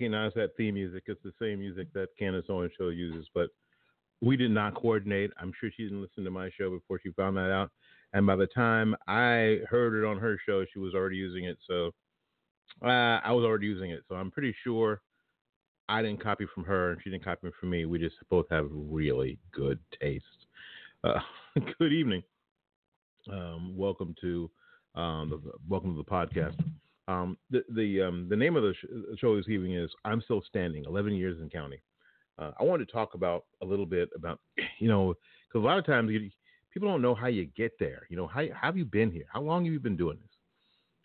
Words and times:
recognize 0.00 0.32
that 0.34 0.56
theme 0.56 0.74
music. 0.74 1.02
It's 1.08 1.20
the 1.22 1.32
same 1.38 1.58
music 1.58 1.88
that 1.92 2.08
Candace 2.18 2.46
Owens 2.48 2.72
show 2.78 2.88
uses, 2.88 3.26
but 3.34 3.50
we 4.22 4.34
did 4.34 4.50
not 4.50 4.74
coordinate. 4.74 5.30
I'm 5.38 5.52
sure 5.60 5.70
she 5.76 5.82
didn't 5.82 6.00
listen 6.00 6.24
to 6.24 6.30
my 6.30 6.48
show 6.58 6.70
before 6.70 6.98
she 7.02 7.10
found 7.12 7.36
that 7.36 7.50
out. 7.50 7.70
And 8.14 8.26
by 8.26 8.36
the 8.36 8.46
time 8.46 8.96
I 9.08 9.58
heard 9.68 10.02
it 10.02 10.06
on 10.06 10.16
her 10.16 10.38
show, 10.46 10.64
she 10.72 10.78
was 10.78 10.94
already 10.94 11.16
using 11.16 11.44
it. 11.44 11.58
So 11.66 11.90
uh, 12.82 13.20
I 13.22 13.30
was 13.32 13.44
already 13.44 13.66
using 13.66 13.90
it. 13.90 14.00
So 14.08 14.14
I'm 14.14 14.30
pretty 14.30 14.54
sure 14.64 15.02
I 15.86 16.00
didn't 16.00 16.22
copy 16.22 16.46
from 16.54 16.64
her 16.64 16.92
and 16.92 17.00
she 17.04 17.10
didn't 17.10 17.24
copy 17.24 17.50
from 17.60 17.68
me. 17.68 17.84
We 17.84 17.98
just 17.98 18.16
both 18.30 18.46
have 18.50 18.68
really 18.72 19.38
good 19.52 19.80
taste. 20.00 20.24
Uh, 21.04 21.20
good 21.78 21.92
evening. 21.92 22.22
Um, 23.30 23.76
welcome 23.76 24.14
to 24.22 24.50
um, 24.94 25.42
welcome 25.68 25.94
to 25.94 25.98
the 25.98 26.10
podcast. 26.10 26.56
Um, 27.10 27.36
the 27.50 27.64
the 27.74 28.02
um, 28.02 28.26
the 28.28 28.36
name 28.36 28.56
of 28.56 28.62
the 28.62 28.72
sh- 28.74 29.18
show 29.18 29.36
this 29.36 29.48
evening 29.48 29.74
is 29.74 29.90
"I'm 30.04 30.22
Still 30.22 30.42
Standing: 30.46 30.84
11 30.86 31.14
Years 31.14 31.40
and 31.40 31.50
Counting." 31.50 31.80
Uh, 32.38 32.52
I 32.58 32.62
wanted 32.62 32.86
to 32.86 32.92
talk 32.92 33.14
about 33.14 33.44
a 33.62 33.66
little 33.66 33.86
bit 33.86 34.08
about 34.14 34.38
you 34.78 34.88
know 34.88 35.14
because 35.48 35.64
a 35.64 35.66
lot 35.66 35.78
of 35.78 35.84
times 35.84 36.10
you, 36.12 36.30
people 36.72 36.88
don't 36.88 37.02
know 37.02 37.14
how 37.14 37.26
you 37.26 37.46
get 37.56 37.72
there. 37.80 38.06
You 38.10 38.16
know, 38.16 38.28
how, 38.28 38.42
how 38.54 38.68
have 38.68 38.76
you 38.76 38.84
been 38.84 39.10
here? 39.10 39.24
How 39.32 39.40
long 39.40 39.64
have 39.64 39.72
you 39.72 39.80
been 39.80 39.96
doing 39.96 40.18
this? 40.20 40.30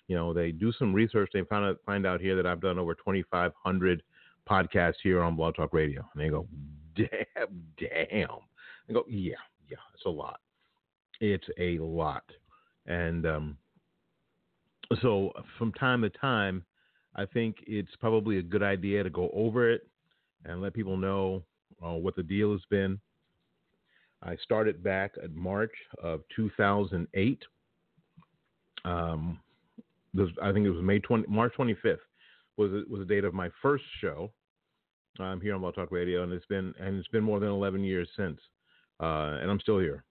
You 0.08 0.16
know, 0.16 0.32
they 0.32 0.52
do 0.52 0.72
some 0.74 0.94
research. 0.94 1.32
They 1.34 1.42
find 1.42 1.66
out 1.66 1.78
find 1.86 2.06
out 2.06 2.22
here 2.22 2.36
that 2.36 2.46
I've 2.46 2.62
done 2.62 2.78
over 2.78 2.94
2,500 2.94 4.04
podcasts 4.48 5.02
here 5.02 5.22
on 5.22 5.36
Blog 5.36 5.56
Talk 5.56 5.74
Radio, 5.74 6.08
and 6.14 6.24
they 6.24 6.30
go, 6.30 6.48
"Damn, 6.96 7.64
damn." 7.80 8.30
I 8.88 8.94
go, 8.94 9.06
"Yeah, 9.10 9.34
yeah, 9.68 9.78
it's 9.96 10.06
a 10.06 10.10
lot. 10.10 10.40
It's 11.20 11.48
a 11.58 11.80
lot." 11.80 12.24
And 12.86 13.26
um, 13.26 13.58
so 15.02 15.32
from 15.58 15.72
time 15.74 16.02
to 16.02 16.10
time, 16.10 16.64
I 17.16 17.26
think 17.26 17.58
it's 17.66 17.96
probably 18.00 18.38
a 18.38 18.42
good 18.42 18.64
idea 18.64 19.04
to 19.04 19.10
go 19.10 19.30
over 19.34 19.72
it 19.72 19.88
and 20.44 20.62
let 20.62 20.74
people 20.74 20.98
know 20.98 21.44
uh, 21.84 21.94
what 21.94 22.16
the 22.16 22.24
deal 22.24 22.52
has 22.52 22.62
been. 22.70 23.00
I 24.22 24.36
started 24.38 24.84
back 24.84 25.14
at 25.24 25.34
March 25.34 25.74
of 26.02 26.22
2008. 26.36 27.44
Um, 28.84 29.40
this, 30.14 30.30
I 30.42 30.52
think 30.52 30.66
it 30.66 30.72
was 30.72 30.84
May 30.84 31.00
20, 31.00 31.26
March 31.28 31.54
25th 31.58 31.98
was 32.58 32.72
was 32.90 33.00
the 33.00 33.06
date 33.06 33.26
of 33.26 33.34
my 33.34 33.50
first 33.62 33.84
show 34.00 34.32
um, 35.20 35.42
here 35.42 35.54
on 35.56 35.62
Blog 35.62 35.76
Talk 35.76 35.92
Radio, 35.92 36.24
and 36.24 36.32
it's 36.32 36.46
been 36.46 36.74
and 36.80 36.98
it's 36.98 37.08
been 37.10 37.24
more 37.24 37.40
than 37.40 37.50
11 37.50 37.84
years 37.84 38.08
since, 38.16 38.40
uh, 39.02 39.38
and 39.42 39.52
I'm 39.52 39.60
still 39.60 39.80
here. 39.80 40.04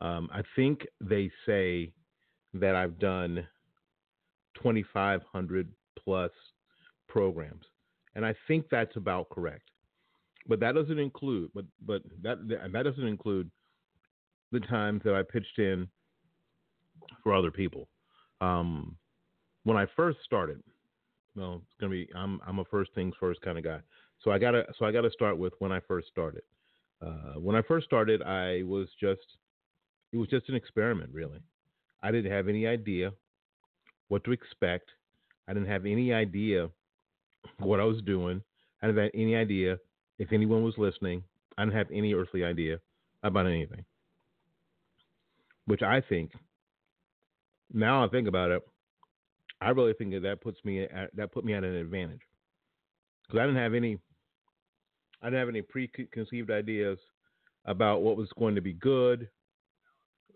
Um, 0.00 0.28
I 0.32 0.42
think 0.56 0.86
they 1.00 1.30
say 1.46 1.92
that 2.54 2.74
I've 2.74 2.98
done 2.98 3.46
2,500 4.56 5.68
plus 6.02 6.30
programs, 7.08 7.64
and 8.14 8.24
I 8.24 8.34
think 8.48 8.66
that's 8.70 8.96
about 8.96 9.28
correct. 9.30 9.70
But 10.46 10.60
that 10.60 10.74
doesn't 10.74 10.98
include, 10.98 11.50
but 11.54 11.64
but 11.86 12.02
that 12.22 12.38
that 12.48 12.82
doesn't 12.82 13.06
include 13.06 13.50
the 14.52 14.60
times 14.60 15.02
that 15.04 15.14
I 15.14 15.22
pitched 15.22 15.58
in 15.58 15.88
for 17.22 17.34
other 17.34 17.50
people. 17.50 17.88
Um, 18.40 18.96
when 19.64 19.76
I 19.76 19.86
first 19.96 20.18
started, 20.24 20.62
well, 21.34 21.62
it's 21.64 21.80
gonna 21.80 21.90
be 21.90 22.08
I'm 22.14 22.40
I'm 22.46 22.58
a 22.58 22.64
first 22.66 22.92
things 22.94 23.14
first 23.18 23.40
kind 23.40 23.58
of 23.58 23.64
guy. 23.64 23.80
So 24.22 24.30
I 24.30 24.38
gotta 24.38 24.64
so 24.78 24.84
I 24.84 24.92
gotta 24.92 25.10
start 25.10 25.38
with 25.38 25.54
when 25.58 25.72
I 25.72 25.80
first 25.80 26.08
started. 26.08 26.42
Uh, 27.02 27.38
when 27.38 27.56
I 27.56 27.62
first 27.62 27.86
started, 27.86 28.22
I 28.22 28.62
was 28.62 28.88
just 29.00 29.38
it 30.12 30.16
was 30.16 30.28
just 30.28 30.48
an 30.48 30.54
experiment, 30.54 31.10
really. 31.12 31.40
I 32.04 32.12
didn't 32.12 32.30
have 32.30 32.48
any 32.48 32.66
idea 32.66 33.12
what 34.08 34.22
to 34.24 34.32
expect. 34.32 34.90
I 35.48 35.54
didn't 35.54 35.68
have 35.68 35.86
any 35.86 36.12
idea 36.12 36.68
what 37.58 37.80
I 37.80 37.84
was 37.84 38.02
doing. 38.02 38.42
I 38.82 38.86
didn't 38.86 39.02
have 39.02 39.10
any 39.14 39.34
idea 39.34 39.78
if 40.18 40.30
anyone 40.30 40.62
was 40.62 40.74
listening. 40.76 41.24
I 41.56 41.64
didn't 41.64 41.76
have 41.78 41.86
any 41.90 42.12
earthly 42.12 42.44
idea 42.44 42.78
about 43.22 43.46
anything. 43.46 43.84
Which 45.64 45.82
I 45.82 46.02
think, 46.02 46.32
now 47.72 48.04
I 48.04 48.08
think 48.08 48.28
about 48.28 48.50
it, 48.50 48.62
I 49.62 49.70
really 49.70 49.94
think 49.94 50.12
that 50.12 50.20
that 50.24 50.42
puts 50.42 50.62
me 50.62 50.82
at, 50.82 51.10
that 51.16 51.32
put 51.32 51.44
me 51.44 51.54
at 51.54 51.64
an 51.64 51.74
advantage 51.74 52.20
because 53.22 53.40
I 53.40 53.46
didn't 53.46 53.62
have 53.62 53.72
any 53.72 53.98
I 55.22 55.28
didn't 55.28 55.40
have 55.40 55.48
any 55.48 55.62
preconceived 55.62 56.50
ideas 56.50 56.98
about 57.64 58.02
what 58.02 58.18
was 58.18 58.28
going 58.38 58.54
to 58.56 58.60
be 58.60 58.74
good, 58.74 59.26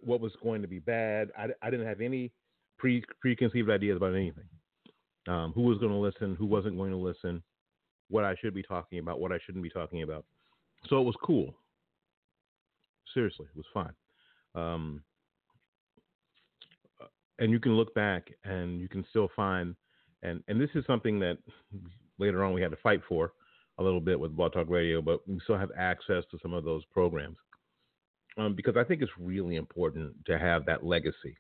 what 0.01 0.21
was 0.21 0.33
going 0.43 0.63
to 0.63 0.69
be 0.69 0.79
bad. 0.79 1.31
I, 1.37 1.49
I 1.63 1.71
didn't 1.71 1.87
have 1.87 2.01
any 2.01 2.33
pre 2.79 3.05
preconceived 3.21 3.71
ideas 3.71 3.97
about 3.97 4.15
anything. 4.15 4.45
Um, 5.27 5.53
who 5.55 5.63
was 5.63 5.79
going 5.79 5.93
to 5.93 5.99
listen, 5.99 6.37
who 6.37 6.47
wasn't 6.47 6.79
going 6.79 6.91
to 6.91 6.97
listen, 6.97 7.43
what 8.09 8.25
I 8.25 8.35
should 8.41 8.55
be 8.55 8.63
talking 8.63 8.99
about, 8.99 9.21
what 9.21 9.33
I 9.33 9.39
shouldn't 9.45 9.63
be 9.63 9.71
talking 9.71 10.03
about. 10.03 10.25
So 10.89 10.99
it 11.01 11.05
was 11.05 11.17
cool. 11.23 11.55
Seriously, 13.13 13.47
it 13.55 13.57
was 13.57 13.67
fun. 13.75 13.93
Um, 14.55 15.03
and 17.39 17.53
you 17.53 17.61
can 17.61 17.73
look 17.77 17.95
back 17.95 18.31
and 18.45 18.81
you 18.81 18.89
can 18.89 19.05
still 19.11 19.29
find 19.37 19.75
and 20.23 20.43
and 20.49 20.61
this 20.61 20.71
is 20.75 20.85
something 20.87 21.19
that 21.21 21.39
later 22.19 22.45
on 22.45 22.53
we 22.53 22.63
had 22.63 22.71
to 22.71 22.77
fight 22.79 23.01
for 23.09 23.33
a 23.79 23.83
little 23.83 24.01
bit 24.01 24.19
with 24.19 24.37
Blog 24.37 24.53
Talk 24.53 24.69
Radio, 24.69 25.01
but 25.01 25.27
we 25.29 25.39
still 25.45 25.57
have 25.57 25.71
access 25.77 26.25
to 26.31 26.39
some 26.43 26.53
of 26.53 26.65
those 26.65 26.85
programs 26.87 27.37
um, 28.39 28.55
because 28.55 28.77
I 28.77 28.85
think 28.85 29.03
it's 29.03 29.13
really 29.19 29.57
important 29.57 30.15
to 30.27 30.39
have 30.39 30.65
that 30.67 30.85
legacy. 30.85 31.37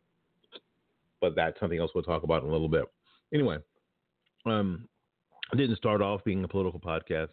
But 1.20 1.34
that's 1.34 1.58
something 1.58 1.78
else 1.78 1.92
we'll 1.94 2.04
talk 2.04 2.24
about 2.24 2.42
in 2.42 2.48
a 2.48 2.52
little 2.52 2.68
bit. 2.68 2.84
Anyway, 3.32 3.58
um, 4.46 4.88
I 5.52 5.56
didn't 5.56 5.76
start 5.76 6.02
off 6.02 6.24
being 6.24 6.44
a 6.44 6.48
political 6.48 6.80
podcast. 6.80 7.30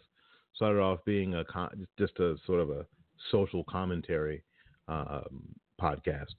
Started 0.54 0.80
off 0.80 1.00
being 1.04 1.34
a 1.34 1.44
con- 1.44 1.86
just 1.98 2.18
a 2.18 2.36
sort 2.46 2.60
of 2.60 2.70
a 2.70 2.86
social 3.30 3.62
commentary 3.64 4.42
um, 4.88 5.54
podcast 5.80 6.34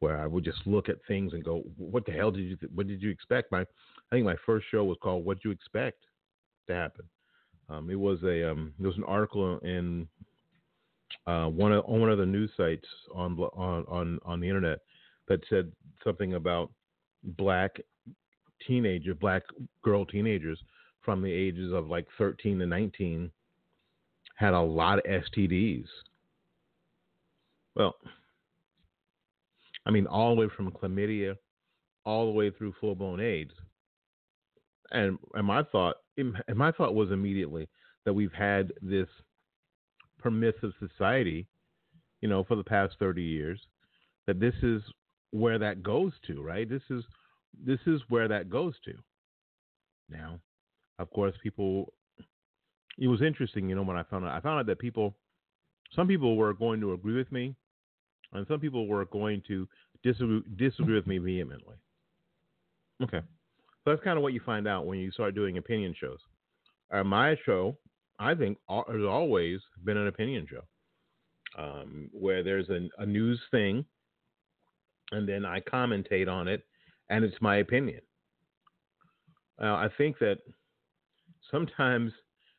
where 0.00 0.18
I 0.18 0.26
would 0.26 0.44
just 0.44 0.66
look 0.66 0.88
at 0.88 0.96
things 1.06 1.34
and 1.34 1.44
go, 1.44 1.62
"What 1.76 2.04
the 2.04 2.12
hell 2.12 2.30
did 2.30 2.42
you? 2.42 2.56
Th- 2.56 2.72
what 2.74 2.88
did 2.88 3.02
you 3.02 3.10
expect?" 3.10 3.52
My, 3.52 3.60
I 3.60 3.66
think 4.10 4.24
my 4.24 4.36
first 4.44 4.66
show 4.70 4.84
was 4.84 4.98
called 5.02 5.24
"What 5.24 5.44
You 5.44 5.50
Expect 5.50 6.02
to 6.66 6.74
Happen." 6.74 7.04
Um, 7.68 7.88
it 7.90 7.98
was 7.98 8.22
a 8.24 8.50
um, 8.50 8.74
there 8.78 8.88
was 8.88 8.96
an 8.96 9.04
article 9.04 9.58
in 9.58 10.08
uh, 11.26 11.46
one 11.46 11.72
of 11.72 11.84
on 11.86 12.00
one 12.00 12.10
of 12.10 12.18
the 12.18 12.26
news 12.26 12.50
sites 12.56 12.86
on 13.14 13.38
on 13.38 13.84
on 13.88 14.18
on 14.24 14.40
the 14.40 14.48
internet 14.48 14.80
that 15.28 15.40
said 15.48 15.70
something 16.04 16.34
about 16.34 16.70
black 17.22 17.76
teenager, 18.66 19.14
black 19.14 19.42
girl 19.82 20.04
teenagers 20.04 20.58
from 21.02 21.22
the 21.22 21.32
ages 21.32 21.72
of 21.72 21.88
like 21.88 22.06
13 22.18 22.58
to 22.58 22.66
19 22.66 23.30
had 24.34 24.54
a 24.54 24.60
lot 24.60 24.98
of 24.98 25.04
STDs. 25.04 25.86
Well, 27.74 27.94
I 29.86 29.90
mean, 29.90 30.06
all 30.06 30.34
the 30.34 30.40
way 30.42 30.48
from 30.56 30.70
chlamydia, 30.70 31.36
all 32.04 32.26
the 32.26 32.32
way 32.32 32.50
through 32.50 32.74
full 32.80 32.94
blown 32.94 33.20
AIDS. 33.20 33.52
And 34.90 35.18
and 35.34 35.46
my 35.46 35.62
thought, 35.62 35.96
and 36.16 36.34
my 36.56 36.72
thought 36.72 36.94
was 36.94 37.12
immediately 37.12 37.68
that 38.04 38.12
we've 38.12 38.32
had 38.32 38.72
this 38.82 39.06
permissive 40.20 40.72
society, 40.78 41.46
you 42.20 42.28
know, 42.28 42.44
for 42.44 42.56
the 42.56 42.64
past 42.64 42.94
30 42.98 43.22
years, 43.22 43.60
that 44.26 44.40
this 44.40 44.54
is 44.62 44.82
where 45.32 45.58
that 45.58 45.82
goes 45.82 46.12
to, 46.26 46.42
right? 46.42 46.68
This 46.68 46.82
is 46.90 47.04
this 47.64 47.80
is 47.86 48.00
where 48.08 48.28
that 48.28 48.48
goes 48.48 48.74
to. 48.84 48.94
Now, 50.08 50.40
of 50.98 51.10
course, 51.10 51.34
people. 51.42 51.92
It 52.98 53.08
was 53.08 53.22
interesting, 53.22 53.68
you 53.68 53.74
know, 53.74 53.82
when 53.82 53.96
I 53.96 54.02
found 54.04 54.24
out. 54.26 54.36
I 54.36 54.40
found 54.40 54.60
out 54.60 54.66
that 54.66 54.78
people, 54.78 55.16
some 55.94 56.06
people 56.06 56.36
were 56.36 56.52
going 56.52 56.80
to 56.80 56.92
agree 56.92 57.16
with 57.16 57.32
me, 57.32 57.54
and 58.32 58.46
some 58.46 58.60
people 58.60 58.86
were 58.86 59.04
going 59.06 59.42
to 59.48 59.66
disagree 60.02 60.42
disagree 60.56 60.94
with 60.94 61.06
me 61.06 61.18
vehemently. 61.18 61.76
Okay, 63.02 63.20
so 63.20 63.90
that's 63.90 64.02
kind 64.02 64.18
of 64.18 64.22
what 64.22 64.34
you 64.34 64.40
find 64.44 64.68
out 64.68 64.86
when 64.86 64.98
you 64.98 65.10
start 65.10 65.34
doing 65.34 65.56
opinion 65.56 65.94
shows. 65.98 66.18
Uh, 66.92 67.04
my 67.04 67.36
show, 67.46 67.76
I 68.20 68.34
think, 68.34 68.58
has 68.68 69.02
always 69.08 69.60
been 69.84 69.96
an 69.96 70.06
opinion 70.06 70.46
show, 70.48 70.62
um, 71.58 72.10
where 72.12 72.42
there's 72.44 72.68
a, 72.68 72.88
a 72.98 73.06
news 73.06 73.40
thing, 73.50 73.84
and 75.10 75.28
then 75.28 75.44
I 75.44 75.60
commentate 75.60 76.28
on 76.28 76.46
it, 76.46 76.62
and 77.08 77.24
it's 77.24 77.40
my 77.40 77.56
opinion. 77.56 78.02
I 79.58 79.88
think 79.98 80.18
that 80.20 80.38
sometimes 81.50 82.12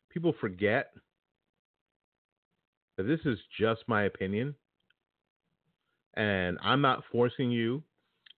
people 0.09 0.33
forget 0.39 0.91
that 2.97 3.03
this 3.03 3.21
is 3.25 3.39
just 3.59 3.81
my 3.87 4.03
opinion, 4.03 4.53
and 6.15 6.59
I'm 6.61 6.81
not 6.81 7.03
forcing 7.11 7.51
you 7.51 7.81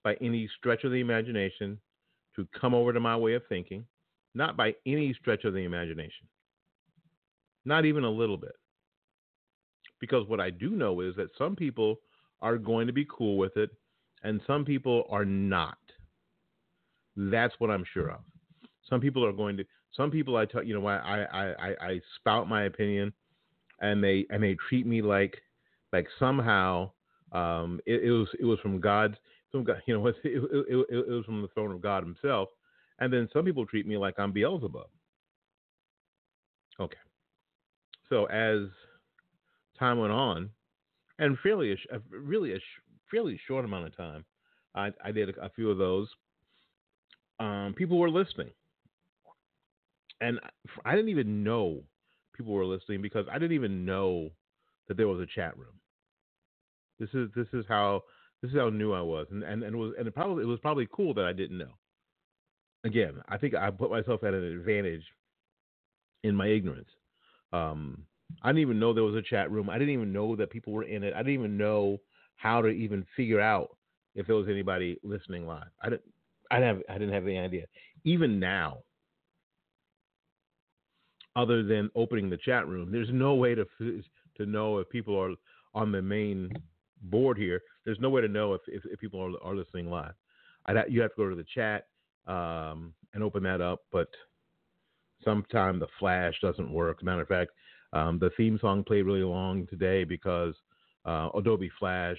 by 0.02 0.14
any 0.20 0.48
stretch 0.58 0.84
of 0.84 0.92
the 0.92 1.00
imagination 1.00 1.78
to 2.36 2.46
come 2.58 2.74
over 2.74 2.92
to 2.92 3.00
my 3.00 3.16
way 3.16 3.34
of 3.34 3.42
thinking, 3.48 3.84
not 4.34 4.56
by 4.56 4.74
any 4.86 5.14
stretch 5.14 5.44
of 5.44 5.52
the 5.52 5.64
imagination, 5.64 6.26
not 7.64 7.84
even 7.84 8.04
a 8.04 8.10
little 8.10 8.36
bit. 8.36 8.54
Because 10.00 10.26
what 10.28 10.40
I 10.40 10.50
do 10.50 10.70
know 10.70 11.00
is 11.00 11.14
that 11.16 11.28
some 11.38 11.56
people 11.56 12.00
are 12.42 12.58
going 12.58 12.86
to 12.86 12.92
be 12.92 13.06
cool 13.10 13.38
with 13.38 13.56
it, 13.56 13.70
and 14.22 14.40
some 14.46 14.64
people 14.64 15.04
are 15.10 15.24
not. 15.24 15.78
That's 17.16 17.54
what 17.58 17.70
I'm 17.70 17.84
sure 17.92 18.10
of. 18.10 18.20
Some 18.88 19.00
people 19.00 19.24
are 19.24 19.32
going 19.32 19.56
to. 19.56 19.64
Some 19.96 20.10
people 20.10 20.36
I 20.36 20.44
tell 20.44 20.62
you 20.62 20.78
know 20.78 20.86
I 20.86 20.96
I 20.96 21.44
I, 21.52 21.74
I 21.80 22.00
spout 22.16 22.48
my 22.48 22.64
opinion, 22.64 23.12
and 23.80 24.02
they 24.02 24.26
and 24.30 24.42
they 24.42 24.56
treat 24.68 24.86
me 24.86 25.00
like 25.00 25.40
like 25.92 26.06
somehow 26.18 26.90
um, 27.32 27.80
it, 27.86 28.04
it, 28.04 28.10
was 28.10 28.28
it 28.38 28.44
was 28.44 28.58
from 28.60 28.80
God's 28.80 29.16
from 29.50 29.64
God, 29.64 29.82
you 29.86 29.94
know 29.94 30.06
it, 30.08 30.16
it, 30.24 30.34
it, 30.68 30.86
it 30.90 31.08
was 31.08 31.24
from 31.24 31.42
the 31.42 31.48
throne 31.48 31.72
of 31.72 31.80
God 31.80 32.04
Himself, 32.04 32.48
and 32.98 33.12
then 33.12 33.28
some 33.32 33.44
people 33.44 33.66
treat 33.66 33.86
me 33.86 33.96
like 33.96 34.18
I'm 34.18 34.32
Beelzebub. 34.32 34.88
Okay, 36.80 36.96
so 38.08 38.26
as 38.26 38.68
time 39.78 39.98
went 39.98 40.12
on, 40.12 40.50
and 41.18 41.38
fairly 41.42 41.72
a, 41.72 41.98
really 42.10 42.54
a 42.54 42.58
fairly 43.10 43.40
short 43.46 43.64
amount 43.64 43.86
of 43.86 43.96
time, 43.96 44.24
I, 44.74 44.90
I 45.04 45.12
did 45.12 45.30
a, 45.38 45.50
few 45.50 45.70
of 45.70 45.78
those. 45.78 46.08
Um, 47.40 47.74
people 47.76 47.98
were 47.98 48.10
listening, 48.10 48.50
and 50.20 50.40
I 50.84 50.94
didn't 50.94 51.10
even 51.10 51.44
know 51.44 51.82
people 52.34 52.52
were 52.52 52.64
listening 52.64 53.02
because 53.02 53.26
I 53.30 53.34
didn't 53.34 53.52
even 53.52 53.84
know 53.84 54.30
that 54.88 54.96
there 54.96 55.08
was 55.08 55.20
a 55.20 55.26
chat 55.34 55.56
room. 55.56 55.80
This 56.98 57.08
is 57.14 57.28
this 57.34 57.48
is 57.52 57.64
how 57.68 58.02
this 58.42 58.50
is 58.50 58.56
how 58.56 58.70
new 58.70 58.92
I 58.92 59.00
was, 59.00 59.26
and 59.30 59.42
and, 59.42 59.62
and 59.62 59.74
it 59.74 59.78
was 59.78 59.94
and 59.98 60.06
it 60.06 60.14
probably 60.14 60.44
it 60.44 60.46
was 60.46 60.60
probably 60.60 60.88
cool 60.92 61.14
that 61.14 61.24
I 61.24 61.32
didn't 61.32 61.58
know. 61.58 61.72
Again, 62.84 63.14
I 63.28 63.38
think 63.38 63.54
I 63.54 63.70
put 63.70 63.90
myself 63.90 64.22
at 64.24 64.34
an 64.34 64.44
advantage 64.44 65.02
in 66.22 66.36
my 66.36 66.48
ignorance. 66.48 66.88
Um, 67.54 68.04
I 68.42 68.48
didn't 68.48 68.62
even 68.62 68.80
know 68.80 68.92
there 68.92 69.04
was 69.04 69.14
a 69.14 69.22
chat 69.22 69.50
room. 69.50 69.70
I 69.70 69.78
didn't 69.78 69.94
even 69.94 70.12
know 70.12 70.36
that 70.36 70.50
people 70.50 70.72
were 70.72 70.84
in 70.84 71.02
it. 71.04 71.14
I 71.14 71.18
didn't 71.18 71.34
even 71.34 71.56
know 71.56 71.98
how 72.36 72.60
to 72.60 72.68
even 72.68 73.06
figure 73.16 73.40
out 73.40 73.76
if 74.14 74.26
there 74.26 74.36
was 74.36 74.48
anybody 74.48 74.98
listening 75.02 75.46
live. 75.46 75.68
I 75.82 75.90
didn't. 75.90 76.02
I 76.50 76.58
didn't 76.58 76.76
have. 76.76 76.82
I 76.90 76.98
didn't 76.98 77.14
have 77.14 77.24
any 77.24 77.38
idea. 77.38 77.66
Even 78.04 78.38
now, 78.38 78.78
other 81.36 81.62
than 81.62 81.90
opening 81.94 82.28
the 82.28 82.36
chat 82.38 82.66
room, 82.68 82.90
there's 82.92 83.08
no 83.12 83.34
way 83.34 83.54
to 83.54 83.64
to 84.36 84.46
know 84.46 84.78
if 84.78 84.88
people 84.90 85.18
are 85.18 85.34
on 85.74 85.92
the 85.92 86.02
main 86.02 86.50
board 87.02 87.38
here. 87.38 87.60
There's 87.84 88.00
no 88.00 88.10
way 88.10 88.20
to 88.20 88.28
know 88.28 88.54
if, 88.54 88.62
if, 88.66 88.82
if 88.86 89.00
people 89.00 89.20
are, 89.20 89.32
are 89.48 89.54
listening 89.54 89.90
live. 89.90 90.14
I'd, 90.66 90.76
you 90.88 91.02
have 91.02 91.10
to 91.10 91.16
go 91.16 91.28
to 91.28 91.36
the 91.36 91.46
chat 91.54 91.86
um, 92.26 92.94
and 93.12 93.22
open 93.22 93.42
that 93.44 93.60
up, 93.60 93.80
but 93.92 94.08
sometimes 95.24 95.80
the 95.80 95.86
flash 95.98 96.34
doesn't 96.40 96.72
work. 96.72 97.02
Matter 97.02 97.22
of 97.22 97.28
fact, 97.28 97.50
um, 97.92 98.18
the 98.18 98.30
theme 98.36 98.58
song 98.60 98.84
played 98.84 99.06
really 99.06 99.22
long 99.22 99.66
today 99.68 100.04
because 100.04 100.54
uh, 101.04 101.28
Adobe 101.36 101.70
Flash 101.78 102.18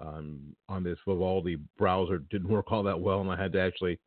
um, 0.00 0.54
on 0.68 0.82
this 0.82 0.98
Vivaldi 1.06 1.58
browser 1.78 2.18
didn't 2.30 2.48
work 2.50 2.70
all 2.72 2.82
that 2.82 3.00
well, 3.00 3.20
and 3.20 3.30
I 3.30 3.40
had 3.40 3.52
to 3.52 3.60
actually 3.60 3.98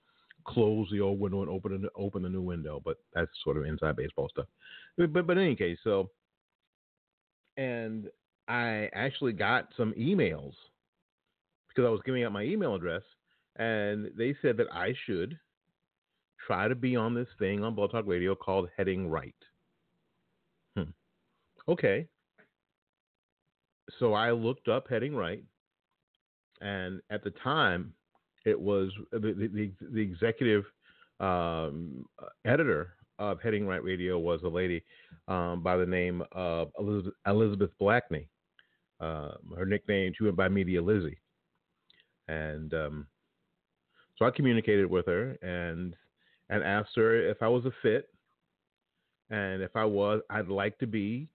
close 0.45 0.88
the 0.91 1.01
old 1.01 1.19
window 1.19 1.41
and 1.41 1.50
open 1.50 1.88
open 1.95 2.23
the 2.23 2.29
new 2.29 2.41
window. 2.41 2.81
But 2.83 2.97
that's 3.13 3.31
sort 3.43 3.57
of 3.57 3.65
inside 3.65 3.95
baseball 3.95 4.29
stuff. 4.29 4.47
But 4.97 5.13
but, 5.13 5.27
but 5.27 5.38
in 5.38 5.45
any 5.45 5.55
case, 5.55 5.77
so 5.83 6.09
and 7.57 8.07
I 8.47 8.89
actually 8.93 9.33
got 9.33 9.69
some 9.75 9.93
emails 9.93 10.53
because 11.69 11.85
I 11.85 11.89
was 11.89 12.01
giving 12.05 12.23
out 12.23 12.31
my 12.31 12.43
email 12.43 12.75
address, 12.75 13.03
and 13.57 14.09
they 14.17 14.35
said 14.41 14.57
that 14.57 14.71
I 14.71 14.93
should 15.05 15.38
try 16.47 16.67
to 16.67 16.75
be 16.75 16.95
on 16.95 17.13
this 17.13 17.27
thing 17.37 17.63
on 17.63 17.75
Blog 17.75 17.91
Talk 17.91 18.07
Radio 18.07 18.33
called 18.33 18.69
Heading 18.77 19.09
Right. 19.09 19.35
Hmm. 20.75 20.91
Okay. 21.67 22.07
So 23.99 24.13
I 24.13 24.31
looked 24.31 24.69
up 24.69 24.87
Heading 24.89 25.15
Right, 25.15 25.43
and 26.61 27.01
at 27.09 27.23
the 27.23 27.31
time, 27.43 27.93
it 28.45 28.59
was 28.59 28.91
the 29.11 29.19
the, 29.19 29.71
the 29.91 30.01
executive 30.01 30.63
um, 31.19 32.05
editor 32.45 32.93
of 33.19 33.41
Heading 33.41 33.67
Right 33.67 33.83
Radio 33.83 34.17
was 34.17 34.41
a 34.43 34.47
lady 34.47 34.83
um, 35.27 35.61
by 35.63 35.75
the 35.77 35.85
name 35.85 36.23
of 36.31 36.69
Elizabeth, 36.79 37.13
Elizabeth 37.25 37.71
Blackney. 37.79 38.29
Uh, 38.99 39.31
her 39.55 39.65
nickname, 39.65 40.13
she 40.17 40.23
went 40.23 40.35
by 40.35 40.47
Media 40.47 40.81
Lizzie. 40.81 41.19
And 42.27 42.73
um, 42.73 43.07
so 44.17 44.25
I 44.25 44.31
communicated 44.31 44.85
with 44.89 45.05
her 45.05 45.37
and 45.41 45.95
and 46.49 46.63
asked 46.63 46.95
her 46.95 47.29
if 47.29 47.41
I 47.41 47.47
was 47.47 47.65
a 47.65 47.71
fit, 47.81 48.09
and 49.29 49.61
if 49.61 49.75
I 49.75 49.85
was, 49.85 50.21
I'd 50.29 50.47
like 50.47 50.77
to 50.79 50.87
be 50.87 51.27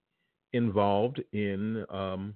involved 0.53 1.21
in 1.31 1.85
um, 1.89 2.35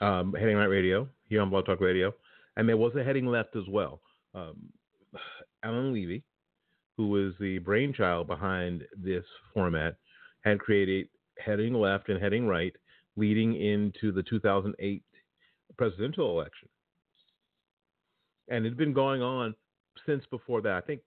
um, 0.00 0.34
Heading 0.38 0.56
Right 0.56 0.66
Radio 0.66 1.08
here 1.28 1.40
on 1.40 1.50
Blog 1.50 1.66
Talk 1.66 1.80
Radio, 1.80 2.12
and 2.56 2.68
there 2.68 2.76
was 2.76 2.94
a 2.96 3.04
Heading 3.04 3.26
Left 3.26 3.56
as 3.56 3.64
well. 3.68 4.00
Um, 4.34 4.56
Alan 5.64 5.92
Levy, 5.92 6.22
who 6.96 7.08
was 7.08 7.34
the 7.40 7.58
brainchild 7.58 8.26
behind 8.26 8.84
this 8.96 9.24
format, 9.54 9.96
had 10.42 10.58
created 10.58 11.08
Heading 11.38 11.74
Left 11.74 12.08
and 12.08 12.20
Heading 12.22 12.46
Right, 12.46 12.74
leading 13.16 13.54
into 13.54 14.12
the 14.12 14.22
2008 14.22 15.02
presidential 15.76 16.30
election. 16.30 16.68
And 18.48 18.66
it 18.66 18.70
had 18.70 18.76
been 18.78 18.92
going 18.92 19.22
on 19.22 19.54
since 20.06 20.24
before 20.30 20.60
that. 20.62 20.72
I 20.72 20.80
think 20.80 21.00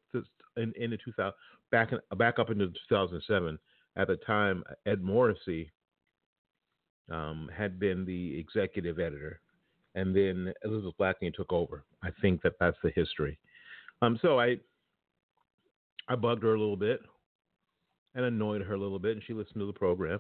in, 0.58 0.74
in 0.76 0.92
the 0.92 0.98
2000 0.98 1.34
back 1.72 1.92
in, 1.92 2.00
back 2.18 2.40
up 2.40 2.50
into 2.50 2.68
2007. 2.90 3.60
At 3.98 4.08
the 4.08 4.18
time, 4.18 4.64
Ed 4.86 5.02
Morrissey 5.02 5.72
um, 7.10 7.50
had 7.56 7.80
been 7.80 8.06
the 8.06 8.38
executive 8.38 9.00
editor, 9.00 9.40
and 9.96 10.16
then 10.16 10.54
Elizabeth 10.64 10.98
Blackney 10.98 11.32
took 11.32 11.54
over. 11.54 11.86
I 12.04 12.10
think 12.22 12.42
that 12.42 12.54
that's 12.60 12.78
the 12.84 12.92
history. 12.96 13.38
Um, 14.02 14.20
so 14.22 14.40
I 14.40 14.58
I 16.08 16.16
bugged 16.16 16.44
her 16.44 16.54
a 16.54 16.60
little 16.60 16.78
bit 16.78 17.00
and 18.16 18.26
annoyed 18.26 18.62
her 18.62 18.74
a 18.74 18.80
little 18.80 19.00
bit, 19.00 19.14
and 19.14 19.24
she 19.26 19.34
listened 19.34 19.60
to 19.60 19.66
the 19.66 19.74
program, 19.74 20.20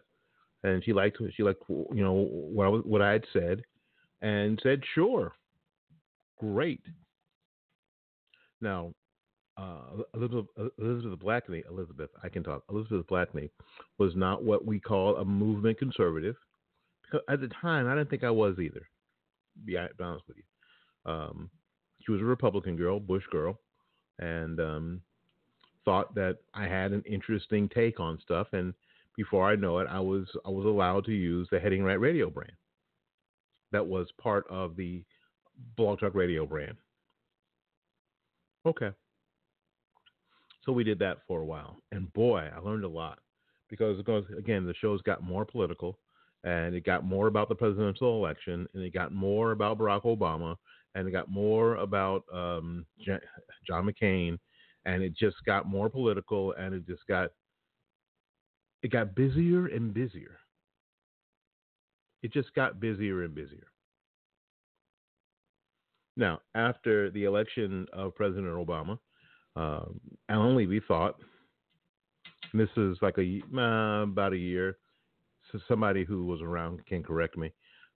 and 0.63 0.83
she 0.83 0.93
liked 0.93 1.17
she 1.35 1.43
liked 1.43 1.63
you 1.69 2.03
know 2.03 2.13
what 2.31 2.67
I, 2.67 2.69
what 2.69 3.01
I 3.01 3.11
had 3.11 3.25
said, 3.33 3.61
and 4.21 4.59
said 4.63 4.81
sure, 4.93 5.33
great. 6.39 6.81
Now, 8.65 8.93
uh, 9.57 10.01
Elizabeth, 10.15 10.47
Elizabeth 10.79 11.19
Blackney, 11.19 11.63
Elizabeth, 11.69 12.09
I 12.23 12.29
can 12.29 12.43
talk. 12.43 12.63
Elizabeth 12.69 13.05
Blackney 13.07 13.51
was 13.99 14.13
not 14.15 14.43
what 14.43 14.65
we 14.65 14.79
call 14.79 15.17
a 15.17 15.23
movement 15.23 15.77
conservative. 15.77 16.35
At 17.29 17.41
the 17.41 17.49
time, 17.61 17.87
I 17.87 17.93
didn't 17.95 18.09
think 18.09 18.23
I 18.23 18.31
was 18.31 18.57
either. 18.59 18.81
Be 19.63 19.77
honest 19.77 20.27
with 20.27 20.37
you. 20.37 21.11
Um, 21.11 21.51
she 22.01 22.11
was 22.11 22.21
a 22.21 22.25
Republican 22.25 22.75
girl, 22.75 22.99
Bush 22.99 23.23
girl, 23.31 23.59
and 24.17 24.59
um, 24.59 25.01
thought 25.85 26.15
that 26.15 26.37
I 26.55 26.67
had 26.67 26.91
an 26.91 27.03
interesting 27.05 27.69
take 27.69 27.99
on 27.99 28.19
stuff. 28.23 28.47
And 28.51 28.73
before 29.15 29.47
I 29.47 29.55
know 29.55 29.77
it, 29.77 29.87
I 29.89 29.99
was 29.99 30.25
I 30.43 30.49
was 30.49 30.65
allowed 30.65 31.05
to 31.05 31.13
use 31.13 31.47
the 31.51 31.59
Heading 31.59 31.83
Right 31.83 31.99
Radio 31.99 32.31
brand. 32.31 32.51
That 33.71 33.85
was 33.85 34.07
part 34.19 34.45
of 34.49 34.75
the 34.75 35.03
Blog 35.77 35.99
Talk 35.99 36.15
Radio 36.15 36.47
brand. 36.47 36.77
Okay. 38.65 38.91
So 40.65 40.71
we 40.71 40.83
did 40.83 40.99
that 40.99 41.19
for 41.27 41.41
a 41.41 41.45
while, 41.45 41.77
and 41.91 42.11
boy, 42.13 42.49
I 42.53 42.59
learned 42.59 42.85
a 42.85 42.89
lot 42.89 43.19
because 43.69 43.99
again, 44.37 44.65
the 44.65 44.73
shows 44.73 45.01
got 45.03 45.21
more 45.21 45.45
political, 45.45 45.99
and 46.43 46.73
it 46.73 46.83
got 46.83 47.03
more 47.03 47.27
about 47.27 47.49
the 47.49 47.55
presidential 47.55 48.17
election, 48.17 48.67
and 48.73 48.83
it 48.83 48.93
got 48.93 49.13
more 49.13 49.51
about 49.51 49.77
Barack 49.77 50.03
Obama, 50.03 50.55
and 50.95 51.07
it 51.07 51.11
got 51.11 51.29
more 51.29 51.75
about 51.75 52.23
um, 52.33 52.85
John 53.67 53.85
McCain, 53.85 54.39
and 54.85 55.03
it 55.03 55.15
just 55.15 55.37
got 55.45 55.67
more 55.67 55.89
political, 55.89 56.53
and 56.53 56.73
it 56.73 56.87
just 56.87 57.05
got 57.07 57.29
it 58.81 58.91
got 58.91 59.13
busier 59.15 59.67
and 59.67 59.93
busier. 59.93 60.39
It 62.23 62.33
just 62.33 62.53
got 62.55 62.79
busier 62.79 63.23
and 63.23 63.35
busier. 63.35 63.67
Now, 66.17 66.39
after 66.55 67.09
the 67.11 67.25
election 67.25 67.87
of 67.93 68.15
President 68.15 68.47
Obama, 68.47 68.97
um, 69.55 69.99
Alan 70.29 70.55
Levy 70.55 70.81
thought, 70.87 71.15
and 72.51 72.61
this 72.61 72.69
is 72.77 72.97
like 73.01 73.17
a 73.17 73.41
uh, 73.57 74.03
about 74.03 74.33
a 74.33 74.37
year. 74.37 74.77
So 75.51 75.59
somebody 75.67 76.03
who 76.03 76.25
was 76.25 76.41
around 76.41 76.85
can 76.85 77.03
correct 77.03 77.37
me. 77.37 77.51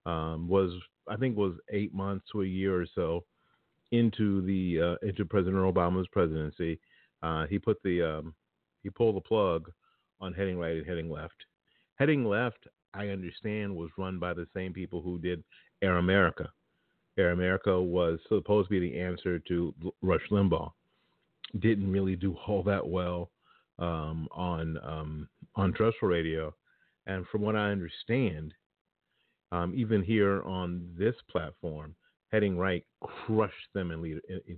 Um, 0.06 0.48
was 0.48 0.72
I 1.08 1.16
think 1.16 1.38
was 1.38 1.56
eight 1.72 1.94
months 1.94 2.26
to 2.32 2.44
a 2.44 2.46
year 2.46 2.80
or 2.80 2.86
so 2.94 3.26
into 3.92 4.42
the 4.42 4.98
uh, 5.02 5.08
into 5.08 5.26
President 5.26 5.62
Obama's 5.64 6.08
presidency. 6.12 6.80
Uh, 7.22 7.48
he 7.48 7.60
put 7.60 7.82
the 7.84 8.02
um, 8.02 8.36
he 8.84 8.90
pulled 8.90 9.16
the 9.16 9.22
plug 9.22 9.72
on 10.22 10.34
heading 10.34 10.58
right 10.58 10.78
and 10.78 10.88
heading 10.88 11.10
left. 11.10 11.46
Heading 11.96 12.26
left, 12.26 12.68
I 12.94 13.08
understand, 13.08 13.76
was 13.76 13.90
run 13.98 14.20
by 14.20 14.34
the 14.34 14.48
same 14.54 14.74
people 14.74 15.02
who 15.02 15.20
did 15.20 15.44
Air 15.82 15.98
America. 15.98 16.50
Air 17.20 17.32
America 17.32 17.80
was 17.80 18.20
supposed 18.28 18.70
to 18.70 18.80
be 18.80 18.80
the 18.80 19.00
answer 19.00 19.40
to 19.40 19.74
Rush 20.02 20.28
Limbaugh 20.32 20.72
didn't 21.58 21.92
really 21.92 22.16
do 22.16 22.36
all 22.48 22.64
that 22.64 22.88
well 22.88 23.32
um, 23.80 24.28
on 24.32 24.78
um, 24.84 25.28
on 25.56 25.74
terrestrial 25.74 26.12
radio, 26.12 26.54
and 27.08 27.26
from 27.32 27.42
what 27.42 27.56
I 27.56 27.72
understand, 27.72 28.54
um, 29.52 29.74
even 29.76 30.04
here 30.04 30.44
on 30.44 30.88
this 30.98 31.16
platform, 31.30 31.96
heading 32.32 32.58
right 32.58 32.86
crushed 33.02 33.74
them 33.74 33.92
in, 33.92 34.02
lead, 34.02 34.20
in, 34.30 34.58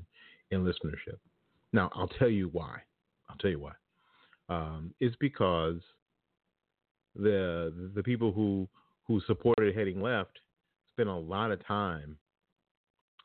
in 0.51 0.63
listenership. 0.63 1.17
Now 1.71 1.89
I'll 1.95 2.07
tell 2.07 2.29
you 2.29 2.49
why. 2.51 2.79
I'll 3.29 3.37
tell 3.37 3.51
you 3.51 3.59
why. 3.59 3.73
Um, 4.49 4.93
it's 4.99 5.15
because 5.19 5.79
the 7.15 7.91
the 7.95 8.03
people 8.03 8.31
who 8.31 8.67
who 9.07 9.21
supported 9.27 9.75
heading 9.75 10.01
left 10.01 10.39
spent 10.91 11.09
a 11.09 11.13
lot 11.15 11.51
of 11.51 11.65
time 11.65 12.17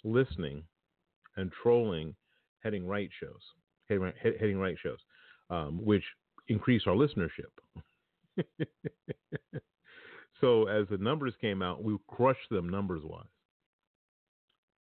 listening 0.05 0.63
and 1.37 1.53
trolling 1.63 2.15
heading 2.63 2.87
right 2.87 3.11
shows, 3.21 3.41
heading 3.89 4.03
right, 4.03 4.15
heading 4.23 4.59
right 4.59 4.77
shows, 4.83 4.99
um, 5.51 5.81
which 5.85 6.03
increase 6.49 6.83
our 6.87 6.95
listenership. 6.95 7.53
so 10.41 10.67
as 10.67 10.87
the 10.91 10.99
numbers 10.99 11.35
came 11.41 11.63
out, 11.63 11.83
we 11.83 11.97
crushed 12.09 12.51
them 12.51 12.69
numbers 12.69 13.03
wise, 13.05 13.25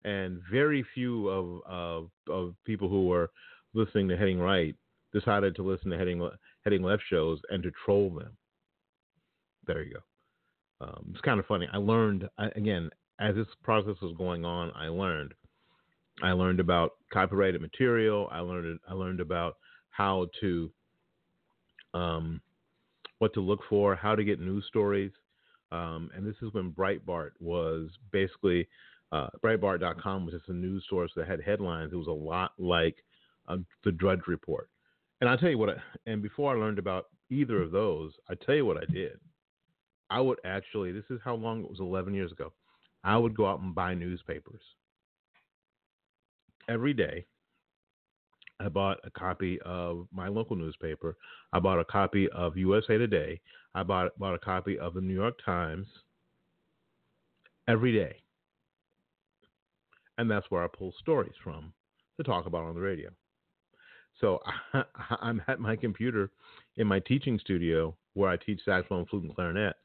and 0.04 0.42
very 0.52 0.86
few 0.94 1.30
of, 1.30 1.62
of 1.66 2.10
of 2.30 2.56
people 2.66 2.90
who 2.90 3.08
were 3.08 3.30
listening 3.74 4.08
to 4.08 4.18
heading 4.18 4.40
right 4.40 4.76
decided 5.14 5.56
to 5.56 5.64
listen 5.64 5.92
to 5.92 5.98
heading 5.98 6.28
heading 6.64 6.82
left 6.82 7.04
shows 7.10 7.40
and 7.50 7.64
to 7.64 7.72
troll 7.86 8.10
them. 8.10 8.36
There 9.68 9.84
you 9.84 9.94
go. 9.94 10.00
Um, 10.86 11.08
it's 11.12 11.22
kind 11.22 11.40
of 11.40 11.46
funny. 11.46 11.68
I 11.72 11.78
learned 11.78 12.28
I, 12.38 12.48
again 12.56 12.90
as 13.20 13.36
this 13.36 13.48
process 13.64 13.96
was 14.02 14.16
going 14.18 14.46
on. 14.46 14.72
I 14.76 14.88
learned 14.88 15.34
I 16.24 16.32
learned 16.32 16.60
about 16.60 16.94
copyrighted 17.12 17.62
material. 17.62 18.30
I 18.32 18.40
learned 18.40 18.80
I 18.90 18.94
learned 18.94 19.20
about 19.20 19.58
how 19.90 20.28
to 20.42 20.72
um, 21.94 22.42
what 23.20 23.34
to 23.34 23.42
look 23.42 23.62
for, 23.70 23.96
how 23.96 24.16
to 24.16 24.24
get 24.24 24.40
news 24.40 24.66
stories. 24.68 25.12
Um, 25.72 26.10
and 26.16 26.26
this 26.26 26.36
is 26.42 26.54
when 26.54 26.72
Breitbart 26.72 27.32
was 27.40 27.90
basically 28.12 28.68
uh, 29.12 29.28
Breitbart.com 29.44 30.26
was 30.26 30.34
just 30.34 30.50
a 30.50 30.54
news 30.54 30.86
source 30.90 31.12
that 31.16 31.28
had 31.28 31.42
headlines. 31.42 31.94
It 31.94 31.98
was 31.98 32.08
a 32.08 32.12
lot 32.12 32.52
like 32.58 32.96
um, 33.48 33.66
the 33.84 33.92
Drudge 33.92 34.22
Report. 34.28 34.70
And 35.22 35.30
I 35.30 35.38
tell 35.38 35.50
you 35.50 35.58
what, 35.58 35.70
I, 35.70 35.76
and 36.06 36.22
before 36.22 36.56
I 36.56 36.60
learned 36.60 36.80
about 36.80 37.06
either 37.30 37.62
of 37.62 37.72
those, 37.72 38.12
I 38.30 38.36
tell 38.36 38.56
you 38.56 38.66
what 38.66 38.78
I 38.78 38.86
did. 38.92 39.20
I 40.10 40.20
would 40.20 40.40
actually, 40.46 40.92
this 40.92 41.06
is 41.10 41.20
how 41.24 41.36
long 41.36 41.64
it 41.64 41.70
was 41.70 41.80
11 41.80 42.14
years 42.14 42.32
ago. 42.32 42.52
I 43.06 43.18
would 43.18 43.38
go 43.38 43.46
out 43.46 43.62
and 43.62 43.74
buy 43.74 43.94
newspapers 43.94 44.62
every 46.68 46.94
day. 46.94 47.26
I 48.60 48.68
bought 48.68 48.98
a 49.04 49.12
copy 49.12 49.60
of 49.64 50.08
my 50.12 50.28
local 50.28 50.56
newspaper. 50.56 51.16
I 51.54 51.60
bought 51.60 51.80
a 51.80 51.86
copy 51.86 52.28
of 52.30 52.58
USA 52.58 52.98
Today. 52.98 53.40
I 53.76 53.84
bought 53.84 54.18
bought 54.18 54.34
a 54.34 54.40
copy 54.40 54.80
of 54.80 54.96
the 54.96 55.02
New 55.02 55.14
York 55.14 55.36
Times 55.46 55.88
every 57.68 57.94
day. 57.94 58.16
And 60.18 60.32
that's 60.32 60.50
where 60.50 60.64
I 60.64 60.68
pull 60.68 60.94
stories 61.00 61.36
from 61.44 61.74
to 62.18 62.24
talk 62.24 62.48
about 62.48 62.64
on 62.64 62.74
the 62.74 62.82
radio. 62.82 63.10
So 64.20 64.40
I, 64.74 64.84
I'm 65.22 65.42
at 65.48 65.60
my 65.60 65.76
computer 65.76 66.32
in 66.78 66.88
my 66.88 67.00
teaching 67.00 67.38
studio 67.38 67.96
where 68.14 68.30
I 68.30 68.38
teach 68.38 68.62
saxophone, 68.66 69.06
flute, 69.06 69.26
and 69.26 69.36
clarinet, 69.36 69.76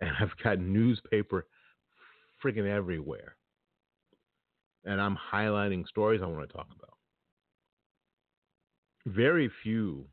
and 0.00 0.10
I've 0.20 0.36
got 0.42 0.58
newspaper 0.58 1.46
freaking 2.44 2.68
everywhere 2.68 3.36
and 4.86 5.00
I'm 5.00 5.18
highlighting 5.32 5.86
stories 5.86 6.20
I 6.22 6.26
want 6.26 6.48
to 6.48 6.56
talk 6.56 6.68
about. 6.74 6.94
Very 9.06 9.50
few 9.62 10.06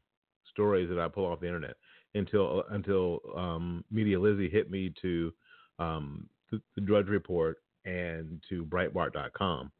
stories 0.49 0.89
that 0.89 0.99
I 0.99 1.07
pull 1.07 1.25
off 1.25 1.39
the 1.39 1.47
internet 1.47 1.75
until 2.15 2.63
until 2.71 3.19
um, 3.35 3.85
Media 3.89 4.19
Lizzie 4.19 4.49
hit 4.49 4.69
me 4.69 4.93
to 5.01 5.33
um, 5.79 6.27
the, 6.51 6.61
the 6.75 6.81
Drudge 6.81 7.07
Report 7.07 7.57
and 7.85 8.43
to 8.49 8.65
Breitbart.com 8.65 9.71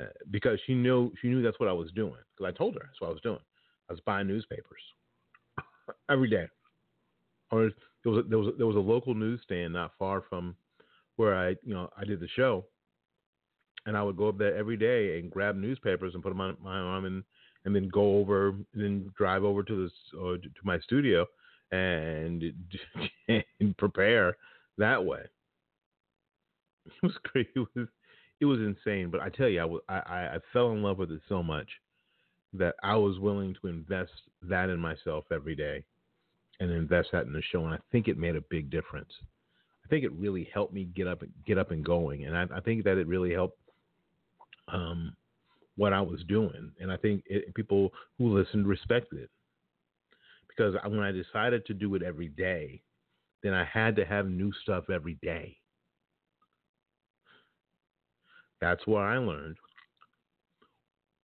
uh, 0.00 0.04
because 0.30 0.58
she 0.66 0.74
knew 0.74 1.12
she 1.20 1.28
knew 1.28 1.42
that's 1.42 1.60
what 1.60 1.68
I 1.68 1.72
was 1.72 1.90
doing 1.92 2.14
because 2.36 2.52
I 2.52 2.56
told 2.56 2.74
her 2.74 2.82
that's 2.84 3.00
what 3.00 3.08
I 3.08 3.12
was 3.12 3.22
doing. 3.22 3.40
I 3.90 3.92
was 3.92 4.00
buying 4.00 4.28
newspapers 4.28 4.80
every 6.10 6.30
day. 6.30 6.46
Or 7.50 7.70
there 8.04 8.12
was 8.12 8.24
a, 8.24 8.28
there 8.28 8.38
was 8.38 8.48
a, 8.48 8.52
there 8.56 8.66
was 8.66 8.76
a 8.76 8.80
local 8.80 9.14
newsstand 9.14 9.72
not 9.72 9.92
far 9.98 10.22
from 10.28 10.54
where 11.18 11.34
I 11.34 11.50
you 11.62 11.74
know 11.74 11.90
I 11.96 12.04
did 12.04 12.20
the 12.20 12.28
show 12.28 12.64
and 13.86 13.96
I 13.96 14.02
would 14.02 14.16
go 14.16 14.28
up 14.28 14.38
there 14.38 14.56
every 14.56 14.76
day 14.76 15.18
and 15.18 15.30
grab 15.30 15.56
newspapers 15.56 16.14
and 16.14 16.22
put 16.22 16.30
them 16.30 16.40
on 16.40 16.56
my 16.62 16.78
arm 16.78 17.04
and 17.04 17.24
and 17.64 17.74
then 17.74 17.88
go 17.88 18.18
over 18.18 18.48
and 18.48 18.66
then 18.74 19.10
drive 19.16 19.44
over 19.44 19.62
to 19.62 19.84
this 19.84 19.92
uh, 20.14 20.36
to 20.36 20.48
my 20.64 20.78
studio 20.80 21.26
and, 21.72 22.42
and 23.28 23.76
prepare 23.76 24.36
that 24.78 25.04
way. 25.04 25.22
It 26.86 26.92
was 27.02 27.12
great. 27.32 27.48
It 27.54 27.66
was 27.74 27.88
it 28.40 28.44
was 28.44 28.60
insane. 28.60 29.10
But 29.10 29.20
I 29.20 29.28
tell 29.28 29.48
you, 29.48 29.80
I, 29.88 29.94
I 29.94 30.18
I 30.34 30.38
fell 30.52 30.70
in 30.72 30.82
love 30.82 30.98
with 30.98 31.10
it 31.10 31.20
so 31.28 31.42
much 31.42 31.68
that 32.54 32.76
I 32.82 32.96
was 32.96 33.18
willing 33.18 33.54
to 33.60 33.68
invest 33.68 34.12
that 34.42 34.70
in 34.70 34.78
myself 34.78 35.24
every 35.30 35.54
day 35.54 35.84
and 36.60 36.70
invest 36.70 37.08
that 37.12 37.26
in 37.26 37.32
the 37.32 37.42
show. 37.42 37.64
And 37.64 37.74
I 37.74 37.78
think 37.92 38.08
it 38.08 38.16
made 38.16 38.36
a 38.36 38.40
big 38.48 38.70
difference. 38.70 39.12
I 39.88 39.90
think 39.90 40.04
it 40.04 40.12
really 40.12 40.48
helped 40.52 40.74
me 40.74 40.84
get 40.94 41.06
up 41.06 41.22
get 41.46 41.56
up 41.56 41.70
and 41.70 41.82
going. 41.82 42.26
And 42.26 42.36
I, 42.36 42.46
I 42.54 42.60
think 42.60 42.84
that 42.84 42.98
it 42.98 43.06
really 43.06 43.32
helped 43.32 43.58
um, 44.70 45.16
what 45.76 45.94
I 45.94 46.00
was 46.02 46.20
doing, 46.28 46.72
and 46.78 46.92
I 46.92 46.98
think 46.98 47.22
it, 47.26 47.54
people 47.54 47.90
who 48.18 48.36
listened 48.38 48.66
respected 48.66 49.20
it 49.20 49.30
because 50.48 50.74
when 50.84 51.00
I 51.00 51.10
decided 51.10 51.64
to 51.66 51.74
do 51.74 51.94
it 51.94 52.02
every 52.02 52.28
day, 52.28 52.82
then 53.42 53.54
I 53.54 53.64
had 53.64 53.96
to 53.96 54.04
have 54.04 54.28
new 54.28 54.52
stuff 54.62 54.90
every 54.90 55.14
day. 55.22 55.56
That's 58.60 58.84
what 58.86 59.04
I 59.04 59.16
learned. 59.16 59.56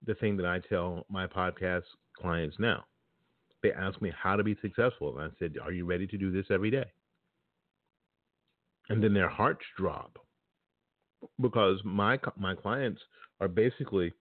The 0.07 0.15
thing 0.15 0.39
that 0.39 0.47
I 0.47 0.61
tell 0.61 1.05
my 1.11 1.27
podcast 1.27 1.83
clients 2.17 2.57
now. 2.59 2.85
They 3.63 3.73
ask 3.73 4.01
me 4.01 4.13
how 4.17 4.37
to 4.37 4.45
be 4.45 4.57
successful, 4.63 5.19
and 5.19 5.31
I 5.31 5.35
said, 5.39 5.57
"Are 5.61 5.73
you 5.73 5.85
ready 5.85 6.07
to 6.07 6.17
do 6.17 6.31
this 6.31 6.47
every 6.51 6.71
day?" 6.71 6.91
And 8.89 9.03
then 9.03 9.15
their 9.15 9.29
hearts 9.29 9.65
drop 9.77 10.19
because 11.41 11.81
my 11.85 12.19
my 12.37 12.55
clients 12.55 13.01
are 13.41 13.49
basically 13.49 14.13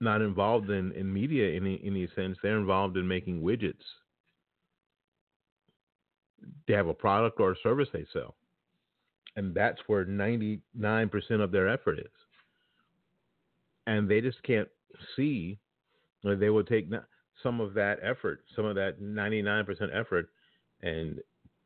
not 0.00 0.22
involved 0.22 0.70
in, 0.70 0.92
in 0.92 1.12
media 1.12 1.50
in 1.56 1.66
any, 1.84 2.08
sense. 2.14 2.38
They're 2.42 2.58
involved 2.58 2.96
in 2.96 3.08
making 3.08 3.42
widgets. 3.42 3.82
They 6.68 6.74
have 6.74 6.86
a 6.86 6.94
product 6.94 7.40
or 7.40 7.52
a 7.52 7.56
service 7.62 7.88
they 7.92 8.06
sell. 8.12 8.36
And 9.34 9.54
that's 9.54 9.80
where 9.86 10.04
99% 10.04 10.60
of 11.40 11.50
their 11.50 11.68
effort 11.68 11.98
is. 11.98 12.12
And 13.86 14.08
they 14.08 14.20
just 14.20 14.42
can't 14.42 14.68
see 15.16 15.58
they 16.22 16.50
will 16.50 16.64
take 16.64 16.90
some 17.42 17.60
of 17.60 17.74
that 17.74 17.98
effort, 18.02 18.44
some 18.54 18.64
of 18.64 18.74
that 18.74 19.00
99% 19.00 19.66
effort, 19.94 20.28
and 20.82 21.20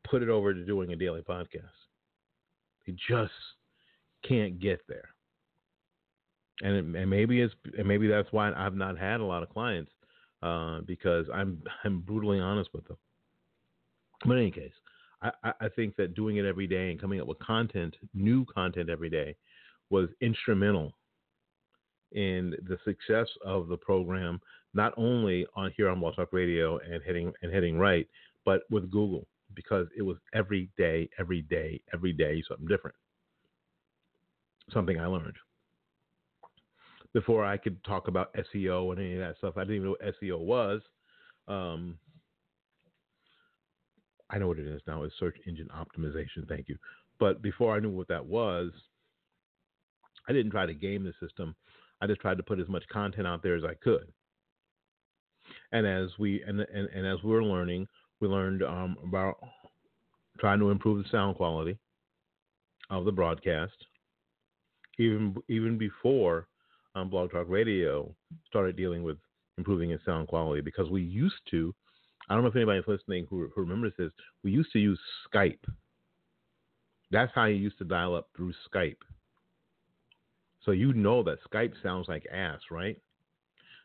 put 0.09 0.23
it 0.23 0.29
over 0.29 0.53
to 0.53 0.65
doing 0.65 0.93
a 0.93 0.97
daily 0.97 1.23
podcast. 1.23 1.82
They 2.87 2.95
just 3.09 3.33
can't 4.27 4.59
get 4.61 4.81
there 4.89 5.09
and, 6.63 6.77
it, 6.77 7.01
and 7.01 7.11
maybe 7.11 7.41
it's 7.41 7.55
and 7.77 7.87
maybe 7.87 8.07
that's 8.07 8.29
why 8.31 8.53
I've 8.53 8.75
not 8.75 8.99
had 8.99 9.21
a 9.21 9.25
lot 9.25 9.43
of 9.43 9.49
clients 9.49 9.91
uh, 10.43 10.81
because 10.81 11.27
I'm 11.33 11.63
I'm 11.85 12.01
brutally 12.01 12.41
honest 12.41 12.71
with 12.73 12.87
them. 12.87 12.97
But 14.25 14.35
in 14.35 14.39
any 14.39 14.51
case, 14.51 14.73
I, 15.21 15.53
I 15.61 15.69
think 15.75 15.97
that 15.97 16.15
doing 16.15 16.37
it 16.37 16.45
every 16.45 16.69
day 16.69 16.91
and 16.91 17.01
coming 17.01 17.21
up 17.21 17.27
with 17.27 17.39
content, 17.41 17.97
new 18.15 18.45
content 18.45 18.89
every 18.89 19.11
day, 19.11 19.35
was 19.91 20.09
instrumental 20.21 20.93
in 22.13 22.55
the 22.69 22.79
success 22.85 23.27
of 23.45 23.69
the 23.69 23.77
program, 23.77 24.41
not 24.75 24.93
only 24.97 25.47
on 25.57 25.73
here 25.77 25.89
on 25.89 25.99
Blog 25.99 26.15
Talk 26.15 26.33
Radio 26.33 26.79
and 26.79 27.03
heading 27.05 27.33
and 27.43 27.53
heading 27.53 27.79
right, 27.79 28.07
but 28.45 28.63
with 28.71 28.91
Google 28.91 29.27
because 29.55 29.87
it 29.97 30.03
was 30.03 30.17
every 30.35 30.69
day, 30.77 31.09
every 31.19 31.43
day, 31.43 31.81
every 31.93 32.13
day 32.13 32.43
something 32.49 32.67
different. 32.67 32.97
Something 34.73 35.01
I 35.01 35.07
learned 35.07 35.37
before 37.13 37.45
I 37.45 37.57
could 37.57 37.83
talk 37.85 38.09
about 38.09 38.35
SEO 38.35 38.91
and 38.91 39.01
any 39.01 39.15
of 39.15 39.21
that 39.21 39.37
stuff. 39.39 39.55
I 39.57 39.61
didn't 39.61 39.77
even 39.77 39.87
know 39.89 39.97
what 39.99 40.15
SEO 40.23 40.39
was. 40.39 40.81
Um, 41.49 41.99
I 44.31 44.39
know 44.39 44.49
what 44.49 44.59
it 44.59 44.67
is 44.67 44.81
now. 44.87 45.03
It's 45.03 45.15
search 45.21 45.37
engine 45.47 45.69
optimization. 45.77 46.49
Thank 46.49 46.69
you. 46.69 46.77
But 47.19 47.43
before 47.43 47.77
I 47.77 47.81
knew 47.81 47.91
what 47.91 48.09
that 48.09 48.25
was, 48.25 48.71
I 50.29 50.33
didn't 50.33 50.53
try 50.53 50.67
to 50.67 50.75
game 50.75 51.05
the 51.05 51.13
system. 51.25 51.55
I 52.01 52.07
just 52.07 52.21
tried 52.21 52.39
to 52.39 52.43
put 52.43 52.59
as 52.59 52.69
much 52.69 52.85
content 52.91 53.27
out 53.27 53.43
there 53.43 53.57
as 53.57 53.65
I 53.65 53.75
could. 53.75 54.11
And 55.73 55.87
as 55.87 56.11
we 56.19 56.43
and 56.43 56.61
and, 56.61 56.89
and 56.89 57.07
as 57.07 57.23
we're 57.23 57.45
learning, 57.45 57.87
we 58.23 58.29
learned 58.29 58.63
um, 58.63 58.97
about 59.05 59.37
trying 60.39 60.61
to 60.61 60.71
improve 60.71 61.03
the 61.03 61.11
sound 61.11 61.37
quality 61.37 61.77
of 62.89 63.05
the 63.05 63.13
broadcast. 63.13 63.73
Even 64.99 65.35
even 65.49 65.77
before 65.77 66.47
on 66.95 67.09
Blog 67.09 67.33
Talk 67.33 67.47
Radio 67.49 68.15
started 68.47 68.77
dealing 68.77 69.03
with 69.03 69.19
improving 69.59 69.91
its 69.91 70.05
sound 70.05 70.29
quality 70.29 70.61
because 70.61 70.89
we 70.89 71.03
used 71.03 71.41
to, 71.51 71.75
I 72.29 72.35
don't 72.35 72.43
know 72.45 72.49
if 72.51 72.57
anybody's 72.57 72.87
listening 72.87 73.27
who, 73.29 73.51
who 73.55 73.63
remembers 73.63 73.93
this, 73.99 74.13
we 74.45 74.53
used 74.53 74.71
to 74.73 74.79
use 74.79 75.01
Skype. 75.33 75.59
That's 77.11 77.33
how 77.35 77.47
you 77.47 77.57
used 77.57 77.79
to 77.79 77.85
dial 77.85 78.15
up 78.15 78.29
through 78.37 78.53
Skype. 78.73 78.97
So 80.65 80.71
you 80.71 80.93
know 80.93 81.23
that 81.25 81.39
Skype 81.53 81.73
sounds 81.83 82.07
like 82.09 82.27
ass, 82.33 82.61
right? 82.71 82.97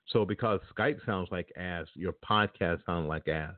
So 0.10 0.26
because 0.26 0.60
Skype 0.78 1.04
sounds 1.06 1.30
like 1.32 1.52
ass, 1.58 1.88
your 1.96 2.14
podcast 2.30 2.86
sounds 2.86 3.10
like 3.10 3.28
ass. 3.28 3.56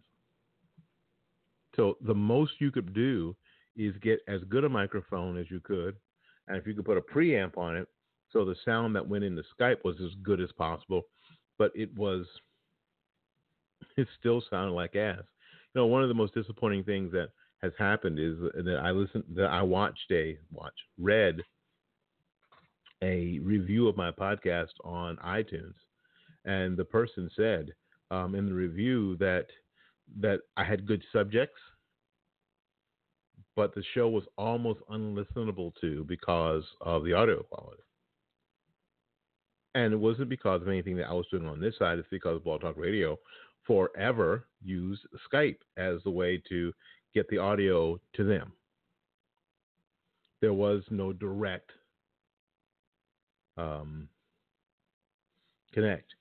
So 1.80 1.98
the 2.02 2.14
most 2.14 2.52
you 2.60 2.72
could 2.72 2.94
do 2.94 3.34
is 3.78 3.96
get 4.02 4.20
as 4.28 4.42
good 4.50 4.66
a 4.66 4.70
microphone 4.70 5.38
as 5.38 5.50
you 5.50 5.62
could, 5.62 5.96
and 6.50 6.58
if 6.58 6.68
you 6.68 6.74
could 6.74 6.84
put 6.84 6.98
a 6.98 7.02
preamp 7.02 7.58
on 7.58 7.78
it, 7.78 7.88
so 8.34 8.44
the 8.44 8.58
sound 8.66 8.94
that 8.98 9.08
went 9.08 9.24
into 9.24 9.44
Skype 9.58 9.86
was 9.86 9.96
as 10.02 10.12
good 10.22 10.42
as 10.42 10.52
possible, 10.58 11.04
but 11.58 11.72
it 11.74 11.90
was 11.96 12.26
it 13.98 14.10
still 14.20 14.44
sounded 14.50 14.74
like 14.74 14.98
ass. 14.98 15.24
You 15.74 15.82
know, 15.82 15.86
one 15.86 16.04
of 16.04 16.10
the 16.10 16.16
most 16.16 16.34
disappointing 16.34 16.84
things 16.84 17.14
that 17.14 17.30
has 17.62 17.72
happened 17.80 18.20
is 18.20 18.38
that 18.66 18.82
I 18.84 18.92
listened 18.92 19.24
that 19.36 19.48
I 19.48 19.62
watched 19.62 20.12
a 20.12 20.38
watch 20.52 20.76
read 20.98 21.42
a 23.02 23.40
review 23.40 23.88
of 23.88 23.96
my 23.96 24.12
podcast 24.12 24.74
on 24.84 25.16
iTunes, 25.26 25.76
and 26.44 26.76
the 26.76 26.84
person 26.84 27.32
said 27.38 27.72
um, 28.12 28.36
in 28.36 28.48
the 28.48 28.54
review 28.54 29.16
that 29.18 29.46
that 30.20 30.42
I 30.58 30.64
had 30.64 30.88
good 30.88 31.04
subjects, 31.14 31.60
but 33.60 33.76
the 33.76 33.84
show 33.94 34.08
was 34.08 34.24
almost 34.38 34.80
unlistenable 34.90 35.74
to 35.82 36.06
because 36.06 36.64
of 36.80 37.04
the 37.04 37.12
audio 37.12 37.44
quality. 37.44 37.84
And 39.76 39.92
it 39.92 39.98
wasn't 39.98 40.30
because 40.30 40.62
of 40.62 40.70
anything 40.70 40.96
that 40.96 41.10
I 41.10 41.14
was 41.14 41.26
doing 41.30 41.46
on 41.46 41.60
this 41.60 41.78
side. 41.78 42.00
It's 42.00 42.08
because 42.10 42.42
Blog 42.42 42.62
Talk 42.62 42.78
Radio 42.78 43.20
forever 43.68 44.46
used 44.64 45.02
Skype 45.30 45.58
as 45.76 45.98
the 46.06 46.10
way 46.10 46.42
to 46.48 46.72
get 47.14 47.28
the 47.28 47.38
audio 47.38 48.00
to 48.14 48.24
them. 48.24 48.54
There 50.40 50.54
was 50.54 50.84
no 50.90 51.12
direct 51.12 51.72
um, 53.58 54.08
connect. 55.74 56.14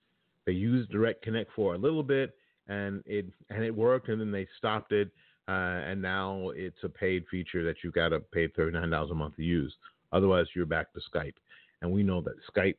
They 0.44 0.54
used 0.54 0.90
direct 0.90 1.22
connect 1.22 1.52
for 1.54 1.76
a 1.76 1.78
little 1.78 2.02
bit, 2.02 2.34
and 2.66 3.00
it 3.06 3.26
and 3.48 3.62
it 3.62 3.72
worked, 3.76 4.08
and 4.08 4.20
then 4.20 4.32
they 4.32 4.48
stopped 4.58 4.90
it, 4.90 5.12
uh, 5.48 5.80
and 5.86 6.00
now 6.00 6.50
it's 6.54 6.84
a 6.84 6.88
paid 6.88 7.24
feature 7.30 7.64
that 7.64 7.76
you've 7.82 7.94
got 7.94 8.10
to 8.10 8.20
pay 8.20 8.48
thirty 8.48 8.78
nine 8.78 8.90
dollars 8.90 9.10
a 9.10 9.14
month 9.14 9.36
to 9.36 9.42
use. 9.42 9.74
Otherwise, 10.12 10.46
you're 10.54 10.66
back 10.66 10.92
to 10.92 11.00
Skype, 11.12 11.34
and 11.82 11.90
we 11.90 12.02
know 12.02 12.20
that 12.20 12.34
Skype 12.54 12.76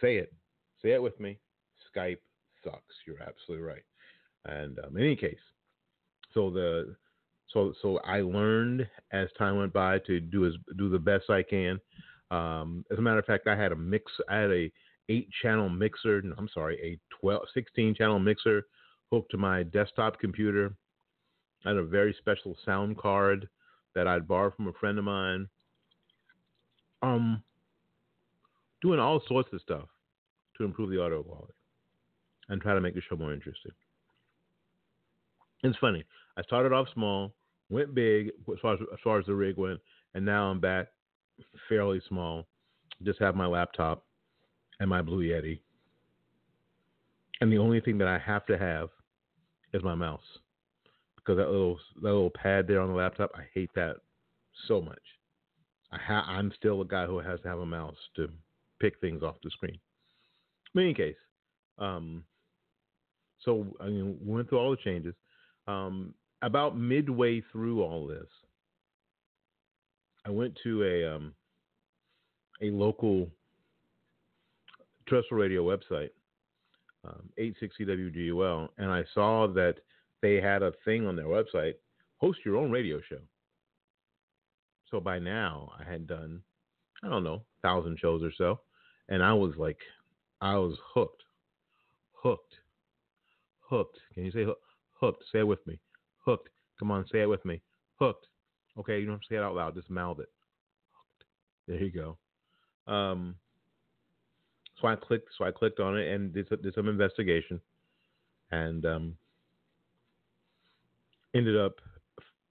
Say 0.00 0.16
it. 0.16 0.32
Say 0.82 0.92
it 0.92 1.02
with 1.02 1.18
me. 1.20 1.38
Skype 1.94 2.18
sucks. 2.62 2.94
You're 3.06 3.22
absolutely 3.22 3.66
right. 3.66 3.84
And 4.44 4.78
um, 4.80 4.96
in 4.96 5.02
any 5.02 5.16
case, 5.16 5.38
so 6.34 6.50
the 6.50 6.94
so 7.52 7.72
so 7.80 7.98
I 7.98 8.20
learned 8.20 8.86
as 9.12 9.28
time 9.38 9.56
went 9.56 9.72
by 9.72 9.98
to 10.00 10.20
do 10.20 10.46
as 10.46 10.52
do 10.76 10.88
the 10.88 10.98
best 10.98 11.30
I 11.30 11.42
can. 11.42 11.80
Um, 12.30 12.84
as 12.90 12.98
a 12.98 13.02
matter 13.02 13.18
of 13.18 13.24
fact, 13.24 13.46
I 13.46 13.56
had 13.56 13.72
a 13.72 13.76
mix. 13.76 14.12
I 14.28 14.36
had 14.36 14.50
a 14.50 14.70
eight 15.08 15.28
channel 15.42 15.68
mixer. 15.68 16.22
No, 16.22 16.34
I'm 16.36 16.48
sorry, 16.52 16.78
a 16.82 16.98
12, 17.20 17.42
16 17.54 17.94
channel 17.94 18.18
mixer 18.18 18.66
hooked 19.10 19.30
to 19.30 19.36
my 19.36 19.62
desktop 19.62 20.18
computer. 20.18 20.74
I 21.66 21.70
had 21.70 21.78
a 21.78 21.84
very 21.84 22.14
special 22.18 22.56
sound 22.64 22.96
card 22.96 23.48
that 23.96 24.06
I'd 24.06 24.28
borrowed 24.28 24.54
from 24.54 24.68
a 24.68 24.72
friend 24.74 24.98
of 24.98 25.04
mine. 25.04 25.48
Um, 27.02 27.42
doing 28.80 29.00
all 29.00 29.20
sorts 29.26 29.48
of 29.52 29.60
stuff 29.60 29.88
to 30.56 30.64
improve 30.64 30.90
the 30.90 31.02
audio 31.02 31.24
quality 31.24 31.54
and 32.48 32.62
try 32.62 32.74
to 32.74 32.80
make 32.80 32.94
the 32.94 33.00
show 33.00 33.16
more 33.16 33.32
interesting. 33.32 33.72
It's 35.64 35.76
funny. 35.78 36.04
I 36.36 36.42
started 36.42 36.72
off 36.72 36.86
small, 36.94 37.34
went 37.68 37.94
big 37.94 38.28
as 38.52 38.60
far 38.62 38.74
as, 38.74 38.80
as 38.92 38.98
far 39.02 39.18
as 39.18 39.26
the 39.26 39.34
rig 39.34 39.56
went, 39.56 39.80
and 40.14 40.24
now 40.24 40.50
I'm 40.50 40.60
back 40.60 40.86
fairly 41.68 42.00
small. 42.08 42.46
Just 43.02 43.18
have 43.20 43.34
my 43.34 43.46
laptop 43.46 44.04
and 44.78 44.88
my 44.88 45.02
Blue 45.02 45.22
Yeti. 45.22 45.58
And 47.40 47.52
the 47.52 47.58
only 47.58 47.80
thing 47.80 47.98
that 47.98 48.08
I 48.08 48.18
have 48.18 48.46
to 48.46 48.56
have 48.56 48.90
is 49.72 49.82
my 49.82 49.96
mouse. 49.96 50.20
Because 51.26 51.38
that 51.38 51.50
little 51.50 51.78
that 51.96 52.02
little 52.02 52.30
pad 52.30 52.66
there 52.68 52.80
on 52.80 52.88
the 52.88 52.94
laptop, 52.94 53.32
I 53.34 53.42
hate 53.52 53.70
that 53.74 53.96
so 54.68 54.80
much. 54.80 55.02
I 55.90 55.98
ha- 55.98 56.26
I'm 56.28 56.52
still 56.56 56.82
a 56.82 56.84
guy 56.84 57.06
who 57.06 57.18
has 57.18 57.40
to 57.40 57.48
have 57.48 57.58
a 57.58 57.66
mouse 57.66 57.96
to 58.14 58.28
pick 58.80 59.00
things 59.00 59.22
off 59.22 59.36
the 59.42 59.50
screen. 59.50 59.78
In 60.74 60.82
any 60.82 60.94
case, 60.94 61.16
um, 61.78 62.22
so 63.40 63.66
I 63.80 63.86
mean, 63.86 64.18
we 64.24 64.34
went 64.34 64.48
through 64.48 64.58
all 64.58 64.70
the 64.70 64.76
changes. 64.76 65.14
Um, 65.66 66.14
about 66.42 66.78
midway 66.78 67.42
through 67.50 67.82
all 67.82 68.06
this, 68.06 68.28
I 70.24 70.30
went 70.30 70.56
to 70.62 70.84
a 70.84 71.16
um, 71.16 71.34
a 72.62 72.70
local 72.70 73.28
terrestrial 75.08 75.42
radio 75.42 75.64
website, 75.64 76.10
um, 77.04 77.28
860 77.36 77.84
WGUL, 77.84 78.68
and 78.78 78.90
I 78.90 79.04
saw 79.12 79.48
that 79.48 79.76
they 80.26 80.40
had 80.40 80.62
a 80.62 80.72
thing 80.84 81.06
on 81.06 81.16
their 81.16 81.26
website: 81.26 81.74
host 82.16 82.40
your 82.44 82.56
own 82.56 82.70
radio 82.70 83.00
show. 83.08 83.20
So 84.90 85.00
by 85.00 85.18
now, 85.18 85.72
I 85.78 85.90
had 85.90 86.06
done, 86.06 86.40
I 87.02 87.08
don't 87.08 87.24
know, 87.24 87.42
thousand 87.62 87.98
shows 87.98 88.22
or 88.22 88.32
so 88.36 88.60
and 89.08 89.22
I 89.22 89.32
was 89.32 89.52
like 89.56 89.78
I 90.40 90.56
was 90.56 90.76
hooked, 90.94 91.22
hooked, 92.12 92.54
hooked. 93.60 93.98
Can 94.14 94.24
you 94.24 94.32
say 94.32 94.44
hooked? 94.44 94.62
Hooked. 95.00 95.24
Say 95.32 95.40
it 95.40 95.46
with 95.46 95.64
me. 95.66 95.78
Hooked. 96.24 96.48
Come 96.78 96.90
on, 96.90 97.06
say 97.10 97.22
it 97.22 97.28
with 97.28 97.44
me. 97.44 97.60
Hooked. 97.98 98.26
Okay, 98.78 98.98
you 98.98 99.06
don't 99.06 99.14
have 99.14 99.20
to 99.22 99.26
say 99.28 99.36
it 99.36 99.42
out 99.42 99.54
loud. 99.54 99.74
Just 99.74 99.90
mouth 99.90 100.18
it. 100.20 100.28
Hooked. 100.92 101.24
There 101.68 101.82
you 101.82 101.90
go. 101.90 102.92
Um, 102.92 103.36
so 104.80 104.88
I 104.88 104.96
clicked. 104.96 105.30
So 105.38 105.44
I 105.44 105.50
clicked 105.50 105.80
on 105.80 105.96
it 105.96 106.12
and 106.12 106.32
did, 106.32 106.48
did 106.48 106.74
some 106.74 106.88
investigation, 106.88 107.60
and 108.50 108.84
um, 108.84 109.14
ended 111.36 111.56
up 111.56 111.74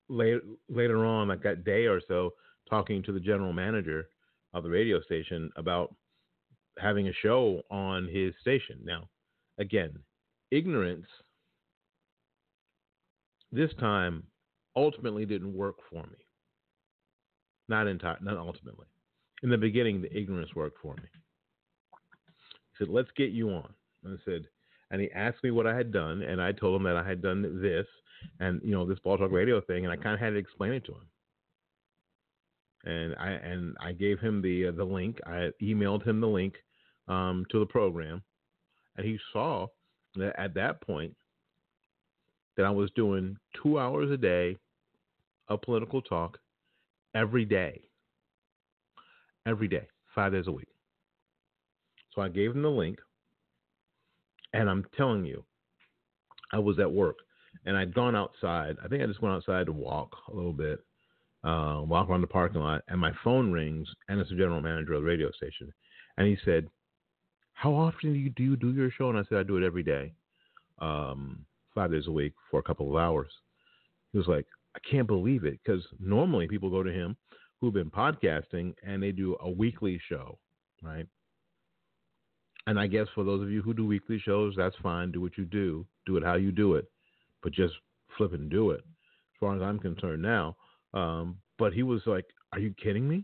later 0.09 0.41
later 0.69 1.05
on, 1.05 1.27
like 1.27 1.43
that 1.43 1.63
day 1.63 1.85
or 1.85 2.01
so, 2.07 2.31
talking 2.69 3.03
to 3.03 3.11
the 3.11 3.19
general 3.19 3.53
manager 3.53 4.07
of 4.53 4.63
the 4.63 4.69
radio 4.69 5.01
station 5.01 5.49
about 5.55 5.93
having 6.79 7.07
a 7.07 7.13
show 7.13 7.61
on 7.71 8.07
his 8.07 8.33
station. 8.41 8.79
Now, 8.83 9.09
again, 9.57 9.97
ignorance 10.51 11.07
this 13.51 13.71
time 13.79 14.23
ultimately 14.75 15.25
didn't 15.25 15.55
work 15.55 15.75
for 15.89 16.03
me. 16.03 16.17
Not 17.69 17.87
entire, 17.87 18.17
not 18.21 18.37
ultimately. 18.37 18.87
In 19.43 19.49
the 19.49 19.57
beginning, 19.57 20.01
the 20.01 20.15
ignorance 20.15 20.53
worked 20.55 20.79
for 20.81 20.93
me. 20.95 21.03
He 22.71 22.77
said, 22.77 22.89
"Let's 22.89 23.11
get 23.15 23.31
you 23.31 23.49
on." 23.49 23.73
And 24.03 24.19
I 24.19 24.23
said, 24.25 24.47
and 24.91 25.01
he 25.01 25.11
asked 25.11 25.43
me 25.43 25.51
what 25.51 25.67
I 25.67 25.75
had 25.75 25.91
done, 25.91 26.21
and 26.21 26.41
I 26.41 26.51
told 26.51 26.75
him 26.75 26.83
that 26.83 26.97
I 26.97 27.07
had 27.07 27.21
done 27.21 27.61
this, 27.61 27.87
and 28.39 28.61
you 28.63 28.71
know 28.71 28.85
this 28.85 28.99
Blog 28.99 29.19
Talk 29.19 29.31
Radio 29.31 29.61
thing, 29.61 29.85
and 29.85 29.91
I 29.91 29.95
kind 29.95 30.13
of 30.13 30.19
had 30.19 30.31
to 30.31 30.37
explain 30.37 30.73
it 30.73 30.85
to 30.85 30.93
him. 30.93 31.07
And 32.85 33.15
I 33.19 33.31
and 33.31 33.75
I 33.79 33.93
gave 33.93 34.19
him 34.19 34.41
the 34.41 34.67
uh, 34.67 34.71
the 34.71 34.83
link. 34.83 35.19
I 35.25 35.49
emailed 35.61 36.05
him 36.05 36.21
the 36.21 36.27
link 36.27 36.55
um, 37.07 37.45
to 37.51 37.59
the 37.59 37.65
program, 37.65 38.21
and 38.95 39.05
he 39.05 39.17
saw 39.33 39.67
that 40.15 40.39
at 40.39 40.53
that 40.53 40.81
point 40.81 41.15
that 42.57 42.65
I 42.65 42.69
was 42.69 42.89
doing 42.95 43.37
two 43.61 43.79
hours 43.79 44.11
a 44.11 44.17
day 44.17 44.57
of 45.49 45.61
political 45.61 46.01
talk 46.01 46.37
every 47.13 47.45
day, 47.45 47.81
every 49.45 49.67
day, 49.67 49.87
five 50.13 50.31
days 50.31 50.47
a 50.47 50.51
week. 50.51 50.67
So 52.13 52.21
I 52.21 52.29
gave 52.29 52.51
him 52.51 52.61
the 52.61 52.69
link, 52.69 52.99
and 54.55 54.69
I'm 54.69 54.85
telling 54.95 55.25
you, 55.25 55.43
I 56.53 56.59
was 56.59 56.79
at 56.79 56.91
work 56.91 57.17
and 57.65 57.75
I'd 57.75 57.93
gone 57.93 58.15
outside. 58.15 58.77
I 58.83 58.87
think 58.87 59.03
I 59.03 59.05
just 59.05 59.21
went 59.21 59.35
outside 59.35 59.65
to 59.65 59.71
walk 59.71 60.15
a 60.31 60.35
little 60.35 60.53
bit, 60.53 60.79
uh, 61.43 61.81
walk 61.85 62.09
around 62.09 62.21
the 62.21 62.27
parking 62.27 62.61
lot, 62.61 62.83
and 62.87 62.99
my 62.99 63.11
phone 63.23 63.51
rings, 63.51 63.87
and 64.07 64.19
it's 64.19 64.29
the 64.29 64.35
general 64.35 64.61
manager 64.61 64.93
of 64.93 65.01
the 65.01 65.07
radio 65.07 65.29
station, 65.31 65.71
and 66.17 66.27
he 66.27 66.37
said, 66.45 66.69
"How 67.53 67.73
often 67.73 68.13
do 68.13 68.19
you 68.19 68.29
do 68.29 68.43
you 68.43 68.55
do 68.55 68.73
your 68.73 68.91
show?" 68.91 69.09
And 69.09 69.17
I 69.17 69.23
said, 69.23 69.39
"I 69.39 69.43
do 69.43 69.57
it 69.57 69.63
every 69.63 69.83
day, 69.83 70.13
um, 70.79 71.45
five 71.73 71.91
days 71.91 72.07
a 72.07 72.11
week 72.11 72.33
for 72.49 72.59
a 72.59 72.63
couple 72.63 72.89
of 72.89 73.01
hours." 73.01 73.31
He 74.11 74.17
was 74.17 74.27
like, 74.27 74.47
"I 74.75 74.79
can't 74.79 75.07
believe 75.07 75.43
it," 75.43 75.59
because 75.63 75.85
normally 75.99 76.47
people 76.47 76.69
go 76.69 76.83
to 76.83 76.91
him 76.91 77.17
who've 77.59 77.73
been 77.73 77.91
podcasting 77.91 78.73
and 78.83 79.01
they 79.01 79.11
do 79.11 79.37
a 79.39 79.49
weekly 79.49 79.99
show, 80.09 80.39
right? 80.81 81.07
And 82.67 82.79
I 82.79 82.87
guess 82.87 83.07
for 83.13 83.23
those 83.23 83.41
of 83.43 83.51
you 83.51 83.61
who 83.61 83.73
do 83.73 83.85
weekly 83.85 84.19
shows, 84.19 84.55
that's 84.57 84.75
fine. 84.81 85.11
Do 85.11 85.21
what 85.21 85.37
you 85.37 85.45
do. 85.45 85.85
Do 86.05 86.17
it 86.17 86.23
how 86.23 86.35
you 86.35 86.51
do 86.51 86.75
it 86.75 86.89
but 87.45 87.53
just 87.53 87.75
flip 88.17 88.33
and 88.33 88.49
do 88.49 88.71
it, 88.71 88.79
as 88.79 89.39
far 89.39 89.55
as 89.55 89.61
I'm 89.61 89.77
concerned 89.77 90.23
now. 90.23 90.57
Um, 90.95 91.37
but 91.59 91.73
he 91.73 91.83
was 91.83 92.01
like, 92.07 92.25
"Are 92.51 92.59
you 92.59 92.73
kidding 92.73 93.07
me? 93.07 93.23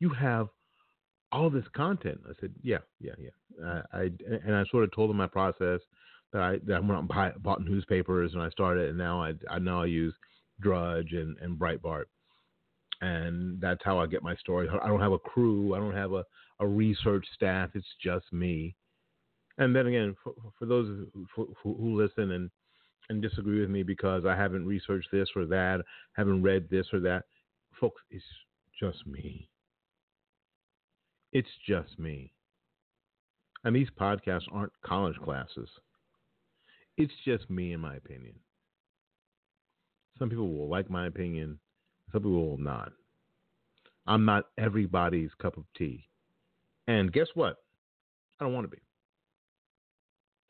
You 0.00 0.10
have 0.10 0.48
all 1.30 1.48
this 1.48 1.64
content." 1.74 2.20
I 2.28 2.32
said, 2.40 2.52
"Yeah, 2.62 2.80
yeah, 3.00 3.14
yeah." 3.16 3.82
I, 3.92 3.98
I 3.98 4.10
and 4.44 4.56
I 4.56 4.64
sort 4.72 4.82
of 4.82 4.92
told 4.92 5.10
him 5.10 5.16
my 5.16 5.28
process 5.28 5.80
that 6.32 6.42
I 6.42 6.58
that 6.64 6.74
I 6.74 6.80
went 6.80 6.92
out 6.92 6.98
and 6.98 7.08
buy, 7.08 7.32
bought 7.38 7.64
newspapers 7.64 8.34
and 8.34 8.42
I 8.42 8.50
started, 8.50 8.88
and 8.88 8.98
now 8.98 9.22
I 9.22 9.34
I 9.48 9.60
now 9.60 9.82
I 9.82 9.86
use 9.86 10.14
Drudge 10.60 11.12
and 11.12 11.38
and 11.38 11.56
Breitbart, 11.56 12.06
and 13.00 13.60
that's 13.60 13.82
how 13.84 13.98
I 13.98 14.06
get 14.06 14.22
my 14.22 14.34
story. 14.36 14.68
I 14.68 14.88
don't 14.88 15.00
have 15.00 15.12
a 15.12 15.18
crew. 15.18 15.74
I 15.74 15.78
don't 15.78 15.94
have 15.94 16.12
a 16.12 16.24
a 16.60 16.66
research 16.66 17.26
staff. 17.34 17.70
It's 17.74 17.86
just 18.02 18.32
me. 18.32 18.74
And 19.58 19.74
then 19.74 19.86
again, 19.86 20.14
for, 20.22 20.32
for 20.58 20.66
those 20.66 21.06
who, 21.34 21.54
who 21.62 22.00
listen 22.00 22.32
and 22.32 22.50
and 23.08 23.22
disagree 23.22 23.60
with 23.60 23.70
me 23.70 23.82
because 23.82 24.24
I 24.26 24.34
haven't 24.34 24.66
researched 24.66 25.08
this 25.12 25.28
or 25.36 25.46
that, 25.46 25.82
haven't 26.14 26.42
read 26.42 26.68
this 26.68 26.86
or 26.92 27.00
that. 27.00 27.24
Folks, 27.80 28.02
it's 28.10 28.24
just 28.80 29.06
me. 29.06 29.48
It's 31.32 31.48
just 31.68 31.98
me. 31.98 32.32
And 33.64 33.76
these 33.76 33.88
podcasts 34.00 34.48
aren't 34.52 34.72
college 34.84 35.16
classes. 35.22 35.68
It's 36.96 37.12
just 37.24 37.48
me, 37.50 37.74
in 37.74 37.80
my 37.80 37.96
opinion. 37.96 38.34
Some 40.18 40.30
people 40.30 40.48
will 40.48 40.68
like 40.68 40.88
my 40.90 41.06
opinion, 41.06 41.58
some 42.16 42.22
people 42.22 42.48
will 42.48 42.56
not. 42.56 42.92
I'm 44.06 44.24
not 44.24 44.44
everybody's 44.56 45.28
cup 45.40 45.58
of 45.58 45.64
tea. 45.76 46.08
And 46.88 47.12
guess 47.12 47.26
what? 47.34 47.56
I 48.40 48.44
don't 48.44 48.54
want 48.54 48.64
to 48.64 48.74
be. 48.74 48.80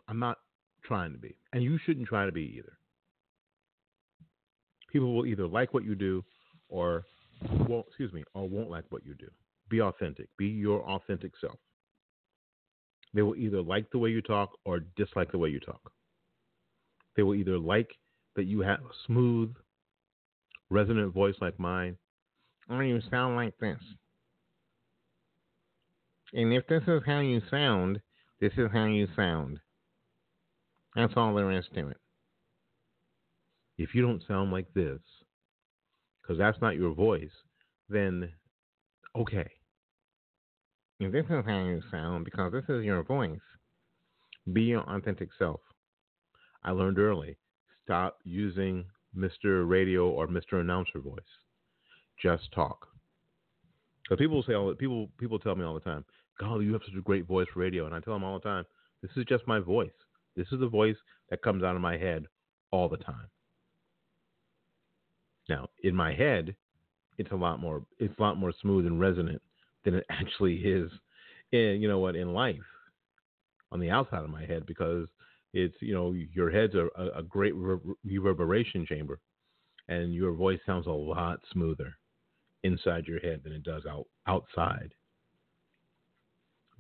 I'm 0.07 0.21
not 0.21 0.39
trying 0.85 1.11
to 1.11 1.19
be. 1.19 1.37
And 1.53 1.65
you 1.65 1.77
shouldn't 1.85 2.07
try 2.07 2.25
to 2.25 2.31
be 2.31 2.55
either. 2.57 2.79
People 4.93 5.13
will 5.13 5.27
either 5.27 5.49
like 5.49 5.75
what 5.75 5.85
you 5.85 5.97
do 5.97 6.23
or 6.69 7.05
won't, 7.69 7.87
excuse 7.89 8.13
me, 8.13 8.23
or 8.35 8.49
won't 8.49 8.71
like 8.71 8.85
what 8.91 9.05
you 9.05 9.15
do. 9.15 9.29
Be 9.69 9.81
authentic. 9.81 10.29
Be 10.39 10.47
your 10.47 10.89
authentic 10.89 11.33
self. 11.41 11.59
They 13.13 13.23
will 13.23 13.35
either 13.35 13.61
like 13.61 13.91
the 13.91 13.99
way 13.99 14.11
you 14.11 14.23
talk 14.23 14.51
or 14.65 14.85
dislike 14.97 15.33
the 15.33 15.39
way 15.39 15.49
you 15.49 15.59
talk. 15.59 15.81
They 17.17 17.25
will 17.25 17.35
either 17.35 17.59
like 17.59 17.91
that 18.37 18.45
you 18.45 18.61
have 18.61 18.79
a 18.79 18.95
smooth, 19.07 19.53
resonant 20.71 21.15
voice 21.15 21.37
like 21.41 21.59
mine, 21.59 21.97
or 22.69 22.83
you 22.83 23.01
sound 23.11 23.37
like 23.37 23.57
this. 23.59 23.79
And 26.33 26.53
if 26.53 26.67
this 26.67 26.83
is 26.87 27.03
how 27.07 27.21
you 27.21 27.41
sound, 27.51 28.01
this 28.41 28.53
is 28.57 28.69
how 28.73 28.87
you 28.87 29.07
sound. 29.15 29.61
That's 30.95 31.15
all 31.17 31.35
there 31.35 31.53
is 31.53 31.65
to 31.75 31.89
it. 31.89 31.97
If 33.79 33.95
you 33.95 34.03
don't 34.03 34.23
sound 34.27 34.51
like 34.51 34.73
this, 34.75 35.01
because 36.21 36.39
that's 36.39 36.61
not 36.61 36.77
your 36.77 36.95
voice, 36.95 37.31
then 37.89 38.33
okay. 39.17 39.51
If 40.99 41.13
this 41.13 41.27
is 41.27 41.45
how 41.47 41.65
you 41.65 41.83
sound, 41.91 42.25
because 42.25 42.53
this 42.53 42.65
is 42.69 42.85
your 42.85 43.03
voice, 43.03 43.39
be 44.53 44.63
your 44.63 44.83
authentic 44.83 45.29
self. 45.39 45.61
I 46.65 46.71
learned 46.71 46.99
early 46.99 47.37
stop 47.87 48.19
using 48.25 48.85
Mr. 49.17 49.69
Radio 49.69 50.09
or 50.09 50.27
Mr. 50.27 50.61
Announcer 50.61 50.99
voice. 50.99 51.21
Just 52.23 52.53
talk. 52.53 52.89
Because 54.03 54.19
people 54.19 54.43
say 54.47 54.55
all 54.55 54.75
people 54.75 55.09
people 55.19 55.39
tell 55.39 55.57
me 55.57 55.65
all 55.65 55.75
the 55.75 55.81
time, 55.81 56.05
"God, 56.39 56.59
you 56.59 56.73
have 56.73 56.83
such 56.85 56.95
a 56.97 57.03
great 57.03 57.27
voice 57.27 57.49
for 57.53 57.61
radio," 57.61 57.87
and 57.87 57.95
I 57.95 58.01
tell 58.01 58.15
them 58.15 58.25
all 58.25 58.39
the 58.39 58.49
time, 58.49 58.65
"This 59.03 59.11
is 59.17 59.25
just 59.25 59.47
my 59.47 59.59
voice. 59.59 59.93
This 60.37 60.53
is 60.53 60.61
the 60.61 60.69
voice 60.69 60.97
that 61.31 61.43
comes 61.43 61.63
out 61.63 61.75
of 61.75 61.83
my 61.83 61.97
head 61.97 62.27
all 62.71 62.89
the 62.89 62.97
time. 62.99 63.29
Now, 65.49 65.69
in 65.83 65.95
my 65.95 66.13
head, 66.13 66.57
it's 67.19 67.31
a 67.33 67.37
lot 67.37 67.61
more 67.61 67.85
it's 67.99 68.17
a 68.19 68.23
lot 68.23 68.37
more 68.37 68.53
smooth 68.61 68.87
and 68.87 69.01
resonant 69.01 69.41
than 69.85 69.95
it 69.95 70.07
actually 70.11 70.57
is 70.57 70.91
in 71.53 71.79
you 71.81 71.89
know 71.89 71.99
what 71.99 72.17
in 72.17 72.33
life 72.33 72.57
on 73.73 73.81
the 73.81 73.91
outside 73.91 74.23
of 74.23 74.31
my 74.31 74.45
head 74.45 74.67
because 74.67 75.09
it's 75.57 75.77
you 75.81 75.95
know 75.95 76.13
your 76.13 76.51
head's 76.51 76.75
a, 76.75 76.89
a 77.17 77.23
great 77.23 77.55
reverberation 78.05 78.87
chamber 78.87 79.19
and 79.89 80.13
your 80.15 80.33
voice 80.33 80.59
sounds 80.67 80.87
a 80.87 80.91
lot 80.91 81.41
smoother 81.53 81.93
inside 82.65 83.07
your 83.07 83.21
head 83.21 83.41
than 83.45 83.53
it 83.53 83.63
does 83.63 83.85
out 83.87 84.07
outside 84.27 84.93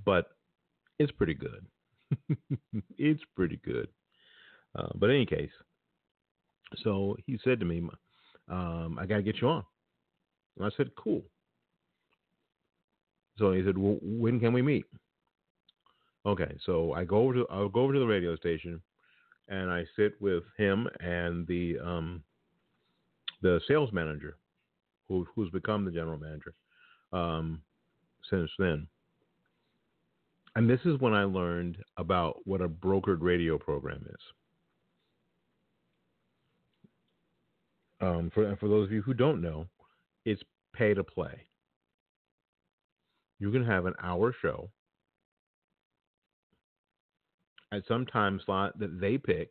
but 0.05 0.27
it's 0.99 1.13
pretty 1.13 1.35
good 1.35 1.67
it's 2.99 3.23
pretty 3.35 3.61
good. 3.65 3.89
Uh, 4.79 4.89
but 4.97 5.11
in 5.11 5.17
any 5.17 5.27
case, 5.27 5.51
so 6.83 7.17
he 7.27 7.39
said 7.45 7.61
to 7.61 7.67
me, 7.67 7.83
um, 8.49 8.99
I 9.01 9.07
got 9.07 9.17
to 9.17 9.23
get 9.23 9.41
you 9.41 9.49
on. 9.49 9.65
And 10.57 10.67
I 10.67 10.71
said, 10.77 10.91
cool. 10.97 11.23
So 13.39 13.53
he 13.53 13.63
said, 13.65 13.77
well, 13.77 13.99
when 14.03 14.41
can 14.41 14.53
we 14.53 14.63
meet? 14.63 14.87
Okay, 16.27 16.57
so 16.67 16.93
I 16.93 17.05
go 17.05 17.19
over 17.19 17.35
to 17.35 17.47
I'll 17.51 17.69
go 17.69 17.83
over 17.83 17.93
to 17.93 18.01
the 18.01 18.07
radio 18.07 18.35
station, 18.35 18.81
and 19.49 19.71
I 19.71 19.85
sit 19.95 20.21
with 20.21 20.43
him 20.59 20.89
and 20.99 21.47
the 21.47 21.79
um, 21.79 22.25
the 23.43 23.61
sales 23.69 23.93
manager, 23.93 24.37
who, 25.07 25.25
who's 25.35 25.51
become 25.51 25.85
the 25.85 25.93
general 25.93 26.19
manager 26.19 26.55
um, 27.13 27.63
since 28.29 28.51
then. 28.59 28.89
And 30.57 30.69
this 30.69 30.81
is 30.85 30.99
when 30.99 31.15
I 31.15 31.25
learned 31.25 31.79
about 31.97 32.41
what 32.45 32.61
a 32.61 32.69
brokered 32.69 33.19
radio 33.21 33.57
program 33.57 34.05
is. 34.09 34.21
Um, 38.01 38.33
for 38.35 38.57
for 38.57 38.69
those 38.69 38.87
of 38.87 38.93
you 38.93 39.03
who 39.03 39.15
don't 39.15 39.41
know, 39.41 39.69
it's 40.25 40.43
pay 40.75 40.93
to 40.93 41.05
play. 41.05 41.47
You 43.39 43.53
can 43.53 43.65
have 43.65 43.87
an 43.87 43.95
hour 44.03 44.35
show 44.43 44.71
at 47.73 47.83
some 47.89 48.07
time 48.07 48.41
slot 48.45 48.79
that 48.79 49.01
they 49.01 49.19
pick 49.19 49.51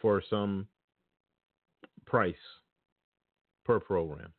for 0.00 0.22
some 0.28 0.66
price 2.06 2.34
per 3.64 3.80
program. 3.80 4.32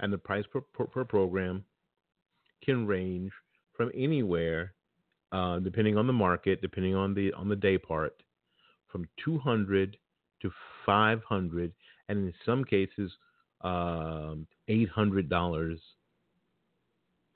And 0.00 0.12
the 0.12 0.18
price 0.18 0.44
per, 0.52 0.60
per, 0.60 0.86
per 0.86 1.04
program 1.04 1.64
can 2.64 2.86
range 2.86 3.32
from 3.76 3.90
anywhere, 3.94 4.74
uh, 5.32 5.58
depending 5.58 5.96
on 5.96 6.06
the 6.06 6.12
market, 6.12 6.62
depending 6.62 6.94
on 6.94 7.14
the 7.14 7.32
on 7.32 7.48
the 7.48 7.56
day 7.56 7.78
part, 7.78 8.22
from 8.90 9.06
200 9.24 9.96
to 10.42 10.50
500, 10.86 11.72
and 12.08 12.18
in 12.28 12.34
some 12.46 12.64
cases, 12.64 13.12
um, 13.62 14.46
$800 14.68 15.78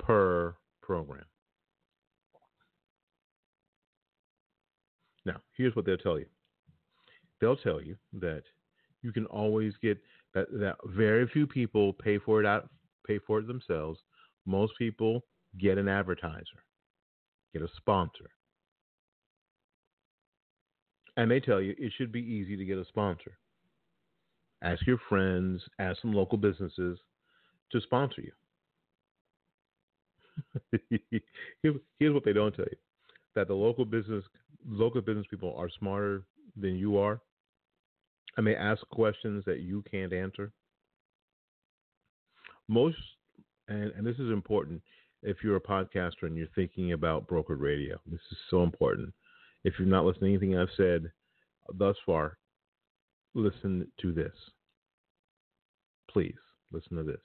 per 0.03 0.55
program. 0.83 1.25
Now, 5.25 5.41
here's 5.57 5.75
what 5.77 5.87
they'll 5.87 5.97
tell 5.97 6.19
you. 6.19 6.27
They'll 7.41 7.57
tell 7.57 7.81
you 7.81 7.97
that 8.21 8.43
you 9.03 9.13
can 9.13 9.27
always 9.27 9.75
get 9.81 9.99
that, 10.35 10.47
that 10.53 10.77
very 10.87 11.27
few 11.29 11.47
people 11.47 11.93
pay 11.93 12.19
for 12.19 12.41
it 12.41 12.47
out 12.47 12.69
pay 13.07 13.19
for 13.27 13.41
it 13.41 13.47
themselves. 13.47 13.99
Most 14.47 14.73
people 14.79 15.25
get 15.59 15.79
an 15.79 15.89
advertiser, 15.89 16.63
get 17.53 17.63
a 17.63 17.69
sponsor. 17.77 18.31
And 21.17 21.31
they 21.31 21.41
tell 21.41 21.61
you 21.61 21.75
it 21.79 21.93
should 21.97 22.13
be 22.13 22.21
easy 22.21 22.57
to 22.57 22.65
get 22.65 22.79
a 22.79 22.85
sponsor. 22.87 23.33
Ask 24.63 24.87
your 24.87 25.01
friends, 25.09 25.63
ask 25.79 26.01
some 26.01 26.13
local 26.13 26.39
businesses 26.39 26.99
to 27.73 27.81
sponsor 27.81 28.23
you. 28.23 28.33
Here's 31.63 32.15
what 32.15 32.25
they 32.25 32.33
don't 32.33 32.55
tell 32.55 32.67
you: 32.71 32.77
that 33.35 33.49
the 33.49 33.55
local 33.55 33.85
business 33.85 34.25
local 34.67 35.01
business 35.01 35.27
people 35.31 35.55
are 35.57 35.69
smarter 35.79 36.23
than 36.57 36.77
you 36.77 36.99
are, 36.99 37.21
and 38.37 38.47
they 38.47 38.57
ask 38.57 38.81
questions 38.91 39.45
that 39.47 39.61
you 39.61 39.83
can't 39.91 40.13
answer. 40.13 40.53
Most, 42.69 42.97
and, 43.69 43.93
and 43.97 44.07
this 44.07 44.19
is 44.19 44.31
important 44.31 44.83
if 45.23 45.39
you're 45.43 45.57
a 45.57 45.61
podcaster 45.61 46.23
and 46.23 46.37
you're 46.37 46.47
thinking 46.55 46.93
about 46.93 47.27
brokered 47.27 47.61
radio. 47.61 47.99
This 48.07 48.21
is 48.31 48.39
so 48.51 48.63
important. 48.63 49.13
If 49.65 49.75
you're 49.79 49.89
not 49.89 50.05
listening 50.05 50.39
to 50.39 50.47
anything 50.47 50.59
I've 50.59 50.69
said 50.77 51.11
thus 51.75 51.97
far, 52.05 52.39
listen 53.35 53.87
to 54.01 54.13
this. 54.13 54.33
Please 56.11 56.35
listen 56.73 56.97
to 56.97 57.03
this. 57.03 57.21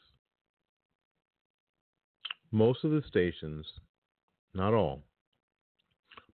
Most 2.57 2.83
of 2.83 2.89
the 2.89 3.03
stations, 3.07 3.67
not 4.55 4.73
all, 4.73 5.03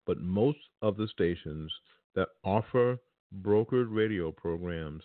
but 0.06 0.22
most 0.22 0.58
of 0.82 0.96
the 0.96 1.10
stations 1.10 1.70
that 2.16 2.30
offer 2.46 2.98
brokered 3.42 3.88
radio 3.90 4.32
programs 4.32 5.04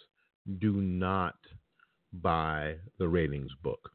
do 0.60 0.74
not 0.74 1.34
buy 2.22 2.76
the 3.00 3.08
ratings 3.08 3.50
book. 3.64 3.90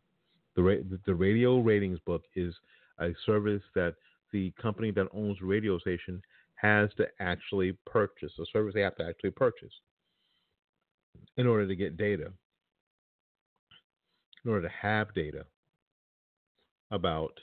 The, 0.57 0.63
ra- 0.63 0.97
the 1.05 1.15
radio 1.15 1.61
ratings 1.61 1.99
book 2.05 2.23
is 2.35 2.53
a 2.99 3.11
service 3.25 3.63
that 3.73 3.95
the 4.33 4.51
company 4.61 4.91
that 4.91 5.07
owns 5.13 5.39
the 5.39 5.45
radio 5.45 5.79
station 5.79 6.21
has 6.55 6.89
to 6.97 7.07
actually 7.21 7.71
purchase, 7.85 8.33
a 8.37 8.43
service 8.51 8.73
they 8.73 8.81
have 8.81 8.97
to 8.97 9.05
actually 9.07 9.31
purchase 9.31 9.71
in 11.37 11.47
order 11.47 11.65
to 11.69 11.75
get 11.77 11.95
data, 11.95 12.33
in 14.43 14.51
order 14.51 14.67
to 14.67 14.73
have 14.81 15.13
data 15.13 15.45
about 16.91 17.39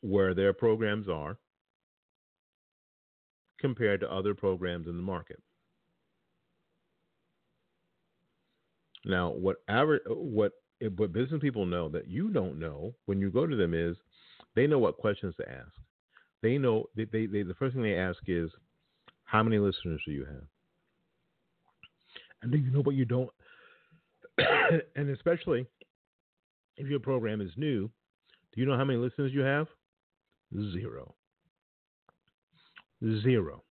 where 0.00 0.34
their 0.34 0.52
programs 0.52 1.08
are 1.08 1.36
compared 3.60 4.00
to 4.00 4.12
other 4.12 4.34
programs 4.34 4.86
in 4.86 4.96
the 4.96 5.02
market. 5.02 5.42
Now, 9.04 9.30
what 9.30 9.56
aver- 9.68 10.02
what 10.08 10.52
what 10.96 11.12
business 11.12 11.40
people 11.40 11.66
know 11.66 11.88
that 11.88 12.06
you 12.06 12.30
don't 12.30 12.58
know 12.58 12.94
when 13.06 13.20
you 13.20 13.30
go 13.30 13.46
to 13.46 13.56
them 13.56 13.74
is 13.74 13.96
they 14.54 14.66
know 14.66 14.78
what 14.78 14.96
questions 14.96 15.34
to 15.36 15.50
ask. 15.50 15.72
They 16.42 16.56
know 16.56 16.84
they, 16.94 17.04
they, 17.04 17.26
they 17.26 17.42
the 17.42 17.54
first 17.54 17.74
thing 17.74 17.82
they 17.82 17.96
ask 17.96 18.18
is 18.26 18.50
how 19.24 19.42
many 19.42 19.58
listeners 19.58 20.00
do 20.06 20.12
you 20.12 20.24
have? 20.24 20.44
And 22.42 22.52
do 22.52 22.58
you 22.58 22.70
know 22.70 22.82
what 22.82 22.94
you 22.94 23.04
don't? 23.04 23.30
and 24.96 25.10
especially 25.10 25.66
if 26.76 26.86
your 26.86 27.00
program 27.00 27.40
is 27.40 27.50
new, 27.56 27.90
you 28.58 28.66
know 28.66 28.76
how 28.76 28.84
many 28.84 28.98
listeners 28.98 29.32
you 29.32 29.42
have? 29.42 29.68
Zero. 30.72 31.14
Zero. 33.22 33.62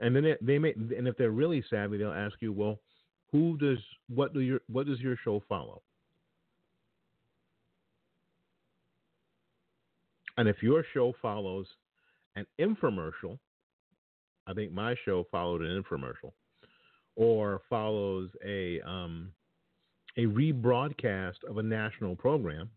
And 0.00 0.14
then 0.14 0.24
they, 0.24 0.36
they 0.42 0.58
may, 0.58 0.74
and 0.74 1.08
if 1.08 1.16
they're 1.16 1.30
really 1.30 1.64
savvy, 1.70 1.96
they'll 1.96 2.12
ask 2.12 2.34
you, 2.40 2.52
well, 2.52 2.78
who 3.32 3.56
does 3.56 3.78
what 4.14 4.34
do 4.34 4.40
your 4.40 4.60
what 4.70 4.86
does 4.86 5.00
your 5.00 5.16
show 5.24 5.42
follow? 5.48 5.80
And 10.36 10.48
if 10.48 10.62
your 10.62 10.84
show 10.92 11.14
follows 11.22 11.66
an 12.36 12.46
infomercial, 12.60 13.38
I 14.46 14.52
think 14.52 14.72
my 14.72 14.94
show 15.04 15.26
followed 15.30 15.62
an 15.62 15.82
infomercial, 15.82 16.32
or 17.16 17.62
follows 17.70 18.28
a 18.44 18.80
um, 18.82 19.32
a 20.18 20.26
rebroadcast 20.26 21.44
of 21.48 21.58
a 21.58 21.62
national 21.62 22.16
program, 22.16 22.68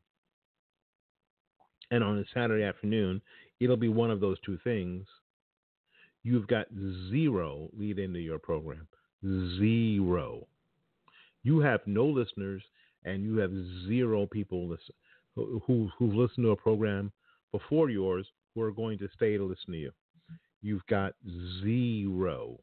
and 1.90 2.04
on 2.04 2.20
a 2.20 2.24
Saturday 2.34 2.64
afternoon, 2.64 3.22
it'll 3.60 3.76
be 3.76 3.90
one 3.90 4.12
of 4.12 4.20
those 4.20 4.38
two 4.46 4.60
things. 4.64 5.06
You've 6.24 6.48
got 6.48 6.68
zero 7.10 7.70
lead 7.78 7.98
into 7.98 8.20
your 8.20 8.38
program. 8.38 8.88
Zero. 9.58 10.48
You 11.44 11.60
have 11.60 11.82
no 11.88 12.06
listeners, 12.06 12.62
and 13.04 13.24
you 13.24 13.38
have 13.38 13.52
zero 13.88 14.28
people 14.28 14.68
listen, 14.68 14.94
who 15.36 15.90
who've 15.98 16.14
listened 16.14 16.46
to 16.46 16.52
a 16.52 16.56
program 16.56 17.12
before 17.52 17.90
yours 17.90 18.28
who 18.54 18.62
are 18.62 18.72
going 18.72 19.00
to 19.00 19.10
stay 19.16 19.36
to 19.38 19.44
listen 19.44 19.74
to 19.74 19.78
you. 19.80 19.92
You've 20.62 20.86
got 20.88 21.14
zero. 21.64 22.60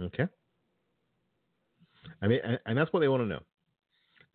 Okay. 0.00 0.28
And, 2.22 2.32
and 2.64 2.78
that's 2.78 2.92
what 2.92 3.00
they 3.00 3.08
want 3.08 3.22
to 3.22 3.28
know. 3.28 3.42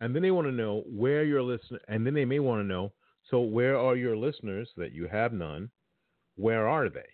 And 0.00 0.14
then 0.14 0.22
they 0.22 0.30
want 0.30 0.46
to 0.46 0.52
know 0.52 0.84
where 0.86 1.24
your 1.24 1.42
listener, 1.42 1.80
and 1.88 2.06
then 2.06 2.14
they 2.14 2.24
may 2.24 2.38
want 2.38 2.60
to 2.60 2.66
know, 2.66 2.92
so 3.30 3.40
where 3.40 3.76
are 3.76 3.96
your 3.96 4.16
listeners 4.16 4.68
that 4.76 4.92
you 4.92 5.08
have 5.08 5.32
none? 5.32 5.70
Where 6.36 6.68
are 6.68 6.88
they? 6.88 7.08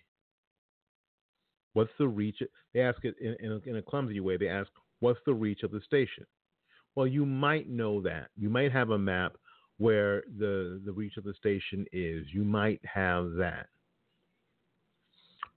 What's 1.73 1.91
the 1.97 2.07
reach? 2.07 2.41
They 2.73 2.81
ask 2.81 3.03
it 3.03 3.15
in, 3.19 3.35
in, 3.39 3.51
a, 3.53 3.69
in 3.69 3.75
a 3.77 3.81
clumsy 3.81 4.19
way. 4.19 4.37
They 4.37 4.47
ask, 4.47 4.69
what's 4.99 5.19
the 5.25 5.33
reach 5.33 5.63
of 5.63 5.71
the 5.71 5.81
station? 5.81 6.25
Well, 6.95 7.07
you 7.07 7.25
might 7.25 7.67
know 7.67 8.01
that. 8.03 8.27
You 8.37 8.49
might 8.49 8.71
have 8.71 8.91
a 8.91 8.97
map 8.97 9.35
where 9.77 10.23
the, 10.37 10.81
the 10.85 10.91
reach 10.91 11.17
of 11.17 11.23
the 11.23 11.33
station 11.33 11.85
is. 11.91 12.27
You 12.31 12.43
might 12.43 12.79
have 12.85 13.31
that. 13.33 13.67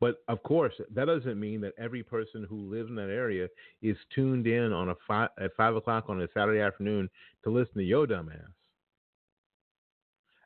But 0.00 0.22
of 0.28 0.42
course, 0.44 0.74
that 0.94 1.06
doesn't 1.06 1.40
mean 1.40 1.60
that 1.62 1.74
every 1.76 2.02
person 2.02 2.46
who 2.48 2.70
lives 2.70 2.88
in 2.88 2.94
that 2.96 3.10
area 3.10 3.48
is 3.82 3.96
tuned 4.14 4.46
in 4.46 4.72
on 4.72 4.90
a 4.90 5.30
at 5.40 5.56
five 5.56 5.74
o'clock 5.74 6.04
on 6.08 6.22
a 6.22 6.28
Saturday 6.32 6.60
afternoon 6.60 7.10
to 7.44 7.50
listen 7.50 7.74
to 7.74 7.82
Yo 7.82 8.06
Dumbass. 8.06 8.52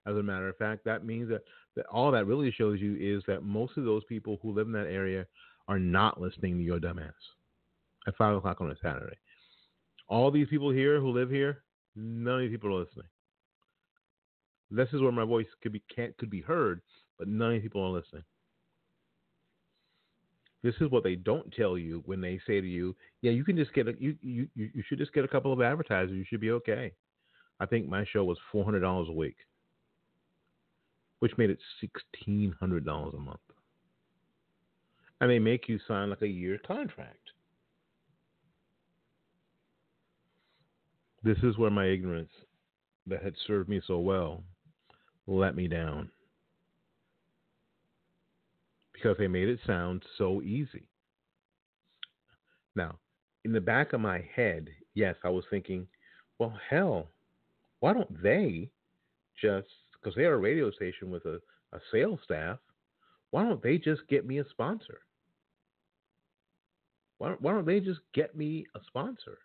As 0.07 0.17
a 0.17 0.23
matter 0.23 0.49
of 0.49 0.57
fact, 0.57 0.85
that 0.85 1.05
means 1.05 1.29
that, 1.29 1.43
that 1.77 1.87
all 1.87 2.11
that 2.11 2.27
really 2.27 2.51
shows 2.51 2.81
you 2.81 2.97
is 2.99 3.23
that 3.27 3.45
most 3.45 3.77
of 3.77 3.85
those 3.85 4.03
people 4.05 4.39
who 4.43 4.53
live 4.53 4.67
in 4.67 4.73
that 4.73 4.89
area 4.89 5.27
are 5.69 5.79
not 5.79 6.21
listening 6.21 6.59
to 6.59 6.65
Yo 6.65 6.79
Dumbass 6.79 7.13
at 8.07 8.17
five 8.17 8.35
o'clock 8.35 8.61
on 8.61 8.71
a 8.71 8.77
Saturday. 8.83 9.17
All 10.09 10.31
these 10.31 10.49
people 10.49 10.71
here 10.71 10.99
who 10.99 11.11
live 11.11 11.31
here, 11.31 11.63
none 11.95 12.37
of 12.37 12.41
these 12.41 12.51
people 12.51 12.75
are 12.75 12.81
listening. 12.85 13.07
This 14.71 14.89
is 14.95 15.03
where 15.03 15.13
my 15.13 15.25
voice 15.25 15.47
could 15.63 15.73
be 15.73 15.83
can't 15.95 16.17
could 16.17 16.31
be 16.31 16.41
heard, 16.41 16.81
but 17.19 17.29
none 17.29 17.49
of 17.49 17.55
these 17.55 17.63
people 17.63 17.83
are 17.83 17.91
listening. 17.91 18.25
This 20.63 20.75
is 20.81 20.91
what 20.91 21.03
they 21.03 21.17
don't 21.17 21.53
tell 21.53 21.77
you 21.77 22.03
when 22.07 22.21
they 22.21 22.39
say 22.47 22.61
to 22.61 22.67
you, 22.67 22.95
"Yeah, 23.21 23.33
you 23.33 23.45
can 23.45 23.57
just 23.57 23.73
get 23.73 23.89
a 23.89 23.95
you 24.01 24.17
you 24.23 24.49
you 24.55 24.83
should 24.87 24.99
just 24.99 25.13
get 25.13 25.25
a 25.25 25.29
couple 25.29 25.53
of 25.53 25.61
advertisers. 25.61 26.13
You 26.13 26.25
should 26.25 26.41
be 26.41 26.53
okay." 26.53 26.93
I 27.59 27.67
think 27.67 27.89
my 27.89 28.05
show 28.05 28.25
was 28.25 28.39
four 28.51 28.65
hundred 28.65 28.81
dollars 28.81 29.09
a 29.09 29.13
week, 29.13 29.37
which 31.19 31.37
made 31.37 31.51
it 31.51 31.59
sixteen 31.81 32.53
hundred 32.61 32.85
dollars 32.85 33.15
a 33.15 33.19
month, 33.19 33.41
and 35.21 35.29
they 35.29 35.41
make 35.41 35.69
you 35.69 35.79
sign 35.89 36.11
like 36.11 36.23
a 36.23 36.29
year 36.29 36.59
contract. 36.59 37.19
This 41.25 41.39
is 41.43 41.59
where 41.59 41.71
my 41.71 41.87
ignorance 41.87 42.33
that 43.07 43.23
had 43.23 43.35
served 43.47 43.69
me 43.69 43.81
so 43.85 43.99
well 43.99 44.45
let 45.27 45.55
me 45.55 45.69
down 45.69 46.11
because 49.03 49.19
they 49.19 49.29
made 49.29 49.49
it 49.49 49.59
sound 49.67 50.03
so 50.17 50.41
easy. 50.43 50.85
Now, 52.77 52.99
in 53.45 53.53
the 53.53 53.61
back 53.61 53.93
of 53.93 54.01
my 54.01 54.25
head, 54.35 54.69
yes, 54.95 55.17
I 55.25 55.29
was 55.29 55.45
thinking, 55.51 55.87
Well, 56.39 56.55
hell, 56.71 57.09
why 57.81 57.93
don't 57.93 58.23
they 58.23 58.71
just, 59.41 59.67
because 59.93 60.15
they're 60.15 60.35
a 60.35 60.39
radio 60.39 60.71
station 60.71 61.11
with 61.11 61.25
a, 61.27 61.41
a 61.73 61.81
sales 61.91 62.21
staff, 62.25 62.59
why 63.31 63.43
don't 63.43 63.63
they 63.63 63.79
just 63.79 64.03
get 64.09 64.27
me 64.27 64.39
a 64.39 64.49
sponsor? 64.51 65.01
Why 67.19 67.29
don't, 67.29 67.43
why 67.43 67.53
don't 67.53 67.67
they 67.67 67.81
just 67.81 68.01
get 68.15 68.37
me 68.37 68.67
a 68.75 68.81
sponsor 68.87 69.39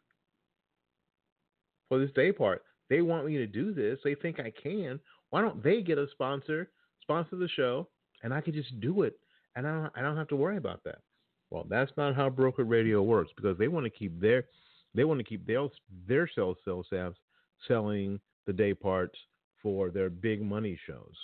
for 1.89 1.99
this 1.99 2.11
day 2.13 2.31
part? 2.31 2.63
They 2.89 3.01
want 3.01 3.25
me 3.25 3.37
to 3.37 3.47
do 3.47 3.73
this. 3.73 3.99
They 4.03 4.15
think 4.15 4.39
I 4.39 4.51
can. 4.51 4.99
Why 5.29 5.41
don't 5.41 5.63
they 5.63 5.81
get 5.81 5.97
a 5.97 6.07
sponsor, 6.11 6.69
sponsor 7.01 7.35
the 7.35 7.49
show, 7.49 7.87
and 8.23 8.33
I 8.33 8.41
can 8.41 8.53
just 8.53 8.79
do 8.79 9.03
it, 9.03 9.19
and 9.57 9.67
I 9.67 9.71
don't, 9.73 9.91
I 9.95 10.01
don't 10.01 10.15
have 10.15 10.27
to 10.29 10.35
worry 10.35 10.57
about 10.57 10.83
that. 10.85 10.99
Well, 11.49 11.65
that's 11.67 11.91
not 11.97 12.15
how 12.15 12.29
broker 12.29 12.63
radio 12.63 13.01
works 13.01 13.31
because 13.35 13.57
they 13.57 13.67
want 13.67 13.85
to 13.85 13.89
keep 13.89 14.19
their 14.21 14.45
they 14.93 15.03
want 15.03 15.19
to 15.19 15.23
keep 15.23 15.45
their 15.45 15.67
their 16.07 16.29
sales 16.33 16.57
sales 16.63 16.85
staffs 16.87 17.17
selling 17.67 18.19
the 18.45 18.53
day 18.53 18.73
parts 18.73 19.17
for 19.61 19.89
their 19.89 20.09
big 20.09 20.41
money 20.41 20.79
shows, 20.85 21.15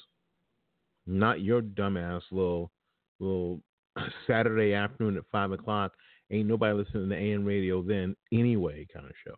not 1.06 1.42
your 1.42 1.62
dumbass 1.62 2.22
little 2.32 2.72
little 3.20 3.62
Saturday 4.28 4.74
afternoon 4.74 5.18
at 5.18 5.24
five 5.32 5.52
o'clock. 5.52 5.94
Ain't 6.32 6.48
nobody 6.48 6.74
listening 6.74 7.10
to 7.10 7.16
AM 7.16 7.46
radio 7.46 7.84
then 7.84 8.16
anyway 8.32 8.88
kind 8.92 9.06
of 9.06 9.12
show. 9.26 9.36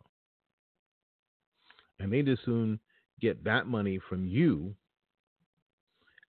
And 1.98 2.12
they 2.12 2.22
just 2.22 2.44
soon 2.44 2.80
get 3.20 3.44
that 3.44 3.66
money 3.66 4.00
from 4.08 4.26
you 4.26 4.74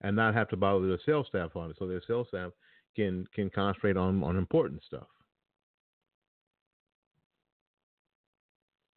and 0.01 0.15
not 0.15 0.33
have 0.33 0.49
to 0.49 0.57
bother 0.57 0.87
their 0.87 0.99
sales 1.05 1.27
staff 1.27 1.55
on 1.55 1.71
it. 1.71 1.77
So 1.79 1.87
their 1.87 2.01
sales 2.05 2.27
staff 2.29 2.51
can 2.95 3.25
can 3.33 3.49
concentrate 3.49 3.97
on, 3.97 4.23
on 4.23 4.37
important 4.37 4.81
stuff. 4.85 5.07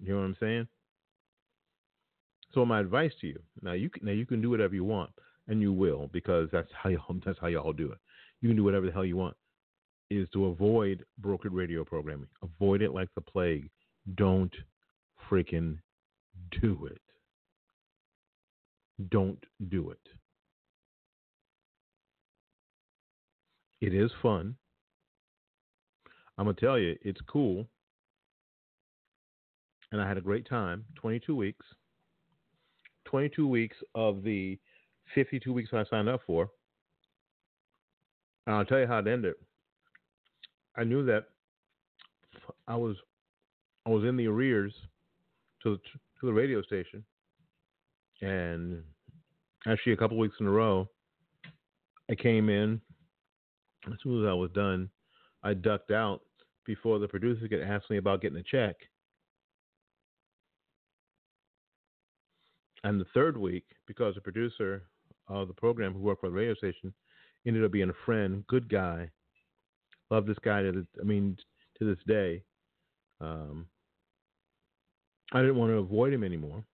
You 0.00 0.14
know 0.14 0.20
what 0.20 0.26
I'm 0.26 0.36
saying? 0.40 0.68
So 2.54 2.64
my 2.64 2.80
advice 2.80 3.12
to 3.20 3.28
you 3.28 3.38
now 3.62 3.72
you 3.72 3.90
can 3.90 4.04
now 4.04 4.12
you 4.12 4.26
can 4.26 4.40
do 4.40 4.50
whatever 4.50 4.74
you 4.74 4.84
want 4.84 5.10
and 5.48 5.60
you 5.60 5.72
will 5.72 6.08
because 6.12 6.48
that's 6.50 6.70
how 6.72 6.90
y'all 6.90 7.16
that's 7.24 7.38
how 7.40 7.48
y'all 7.48 7.72
do 7.72 7.92
it. 7.92 7.98
You 8.40 8.48
can 8.48 8.56
do 8.56 8.64
whatever 8.64 8.86
the 8.86 8.92
hell 8.92 9.04
you 9.04 9.16
want. 9.16 9.36
Is 10.10 10.28
to 10.32 10.46
avoid 10.46 11.04
brokered 11.22 11.52
radio 11.52 11.84
programming. 11.84 12.26
Avoid 12.42 12.82
it 12.82 12.92
like 12.92 13.08
the 13.14 13.20
plague. 13.20 13.70
Don't 14.16 14.52
freaking 15.30 15.78
do 16.60 16.88
it. 16.90 17.00
Don't 19.10 19.38
do 19.68 19.90
it. 19.90 20.00
It 23.80 23.94
is 23.94 24.10
fun. 24.20 24.56
I'm 26.36 26.44
gonna 26.46 26.54
tell 26.54 26.78
you, 26.78 26.96
it's 27.02 27.20
cool, 27.22 27.66
and 29.92 30.00
I 30.00 30.08
had 30.08 30.18
a 30.18 30.22
great 30.22 30.48
time. 30.48 30.84
22 30.96 31.34
weeks. 31.34 31.64
22 33.06 33.48
weeks 33.48 33.76
of 33.94 34.22
the 34.22 34.58
52 35.14 35.52
weeks 35.52 35.70
I 35.72 35.84
signed 35.90 36.08
up 36.08 36.20
for. 36.26 36.50
And 38.46 38.56
I'll 38.56 38.64
tell 38.64 38.78
you 38.78 38.86
how 38.86 38.98
it 38.98 39.06
ended. 39.06 39.34
I 40.76 40.84
knew 40.84 41.04
that 41.06 41.24
I 42.68 42.76
was 42.76 42.96
I 43.86 43.90
was 43.90 44.04
in 44.04 44.16
the 44.16 44.26
arrears 44.26 44.72
to 45.62 45.76
to 45.76 46.26
the 46.26 46.32
radio 46.32 46.62
station, 46.62 47.04
and 48.20 48.82
actually 49.66 49.92
a 49.92 49.96
couple 49.96 50.18
weeks 50.18 50.36
in 50.38 50.46
a 50.46 50.50
row, 50.50 50.88
I 52.10 52.14
came 52.14 52.48
in 52.48 52.80
as 53.86 53.98
soon 54.02 54.22
as 54.22 54.28
I 54.28 54.34
was 54.34 54.50
done. 54.52 54.90
I 55.42 55.54
ducked 55.54 55.90
out 55.90 56.20
before 56.66 56.98
the 56.98 57.08
producer 57.08 57.48
could 57.48 57.62
ask 57.62 57.88
me 57.90 57.96
about 57.96 58.20
getting 58.20 58.38
a 58.38 58.42
check. 58.42 58.76
And 62.84 63.00
the 63.00 63.06
third 63.12 63.36
week, 63.36 63.64
because 63.86 64.14
the 64.14 64.20
producer 64.20 64.84
of 65.28 65.48
the 65.48 65.54
program 65.54 65.92
who 65.92 66.00
worked 66.00 66.20
for 66.20 66.28
the 66.28 66.36
radio 66.36 66.54
station 66.54 66.92
ended 67.46 67.64
up 67.64 67.72
being 67.72 67.90
a 67.90 68.04
friend, 68.04 68.44
good 68.48 68.68
guy, 68.68 69.10
love 70.10 70.26
this 70.26 70.38
guy 70.42 70.62
to 70.62 70.72
the, 70.72 70.86
I 71.00 71.04
mean 71.04 71.36
to 71.78 71.84
this 71.84 72.02
day. 72.06 72.42
Um, 73.20 73.66
I 75.32 75.40
didn't 75.40 75.56
want 75.56 75.70
to 75.70 75.76
avoid 75.76 76.12
him 76.12 76.24
anymore, 76.24 76.64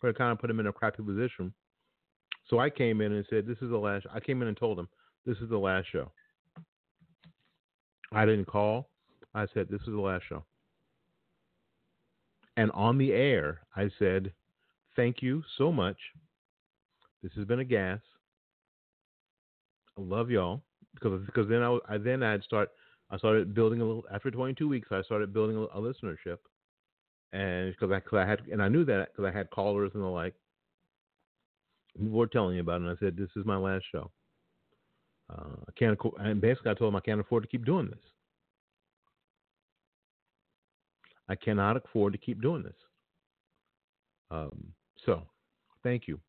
but 0.00 0.08
I 0.08 0.12
kind 0.12 0.32
of 0.32 0.38
put 0.38 0.50
him 0.50 0.60
in 0.60 0.66
a 0.66 0.72
crappy 0.72 1.02
position. 1.02 1.52
So 2.48 2.58
I 2.58 2.68
came 2.68 3.00
in 3.00 3.12
and 3.12 3.24
said, 3.30 3.46
"This 3.46 3.58
is 3.62 3.70
the 3.70 3.78
last." 3.78 4.06
I 4.12 4.20
came 4.20 4.42
in 4.42 4.48
and 4.48 4.56
told 4.56 4.78
him, 4.78 4.88
"This 5.24 5.38
is 5.38 5.48
the 5.48 5.58
last 5.58 5.88
show." 5.90 6.10
I 8.12 8.26
didn't 8.26 8.46
call. 8.46 8.90
I 9.34 9.46
said, 9.54 9.68
"This 9.68 9.80
is 9.82 9.88
the 9.88 10.00
last 10.00 10.24
show." 10.28 10.44
And 12.56 12.70
on 12.72 12.98
the 12.98 13.12
air, 13.12 13.62
I 13.74 13.90
said, 13.98 14.32
Thank 14.94 15.22
you 15.22 15.42
so 15.56 15.72
much. 15.72 15.96
This 17.22 17.32
has 17.36 17.44
been 17.44 17.60
a 17.60 17.64
gas. 17.64 18.00
I 19.98 20.02
love 20.02 20.30
y'all 20.30 20.62
because 20.94 21.24
because 21.26 21.48
then 21.48 21.62
I, 21.62 21.78
I 21.88 21.98
then 21.98 22.22
I'd 22.22 22.42
start 22.42 22.70
I 23.10 23.18
started 23.18 23.54
building 23.54 23.80
a 23.80 23.84
little 23.84 24.04
after 24.12 24.30
22 24.30 24.66
weeks 24.66 24.88
I 24.90 25.02
started 25.02 25.32
building 25.32 25.56
a, 25.56 25.60
a 25.60 25.80
listenership 25.80 26.38
and 27.32 27.72
because 27.72 27.92
I, 27.92 28.00
cause 28.00 28.18
I 28.18 28.26
had 28.26 28.40
and 28.50 28.62
I 28.62 28.68
knew 28.68 28.84
that 28.86 29.10
because 29.12 29.30
I 29.30 29.36
had 29.36 29.50
callers 29.50 29.92
and 29.94 30.02
the 30.02 30.06
like 30.06 30.34
people 31.94 32.18
were 32.18 32.26
telling 32.26 32.54
me 32.54 32.60
about 32.60 32.80
it 32.80 32.84
and 32.84 32.90
I 32.90 32.96
said 33.00 33.16
this 33.16 33.28
is 33.36 33.44
my 33.44 33.56
last 33.56 33.84
show 33.92 34.10
uh, 35.32 35.56
I 35.68 35.72
can't 35.78 35.98
and 36.18 36.40
basically 36.40 36.70
I 36.70 36.74
told 36.74 36.92
him 36.92 36.96
I 36.96 37.00
can't 37.00 37.20
afford 37.20 37.42
to 37.42 37.48
keep 37.48 37.64
doing 37.64 37.88
this 37.88 38.12
I 41.32 41.34
cannot 41.34 41.78
afford 41.78 42.12
to 42.12 42.18
keep 42.18 42.42
doing 42.42 42.62
this. 42.62 42.76
Um, 44.30 44.74
so, 45.06 45.22
thank 45.82 46.06
you. 46.06 46.20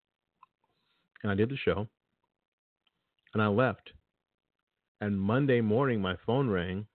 And 1.24 1.32
I 1.32 1.36
did 1.36 1.50
the 1.50 1.58
show, 1.58 1.88
and 3.34 3.44
I 3.44 3.48
left. 3.48 3.92
And 5.02 5.20
Monday 5.20 5.60
morning, 5.60 6.02
my 6.02 6.16
phone 6.26 6.50
rang, 6.50 6.86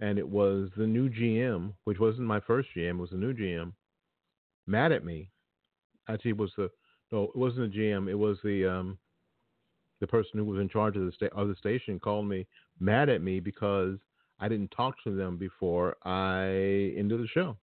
and 0.00 0.18
it 0.18 0.28
was 0.28 0.68
the 0.76 0.86
new 0.86 1.08
GM, 1.08 1.72
which 1.84 1.98
wasn't 1.98 2.26
my 2.26 2.40
first 2.40 2.68
GM, 2.76 2.90
it 2.90 3.00
was 3.00 3.10
the 3.10 3.16
new 3.16 3.32
GM, 3.32 3.72
mad 4.66 4.92
at 4.92 5.04
me. 5.04 5.30
Actually, 6.08 6.32
it 6.32 6.38
was 6.38 6.52
the 6.56 6.70
no, 7.12 7.24
it 7.24 7.36
wasn't 7.36 7.72
the 7.72 7.78
GM, 7.78 8.10
it 8.10 8.14
was 8.14 8.36
the 8.44 8.66
um, 8.66 8.98
the 10.00 10.06
person 10.06 10.38
who 10.38 10.44
was 10.44 10.60
in 10.60 10.68
charge 10.68 10.96
of 10.96 11.04
the 11.04 11.12
sta- 11.12 11.34
of 11.36 11.48
the 11.48 11.54
station 11.56 12.00
called 12.00 12.26
me 12.26 12.46
mad 12.80 13.08
at 13.08 13.22
me 13.22 13.40
because 13.40 13.98
I 14.38 14.48
didn't 14.48 14.70
talk 14.70 14.94
to 15.04 15.14
them 15.14 15.36
before 15.36 15.96
I 16.04 16.94
ended 16.96 17.20
the 17.20 17.28
show. 17.28 17.56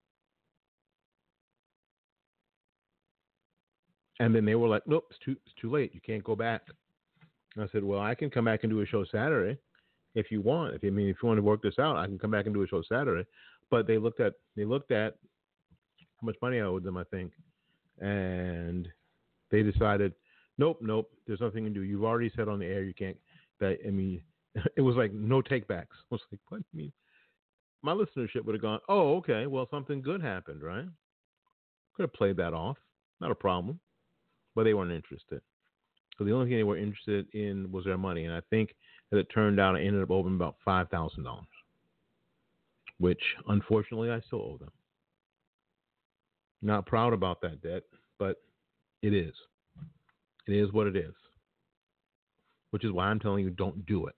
And 4.19 4.34
then 4.34 4.45
they 4.45 4.56
were 4.56 4.67
like, 4.67 4.86
"Nope, 4.88 5.08
it's 5.10 5.19
too 5.19 5.36
it's 5.45 5.56
too 5.60 5.69
late. 5.71 5.93
You 5.93 6.02
can't 6.02 6.23
go 6.23 6.36
back." 6.36 6.63
And 7.56 7.63
I 7.63 7.67
said, 7.71 7.84
"Well, 7.84 8.00
I 8.00 8.15
can 8.15 8.30
come 8.30 8.45
back 8.45 8.63
and 8.63 8.71
do 8.71 8.82
a 8.82 8.86
show 8.86 9.04
Saturday 9.06 9.60
if 10.15 10.32
you 10.32 10.41
want. 10.41 10.76
If 10.76 10.84
you 10.84 10.89
I 10.89 10.93
mean 10.93 11.10
if 11.10 11.17
you 11.21 11.28
want 11.28 11.38
to 11.38 11.43
work 11.43 11.62
this 11.62 11.80
out, 11.80 11.97
I 11.97 12.06
can 12.08 12.19
come 12.19 12.32
back 12.32 12.45
and 12.45 12.54
do 12.54 12.63
a 12.63 12.67
show 12.67 12.82
Saturday." 12.82 13.28
But 13.69 13.88
they 13.88 13.97
looked 13.97 14.19
at 14.19 14.34
they 14.56 14.65
looked 14.65 14.91
at 14.91 15.17
how 16.19 16.26
much 16.26 16.36
money 16.41 16.58
I 16.60 16.63
owed 16.63 16.84
them, 16.84 16.97
I 16.97 17.04
think, 17.06 17.34
and 18.00 18.88
they 19.52 19.63
decided, 19.63 20.13
"Nope, 20.58 20.80
nope. 20.82 21.12
There's 21.26 21.41
nothing 21.41 21.63
to 21.65 21.70
do. 21.70 21.82
You've 21.82 22.04
already 22.04 22.32
said 22.36 22.48
on 22.48 22.60
the 22.60 22.65
air 22.65 22.84
you 22.84 22.93
can't." 22.93 23.17
That 23.60 23.78
I 23.86 23.89
mean, 23.89 24.22
it 24.76 24.82
was 24.82 24.96
like 24.96 25.13
no 25.13 25.41
takebacks. 25.41 25.93
I 25.93 26.12
was 26.12 26.22
like, 26.32 26.41
what? 26.50 26.62
I 26.62 26.78
mean, 26.78 26.91
my 27.82 27.93
listenership 27.93 28.43
would 28.46 28.56
have 28.56 28.62
gone, 28.62 28.80
oh, 28.89 29.15
okay, 29.17 29.48
well, 29.48 29.67
something 29.72 30.02
good 30.02 30.22
happened, 30.22 30.62
right? 30.62 30.86
Could 31.96 32.04
have 32.04 32.13
played 32.13 32.38
that 32.38 32.54
off, 32.54 32.78
not 33.22 33.32
a 33.32 33.36
problem, 33.36 33.80
but 34.56 34.63
they 34.63 34.74
weren't 34.74 34.91
interested. 34.91 35.41
So 36.17 36.24
the 36.24 36.32
only 36.32 36.48
thing 36.48 36.58
they 36.58 36.63
were 36.63 36.78
interested 36.78 37.28
in 37.34 37.72
was 37.72 37.86
their 37.86 37.98
money, 37.98 38.26
and 38.26 38.34
I 38.34 38.41
think 38.50 38.76
that 39.12 39.17
it 39.17 39.28
turned 39.34 39.60
out 39.60 39.76
I 39.76 39.82
ended 39.82 40.02
up 40.02 40.12
owing 40.12 40.36
about 40.36 40.56
five 40.65 40.90
thousand 40.90 41.23
dollars, 41.23 41.46
which 42.98 43.21
unfortunately 43.48 44.10
I 44.10 44.19
still 44.21 44.42
owe 44.42 44.58
them. 44.58 44.71
Not 46.62 46.88
proud 46.88 47.13
about 47.13 47.40
that 47.42 47.62
debt, 47.62 47.84
but 48.17 48.38
it 49.04 49.13
is. 49.13 49.34
It 50.48 50.54
is 50.54 50.71
what 50.71 50.87
it 50.87 50.95
is. 50.95 51.13
Which 52.71 52.83
is 52.83 52.91
why 52.91 53.08
I'm 53.08 53.19
telling 53.19 53.43
you, 53.43 53.50
don't 53.50 53.85
do 53.85 54.08
it. 54.08 54.15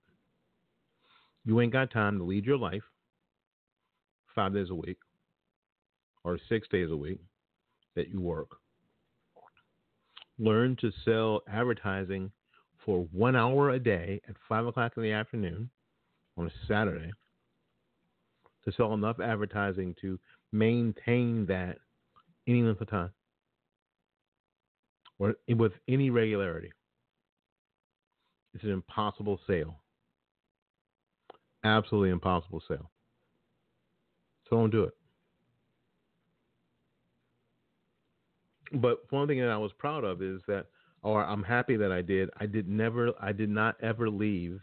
You 1.45 1.61
ain't 1.61 1.73
got 1.73 1.91
time 1.91 2.17
to 2.17 2.23
lead 2.23 2.45
your 2.45 2.57
life 2.57 2.83
five 4.35 4.53
days 4.53 4.69
a 4.69 4.75
week 4.75 4.97
or 6.23 6.37
six 6.49 6.67
days 6.67 6.91
a 6.91 6.97
week 6.97 7.19
that 7.95 8.09
you 8.09 8.21
work. 8.21 8.49
Learn 10.37 10.77
to 10.81 10.91
sell 11.03 11.41
advertising 11.51 12.31
for 12.85 13.07
one 13.11 13.35
hour 13.35 13.71
a 13.71 13.79
day 13.79 14.21
at 14.27 14.35
five 14.47 14.65
o'clock 14.65 14.93
in 14.95 15.03
the 15.03 15.11
afternoon 15.11 15.69
on 16.37 16.47
a 16.47 16.51
Saturday 16.67 17.11
to 18.65 18.71
sell 18.73 18.93
enough 18.93 19.19
advertising 19.19 19.95
to 20.01 20.19
maintain 20.51 21.45
that 21.47 21.77
any 22.47 22.61
length 22.61 22.81
of 22.81 22.89
time 22.89 23.11
or 25.19 25.35
with 25.47 25.73
any 25.87 26.09
regularity. 26.09 26.71
It's 28.53 28.63
an 28.63 28.71
impossible 28.71 29.39
sale. 29.45 29.79
Absolutely 31.63 32.09
impossible 32.09 32.63
sale. 32.67 32.89
So 34.49 34.55
don't 34.55 34.71
do 34.71 34.83
it. 34.83 34.93
but 38.73 38.99
one 39.11 39.27
thing 39.27 39.39
that 39.39 39.49
I 39.49 39.57
was 39.57 39.71
proud 39.77 40.03
of 40.03 40.21
is 40.21 40.41
that, 40.47 40.65
or 41.01 41.23
I'm 41.23 41.43
happy 41.43 41.75
that 41.77 41.91
I 41.91 42.01
did. 42.01 42.29
I 42.39 42.45
did 42.45 42.67
never, 42.67 43.11
I 43.19 43.31
did 43.31 43.49
not 43.49 43.75
ever 43.81 44.09
leave 44.09 44.59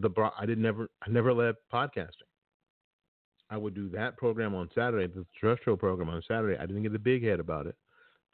the. 0.00 0.10
I 0.38 0.46
did 0.46 0.58
never, 0.58 0.88
I 1.02 1.10
never 1.10 1.32
left 1.32 1.58
podcasting. 1.72 2.28
I 3.50 3.56
would 3.56 3.74
do 3.74 3.88
that 3.90 4.16
program 4.16 4.54
on 4.54 4.68
Saturday, 4.74 5.06
the 5.06 5.26
terrestrial 5.40 5.76
program 5.76 6.08
on 6.08 6.22
Saturday. 6.26 6.58
I 6.58 6.66
didn't 6.66 6.82
get 6.82 6.94
a 6.94 6.98
big 6.98 7.24
head 7.24 7.40
about 7.40 7.66
it, 7.66 7.76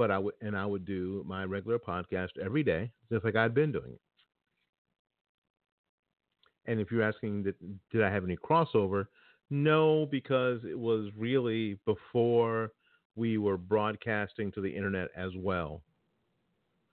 but 0.03 0.11
I 0.11 0.19
would, 0.19 0.35
and 0.41 0.57
I 0.57 0.67
would 0.67 0.85
do 0.85 1.23
my 1.29 1.45
regular 1.45 1.79
podcast 1.79 2.31
every 2.45 2.65
day, 2.65 2.91
just 3.09 3.25
like 3.25 3.37
I'd 3.37 3.55
been 3.55 3.71
doing 3.71 3.93
it. 3.93 4.01
And 6.67 6.81
if 6.81 6.91
you're 6.91 7.05
asking, 7.05 7.45
did, 7.45 7.55
did 7.93 8.03
I 8.03 8.11
have 8.11 8.25
any 8.25 8.37
crossover? 8.37 9.07
No, 9.49 10.07
because 10.07 10.59
it 10.69 10.77
was 10.77 11.11
really 11.17 11.79
before 11.87 12.73
we 13.15 13.39
were 13.39 13.57
broadcasting 13.57 14.51
to 14.53 14.61
the 14.61 14.69
internet 14.69 15.07
as 15.17 15.31
well. 15.37 15.83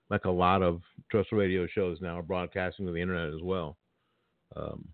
Like 0.08 0.24
a 0.24 0.30
lot 0.30 0.62
of 0.62 0.80
trust 1.10 1.32
radio 1.32 1.66
shows 1.66 1.98
now 2.00 2.16
are 2.16 2.22
broadcasting 2.22 2.86
to 2.86 2.92
the 2.92 3.02
internet 3.02 3.34
as 3.34 3.42
well. 3.42 3.76
Um, 4.54 4.86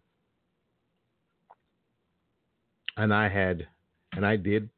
and 2.96 3.12
I 3.12 3.28
had, 3.28 3.66
and 4.14 4.24
I 4.24 4.36
did 4.36 4.70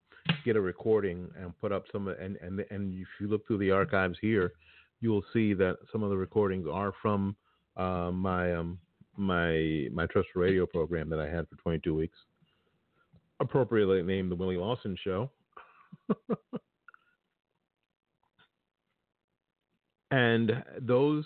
get 0.45 0.57
a 0.57 0.61
recording 0.61 1.29
and 1.41 1.59
put 1.61 1.73
up 1.73 1.85
some, 1.93 2.09
and 2.09 2.37
and 2.37 2.65
and 2.71 2.95
if 3.01 3.09
you 3.21 3.29
look 3.29 3.47
through 3.47 3.59
the 3.59 3.71
archives 3.71 4.19
here, 4.21 4.53
you 5.01 5.11
will 5.11 5.25
see 5.33 5.55
that 5.55 5.77
some 5.93 6.03
of 6.03 6.11
the 6.11 6.17
recordings 6.17 6.67
are 6.71 6.93
from 7.01 7.37
uh, 7.77 8.11
my 8.11 8.55
um, 8.55 8.79
my 9.17 9.89
my 9.93 10.07
trust 10.07 10.29
radio 10.35 10.67
program 10.67 11.09
that 11.11 11.21
I 11.21 11.29
had 11.29 11.49
for 11.49 11.57
22 11.57 11.95
weeks, 11.95 12.17
appropriately 13.41 14.03
named 14.03 14.31
the 14.31 14.37
Willie 14.37 14.57
Lawson 14.57 14.97
Show. 15.03 15.31
and 20.11 20.63
those 20.81 21.25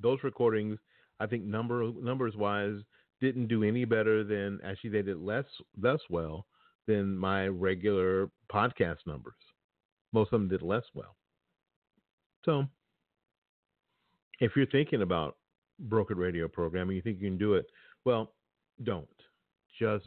those 0.00 0.18
recordings, 0.22 0.78
I 1.20 1.26
think 1.26 1.44
number 1.44 1.90
numbers 2.00 2.36
wise, 2.36 2.80
didn't 3.20 3.46
do 3.48 3.62
any 3.62 3.84
better 3.84 4.24
than 4.24 4.58
actually 4.64 4.90
they 4.90 5.02
did 5.02 5.18
less 5.18 5.44
less 5.80 6.00
well 6.10 6.46
than 6.86 7.16
my 7.16 7.46
regular 7.48 8.30
podcast 8.52 8.98
numbers. 9.06 9.34
Most 10.12 10.32
of 10.32 10.40
them 10.40 10.48
did 10.48 10.62
less 10.62 10.84
well. 10.94 11.16
So, 12.44 12.64
if 14.40 14.52
you're 14.54 14.66
thinking 14.66 15.02
about 15.02 15.36
brokered 15.88 16.16
radio 16.16 16.48
programming, 16.48 16.96
you 16.96 17.02
think 17.02 17.20
you 17.20 17.28
can 17.28 17.38
do 17.38 17.54
it, 17.54 17.66
well, 18.04 18.32
don't. 18.82 19.08
Just 19.78 20.04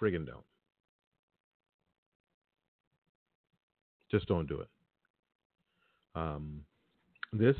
friggin' 0.00 0.26
don't. 0.26 0.44
Just 4.10 4.26
don't 4.28 4.48
do 4.48 4.60
it. 4.60 4.68
Um, 6.14 6.60
this 7.32 7.56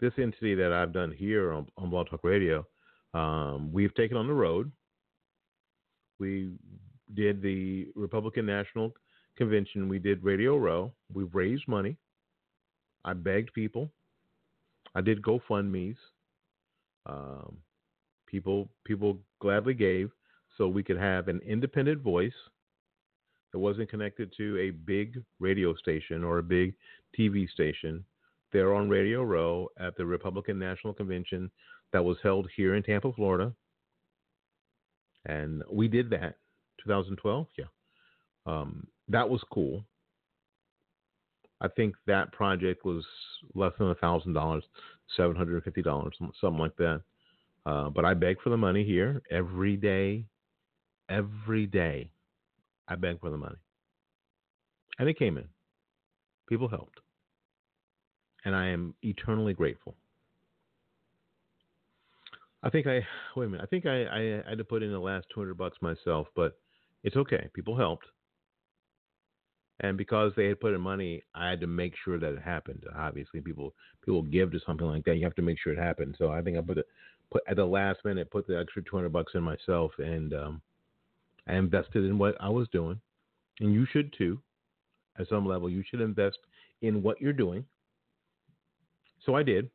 this 0.00 0.12
entity 0.18 0.54
that 0.54 0.72
I've 0.72 0.92
done 0.92 1.12
here 1.16 1.52
on, 1.52 1.66
on 1.76 1.90
Blog 1.90 2.08
Talk 2.08 2.22
Radio, 2.22 2.64
um, 3.14 3.72
we've 3.72 3.94
taken 3.94 4.16
on 4.16 4.28
the 4.28 4.34
road. 4.34 4.70
We 6.20 6.52
did 7.14 7.42
the 7.42 7.88
Republican 7.94 8.46
National 8.46 8.92
Convention. 9.36 9.88
We 9.88 9.98
did 9.98 10.22
Radio 10.24 10.56
Row. 10.56 10.92
We've 11.12 11.34
raised 11.34 11.66
money. 11.68 11.96
I 13.04 13.12
begged 13.14 13.52
people. 13.54 13.90
I 14.94 15.00
did 15.00 15.22
GoFundmes. 15.22 15.96
Um, 17.06 17.56
people 18.26 18.68
people 18.84 19.18
gladly 19.40 19.72
gave 19.74 20.10
so 20.56 20.68
we 20.68 20.82
could 20.82 20.98
have 20.98 21.28
an 21.28 21.40
independent 21.46 22.02
voice 22.02 22.32
that 23.52 23.58
wasn't 23.58 23.88
connected 23.88 24.32
to 24.36 24.58
a 24.58 24.70
big 24.70 25.22
radio 25.38 25.74
station 25.74 26.22
or 26.22 26.38
a 26.38 26.42
big 26.42 26.74
TV 27.18 27.48
station. 27.48 28.04
They're 28.52 28.74
on 28.74 28.88
Radio 28.88 29.22
Row 29.22 29.68
at 29.78 29.96
the 29.96 30.04
Republican 30.04 30.58
National 30.58 30.92
Convention 30.92 31.50
that 31.92 32.04
was 32.04 32.18
held 32.22 32.48
here 32.56 32.74
in 32.74 32.82
Tampa, 32.82 33.12
Florida. 33.12 33.54
And 35.26 35.62
we 35.70 35.88
did 35.88 36.10
that 36.10 36.36
2012. 36.84 37.46
Yeah. 37.58 37.64
Um, 38.46 38.86
that 39.08 39.28
was 39.28 39.42
cool. 39.52 39.84
I 41.60 41.68
think 41.68 41.94
that 42.06 42.32
project 42.32 42.84
was 42.84 43.04
less 43.54 43.72
than 43.78 43.90
a 43.90 43.94
thousand 43.96 44.32
dollars, 44.32 44.64
seven 45.16 45.36
hundred 45.36 45.54
and 45.54 45.64
fifty 45.64 45.82
dollars, 45.82 46.14
something 46.40 46.58
like 46.58 46.76
that. 46.76 47.02
Uh, 47.66 47.90
but 47.90 48.04
I 48.04 48.14
beg 48.14 48.40
for 48.40 48.50
the 48.50 48.56
money 48.56 48.84
here 48.84 49.22
every 49.30 49.76
day, 49.76 50.24
every 51.08 51.66
day. 51.66 52.10
I 52.86 52.94
beg 52.94 53.20
for 53.20 53.30
the 53.30 53.36
money, 53.36 53.56
and 54.98 55.08
it 55.08 55.18
came 55.18 55.36
in. 55.36 55.48
People 56.48 56.68
helped, 56.68 57.00
and 58.44 58.54
I 58.54 58.68
am 58.68 58.94
eternally 59.02 59.52
grateful. 59.52 59.94
I 62.62 62.70
think 62.70 62.86
I 62.86 63.06
wait 63.36 63.46
a 63.46 63.48
minute. 63.48 63.62
I 63.62 63.66
think 63.66 63.84
I, 63.86 64.04
I, 64.04 64.42
I 64.46 64.50
had 64.50 64.58
to 64.58 64.64
put 64.64 64.82
in 64.82 64.92
the 64.92 64.98
last 64.98 65.26
two 65.32 65.40
hundred 65.40 65.58
bucks 65.58 65.78
myself, 65.80 66.28
but 66.34 66.56
it's 67.04 67.16
okay. 67.16 67.48
People 67.54 67.76
helped. 67.76 68.06
And 69.80 69.96
because 69.96 70.32
they 70.36 70.46
had 70.46 70.60
put 70.60 70.74
in 70.74 70.80
money, 70.80 71.22
I 71.34 71.50
had 71.50 71.60
to 71.60 71.68
make 71.68 71.94
sure 72.04 72.18
that 72.18 72.32
it 72.32 72.42
happened. 72.42 72.82
Obviously, 72.96 73.40
people 73.40 73.74
people 74.04 74.22
give 74.22 74.50
to 74.52 74.60
something 74.66 74.86
like 74.86 75.04
that. 75.04 75.16
You 75.16 75.24
have 75.24 75.36
to 75.36 75.42
make 75.42 75.58
sure 75.62 75.72
it 75.72 75.78
happened. 75.78 76.16
So 76.18 76.30
I 76.30 76.42
think 76.42 76.58
I 76.58 76.60
put 76.60 76.78
it 76.78 76.86
put 77.30 77.42
at 77.48 77.56
the 77.56 77.64
last 77.64 78.00
minute 78.04 78.30
put 78.30 78.46
the 78.46 78.58
extra 78.58 78.82
two 78.82 78.96
hundred 78.96 79.12
bucks 79.12 79.32
in 79.34 79.42
myself, 79.42 79.92
and 79.98 80.34
um, 80.34 80.62
I 81.46 81.54
invested 81.54 82.04
in 82.04 82.18
what 82.18 82.36
I 82.40 82.48
was 82.48 82.66
doing. 82.72 83.00
And 83.60 83.72
you 83.72 83.86
should 83.92 84.12
too. 84.16 84.40
At 85.18 85.28
some 85.28 85.46
level, 85.46 85.68
you 85.68 85.82
should 85.88 86.00
invest 86.00 86.38
in 86.82 87.02
what 87.02 87.20
you're 87.20 87.32
doing. 87.32 87.64
So 89.24 89.34
I 89.34 89.42
did. 89.42 89.70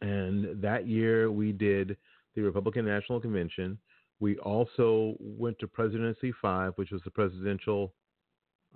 And 0.00 0.60
that 0.62 0.86
year 0.86 1.30
we 1.30 1.52
did 1.52 1.96
the 2.34 2.42
Republican 2.42 2.84
National 2.84 3.20
Convention. 3.20 3.78
We 4.20 4.38
also 4.38 5.16
went 5.20 5.58
to 5.58 5.66
Presidency 5.66 6.32
5, 6.40 6.72
which 6.76 6.90
was 6.90 7.02
the 7.04 7.10
presidential 7.10 7.92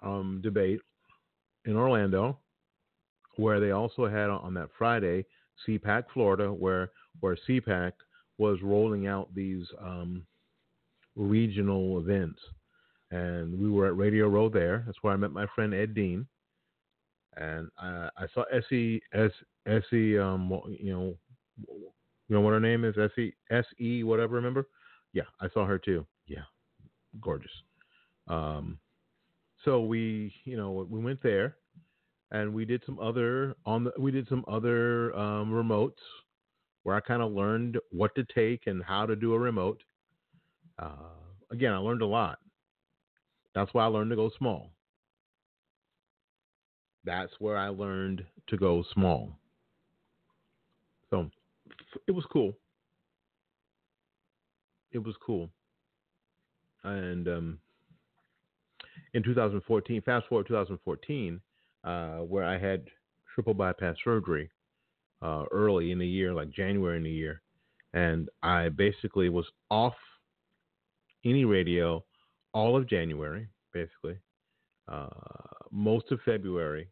um, 0.03 0.41
debate 0.43 0.81
in 1.65 1.77
Orlando, 1.77 2.39
where 3.37 3.61
they 3.61 3.71
also 3.71 4.07
had 4.07 4.29
on 4.29 4.55
that 4.55 4.69
Friday 4.77 5.25
CPAC 5.67 6.05
Florida, 6.13 6.53
where 6.53 6.91
where 7.21 7.37
CPAC 7.49 7.93
was 8.39 8.59
rolling 8.63 9.07
out 9.07 9.35
these 9.35 9.67
um, 9.83 10.25
regional 11.17 11.99
events, 11.99 12.41
and 13.11 13.59
we 13.59 13.71
were 13.71 13.87
at 13.87 13.97
Radio 13.97 14.29
Row 14.29 14.49
there. 14.49 14.83
That's 14.87 14.99
where 15.03 15.13
I 15.13 15.17
met 15.17 15.33
my 15.33 15.47
friend 15.55 15.75
Ed 15.75 15.95
Dean, 15.95 16.27
and 17.37 17.69
I, 17.79 18.09
I 18.17 18.27
saw 18.35 18.45
Essie 18.45 19.03
S 19.13 19.31
Essie 19.67 20.19
um 20.19 20.51
you 20.69 20.93
know 20.93 21.15
you 21.59 22.37
know 22.37 22.41
what 22.41 22.53
her 22.53 22.61
name 22.61 22.85
is? 22.85 22.97
Essie 22.99 23.35
S 23.51 23.65
E 23.81 24.03
whatever 24.03 24.37
remember 24.37 24.67
yeah 25.13 25.25
I 25.41 25.49
saw 25.53 25.67
her 25.67 25.79
too 25.79 26.07
yeah 26.27 26.45
gorgeous 27.21 27.53
um 28.29 28.79
so 29.65 29.83
we, 29.83 30.33
you 30.45 30.57
know, 30.57 30.87
we 30.89 31.01
went 31.01 31.23
there, 31.23 31.57
and 32.31 32.55
we 32.55 32.65
did 32.65 32.83
some 32.87 32.99
other 32.99 33.55
on 33.67 33.85
the 33.85 33.93
we 33.99 34.11
did 34.11 34.29
some 34.29 34.45
other 34.49 35.15
um, 35.17 35.51
remotes 35.51 36.01
where 36.83 36.97
I 36.97 37.01
kind 37.01 37.21
of 37.23 37.33
learned 37.33 37.79
what 37.91 38.15
to 38.15 38.25
take 38.25 38.67
and 38.67 38.83
how 38.83 39.05
to 39.05 39.17
do 39.17 39.35
a 39.35 39.39
remote. 39.39 39.83
Uh, 40.79 41.13
again, 41.51 41.73
I 41.73 41.77
learned 41.77 42.01
a 42.01 42.07
lot. 42.07 42.39
That's 43.55 43.73
why 43.75 43.85
I 43.85 43.89
learned 43.89 44.11
to 44.11 44.17
go 44.17 44.31
small. 44.39 44.71
That's 47.05 47.33
where 47.39 47.57
I 47.57 47.69
learned 47.69 48.25
to 48.49 48.57
go 48.57 48.85
small. 48.95 49.39
So 51.11 51.29
it 52.07 52.13
was 52.13 52.25
cool. 52.33 52.55
It 54.93 54.99
was 54.99 55.15
cool. 55.25 55.51
And 56.83 57.29
um, 57.29 57.59
in 59.15 59.23
2014, 59.23 60.03
fast 60.03 60.27
forward 60.29 60.47
2014, 60.49 61.41
uh, 61.85 62.19
where 62.19 62.45
I 62.45 62.59
had 62.59 62.85
triple 63.35 63.55
bypass 63.55 63.97
surgery 64.03 64.51
uh, 65.23 65.45
early 65.51 65.93
in 65.93 65.99
the 65.99 66.07
year, 66.07 66.33
like 66.33 66.51
January 66.51 66.97
in 66.97 67.05
the 67.05 67.11
year, 67.11 67.43
and 67.93 68.29
I 68.43 68.69
basically 68.69 69.29
was 69.29 69.47
off 69.71 69.95
any 71.25 71.45
radio 71.45 72.03
all 72.53 72.77
of 72.77 72.89
January, 72.89 73.49
basically, 73.73 74.17
uh, 74.89 75.07
most 75.71 76.11
of 76.11 76.21
February, 76.25 76.89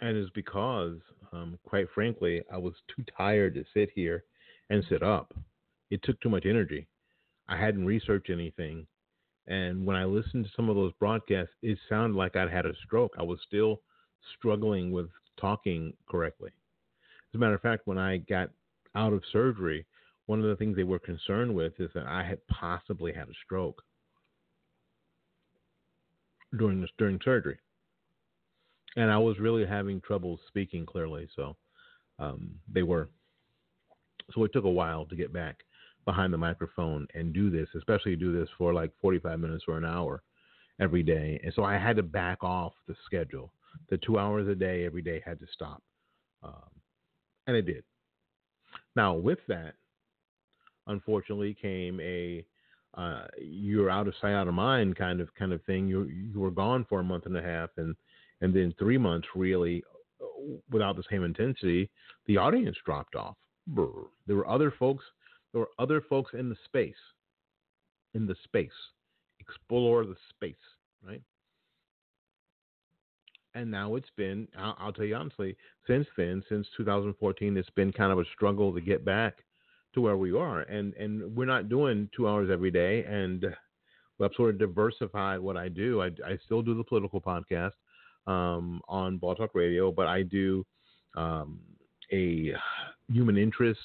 and 0.00 0.16
it's 0.16 0.30
because, 0.34 0.98
um, 1.32 1.58
quite 1.64 1.86
frankly, 1.94 2.42
I 2.52 2.58
was 2.58 2.74
too 2.94 3.04
tired 3.16 3.54
to 3.54 3.64
sit 3.72 3.90
here 3.94 4.24
and 4.68 4.84
sit 4.90 5.02
up. 5.02 5.34
It 5.90 6.02
took 6.02 6.20
too 6.20 6.28
much 6.28 6.46
energy. 6.46 6.88
I 7.48 7.56
hadn't 7.56 7.86
researched 7.86 8.30
anything. 8.30 8.86
And 9.46 9.86
when 9.86 9.96
I 9.96 10.04
listened 10.04 10.44
to 10.44 10.50
some 10.56 10.68
of 10.68 10.76
those 10.76 10.92
broadcasts, 10.98 11.54
it 11.62 11.78
sounded 11.88 12.16
like 12.16 12.34
I'd 12.34 12.50
had 12.50 12.66
a 12.66 12.74
stroke. 12.84 13.14
I 13.18 13.22
was 13.22 13.38
still 13.46 13.80
struggling 14.36 14.90
with 14.90 15.08
talking 15.40 15.92
correctly. 16.10 16.50
As 17.30 17.36
a 17.36 17.38
matter 17.38 17.54
of 17.54 17.62
fact, 17.62 17.86
when 17.86 17.98
I 17.98 18.18
got 18.18 18.50
out 18.96 19.12
of 19.12 19.22
surgery, 19.32 19.86
one 20.26 20.40
of 20.40 20.46
the 20.46 20.56
things 20.56 20.74
they 20.74 20.82
were 20.82 20.98
concerned 20.98 21.54
with 21.54 21.78
is 21.78 21.90
that 21.94 22.06
I 22.06 22.24
had 22.24 22.44
possibly 22.48 23.12
had 23.12 23.28
a 23.28 23.34
stroke. 23.44 23.82
during 26.56 26.80
this 26.80 26.90
during 26.98 27.20
surgery, 27.24 27.58
and 28.96 29.10
I 29.10 29.18
was 29.18 29.38
really 29.38 29.66
having 29.66 30.00
trouble 30.00 30.38
speaking 30.48 30.86
clearly. 30.86 31.28
So 31.36 31.56
um, 32.18 32.54
they 32.72 32.82
were. 32.82 33.08
So 34.34 34.44
it 34.44 34.52
took 34.52 34.64
a 34.64 34.70
while 34.70 35.04
to 35.06 35.16
get 35.16 35.32
back 35.32 35.62
behind 36.06 36.32
the 36.32 36.38
microphone 36.38 37.06
and 37.14 37.34
do 37.34 37.50
this, 37.50 37.68
especially 37.76 38.16
do 38.16 38.32
this 38.32 38.48
for 38.56 38.72
like 38.72 38.92
45 39.02 39.38
minutes 39.38 39.64
or 39.68 39.76
an 39.76 39.84
hour 39.84 40.22
every 40.80 41.02
day. 41.02 41.38
And 41.44 41.52
so 41.54 41.64
I 41.64 41.76
had 41.76 41.96
to 41.96 42.02
back 42.02 42.42
off 42.42 42.72
the 42.88 42.94
schedule. 43.04 43.52
The 43.90 43.98
two 43.98 44.18
hours 44.18 44.48
a 44.48 44.54
day 44.54 44.86
every 44.86 45.02
day 45.02 45.22
had 45.24 45.38
to 45.40 45.46
stop, 45.52 45.82
um, 46.42 46.70
and 47.46 47.54
it 47.54 47.66
did. 47.66 47.84
Now 48.94 49.12
with 49.12 49.40
that, 49.48 49.74
unfortunately, 50.86 51.54
came 51.60 52.00
a 52.00 52.46
uh, 52.96 53.26
you're 53.38 53.90
out 53.90 54.08
of 54.08 54.14
sight, 54.22 54.32
out 54.32 54.48
of 54.48 54.54
mind 54.54 54.96
kind 54.96 55.20
of 55.20 55.28
kind 55.34 55.52
of 55.52 55.62
thing. 55.64 55.88
You 55.88 56.04
you 56.04 56.40
were 56.40 56.50
gone 56.50 56.86
for 56.88 57.00
a 57.00 57.04
month 57.04 57.26
and 57.26 57.36
a 57.36 57.42
half, 57.42 57.68
and 57.76 57.94
and 58.40 58.54
then 58.54 58.74
three 58.78 58.96
months 58.96 59.28
really 59.34 59.84
without 60.70 60.96
the 60.96 61.04
same 61.10 61.24
intensity. 61.24 61.90
The 62.26 62.38
audience 62.38 62.76
dropped 62.86 63.14
off. 63.14 63.36
There 63.74 64.36
were 64.36 64.48
other 64.48 64.72
folks. 64.78 65.04
There 65.56 65.66
other 65.78 66.02
folks 66.02 66.32
in 66.34 66.50
the 66.50 66.56
space. 66.66 66.94
In 68.12 68.26
the 68.26 68.36
space, 68.44 68.68
explore 69.40 70.04
the 70.04 70.16
space, 70.28 70.54
right? 71.02 71.22
And 73.54 73.70
now 73.70 73.94
it's 73.94 74.10
been. 74.18 74.48
I'll, 74.58 74.76
I'll 74.78 74.92
tell 74.92 75.06
you 75.06 75.16
honestly, 75.16 75.56
since 75.86 76.06
then, 76.18 76.42
since 76.50 76.66
2014, 76.76 77.56
it's 77.56 77.70
been 77.70 77.90
kind 77.90 78.12
of 78.12 78.18
a 78.18 78.24
struggle 78.34 78.74
to 78.74 78.82
get 78.82 79.02
back 79.02 79.38
to 79.94 80.02
where 80.02 80.18
we 80.18 80.36
are. 80.36 80.60
And 80.60 80.92
and 80.94 81.34
we're 81.34 81.46
not 81.46 81.70
doing 81.70 82.10
two 82.14 82.28
hours 82.28 82.50
every 82.52 82.70
day. 82.70 83.04
And 83.04 83.46
I've 84.22 84.34
sort 84.36 84.50
of 84.50 84.58
diversified 84.58 85.40
what 85.40 85.56
I 85.56 85.68
do. 85.68 86.02
I, 86.02 86.08
I 86.26 86.36
still 86.44 86.60
do 86.60 86.74
the 86.74 86.84
political 86.84 87.20
podcast 87.20 87.72
um, 88.26 88.82
on 88.88 89.16
Blog 89.16 89.38
Talk 89.38 89.54
Radio, 89.54 89.90
but 89.90 90.06
I 90.06 90.22
do 90.22 90.66
um, 91.16 91.60
a 92.12 92.52
human 93.10 93.38
interest 93.38 93.80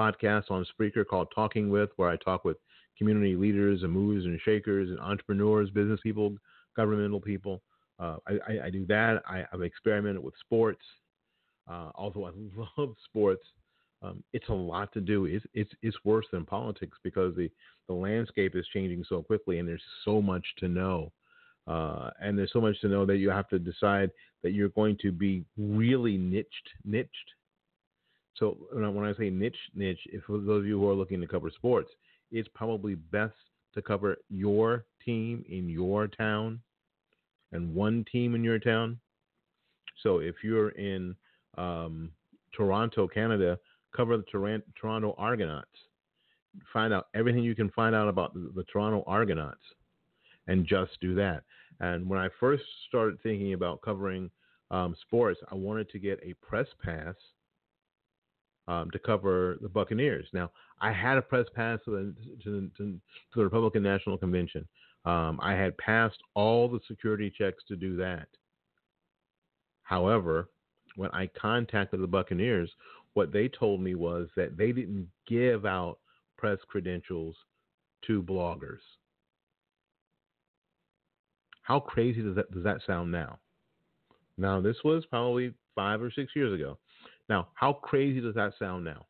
podcast 0.00 0.50
on 0.50 0.64
Spreaker 0.64 1.06
called 1.06 1.28
Talking 1.34 1.68
With, 1.68 1.90
where 1.96 2.08
I 2.08 2.16
talk 2.16 2.44
with 2.44 2.56
community 2.96 3.36
leaders 3.36 3.82
and 3.82 3.92
movers 3.92 4.24
and 4.24 4.40
shakers 4.44 4.88
and 4.88 4.98
entrepreneurs, 4.98 5.68
business 5.70 6.00
people, 6.02 6.34
governmental 6.74 7.20
people. 7.20 7.60
Uh, 7.98 8.16
I, 8.26 8.32
I, 8.32 8.64
I, 8.66 8.70
do 8.70 8.86
that. 8.86 9.22
I, 9.28 9.44
have 9.50 9.60
experimented 9.60 10.22
with 10.22 10.34
sports. 10.40 10.82
Uh, 11.70 11.90
although 11.94 12.26
I 12.26 12.30
love 12.78 12.94
sports, 13.04 13.42
um, 14.02 14.24
it's 14.32 14.48
a 14.48 14.54
lot 14.54 14.90
to 14.94 15.02
do. 15.02 15.26
It's, 15.26 15.44
it's 15.52 15.70
it's 15.82 15.96
worse 16.04 16.24
than 16.32 16.46
politics 16.46 16.96
because 17.04 17.36
the 17.36 17.50
the 17.86 17.94
landscape 17.94 18.56
is 18.56 18.66
changing 18.72 19.04
so 19.06 19.22
quickly, 19.22 19.58
and 19.58 19.68
there's 19.68 19.82
so 20.06 20.22
much 20.22 20.44
to 20.58 20.68
know. 20.68 21.12
Uh, 21.66 22.10
and 22.22 22.38
there's 22.38 22.52
so 22.54 22.60
much 22.60 22.80
to 22.80 22.88
know 22.88 23.04
that 23.04 23.18
you 23.18 23.28
have 23.28 23.48
to 23.48 23.58
decide 23.58 24.10
that 24.42 24.52
you're 24.52 24.70
going 24.70 24.96
to 25.02 25.12
be 25.12 25.44
really 25.58 26.16
niched, 26.16 26.70
niched. 26.86 27.10
So 28.34 28.56
when 28.72 29.04
I 29.04 29.14
say 29.14 29.30
niche, 29.30 29.56
niche, 29.74 30.00
if 30.06 30.22
for 30.24 30.38
those 30.38 30.60
of 30.60 30.66
you 30.66 30.78
who 30.78 30.88
are 30.88 30.94
looking 30.94 31.20
to 31.20 31.26
cover 31.26 31.50
sports, 31.50 31.90
it's 32.30 32.48
probably 32.54 32.94
best 32.94 33.34
to 33.74 33.82
cover 33.82 34.16
your 34.28 34.84
team 35.04 35.44
in 35.48 35.68
your 35.68 36.06
town 36.06 36.60
and 37.52 37.74
one 37.74 38.04
team 38.10 38.34
in 38.34 38.44
your 38.44 38.58
town. 38.58 38.98
So 40.02 40.18
if 40.18 40.36
you're 40.42 40.70
in 40.70 41.14
um, 41.58 42.10
Toronto, 42.52 43.06
Canada, 43.06 43.58
cover 43.94 44.16
the 44.16 44.24
Toronto 44.80 45.14
Argonauts. 45.18 45.68
Find 46.72 46.92
out 46.92 47.08
everything 47.14 47.44
you 47.44 47.54
can 47.54 47.70
find 47.70 47.94
out 47.94 48.08
about 48.08 48.34
the, 48.34 48.50
the 48.54 48.64
Toronto 48.64 49.04
Argonauts 49.06 49.62
and 50.48 50.66
just 50.66 50.92
do 51.00 51.14
that. 51.14 51.42
And 51.80 52.08
when 52.08 52.18
I 52.18 52.28
first 52.38 52.64
started 52.88 53.20
thinking 53.22 53.52
about 53.54 53.82
covering 53.82 54.30
um, 54.70 54.96
sports, 55.02 55.40
I 55.50 55.54
wanted 55.54 55.88
to 55.90 55.98
get 55.98 56.20
a 56.24 56.34
press 56.44 56.66
pass 56.84 57.14
um, 58.70 58.90
to 58.92 58.98
cover 59.00 59.58
the 59.60 59.68
Buccaneers. 59.68 60.26
Now, 60.32 60.50
I 60.80 60.92
had 60.92 61.18
a 61.18 61.22
press 61.22 61.46
pass 61.54 61.80
to 61.84 61.90
the, 61.90 62.14
to, 62.44 62.70
to, 62.78 62.84
to 62.84 63.00
the 63.34 63.42
Republican 63.42 63.82
National 63.82 64.16
Convention. 64.16 64.66
Um, 65.04 65.40
I 65.42 65.52
had 65.52 65.76
passed 65.78 66.18
all 66.34 66.68
the 66.68 66.78
security 66.86 67.32
checks 67.36 67.64
to 67.68 67.74
do 67.76 67.96
that. 67.96 68.28
However, 69.82 70.50
when 70.94 71.10
I 71.10 71.28
contacted 71.40 72.00
the 72.00 72.06
Buccaneers, 72.06 72.70
what 73.14 73.32
they 73.32 73.48
told 73.48 73.80
me 73.80 73.96
was 73.96 74.28
that 74.36 74.56
they 74.56 74.70
didn't 74.70 75.08
give 75.26 75.66
out 75.66 75.98
press 76.38 76.58
credentials 76.68 77.34
to 78.06 78.22
bloggers. 78.22 78.78
How 81.62 81.80
crazy 81.80 82.22
does 82.22 82.36
that 82.36 82.50
does 82.52 82.64
that 82.64 82.80
sound 82.86 83.10
now? 83.10 83.38
Now 84.38 84.60
this 84.60 84.76
was 84.84 85.04
probably 85.06 85.54
five 85.74 86.00
or 86.02 86.10
six 86.10 86.34
years 86.34 86.52
ago. 86.52 86.78
Now, 87.30 87.48
how 87.54 87.72
crazy 87.72 88.20
does 88.20 88.34
that 88.34 88.54
sound 88.58 88.84
now? 88.84 89.06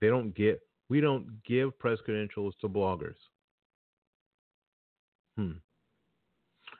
They 0.00 0.08
don't 0.08 0.34
get 0.34 0.60
we 0.90 1.00
don't 1.00 1.42
give 1.44 1.78
press 1.78 1.98
credentials 2.04 2.54
to 2.60 2.68
bloggers. 2.68 3.14
Hmm. 5.38 5.52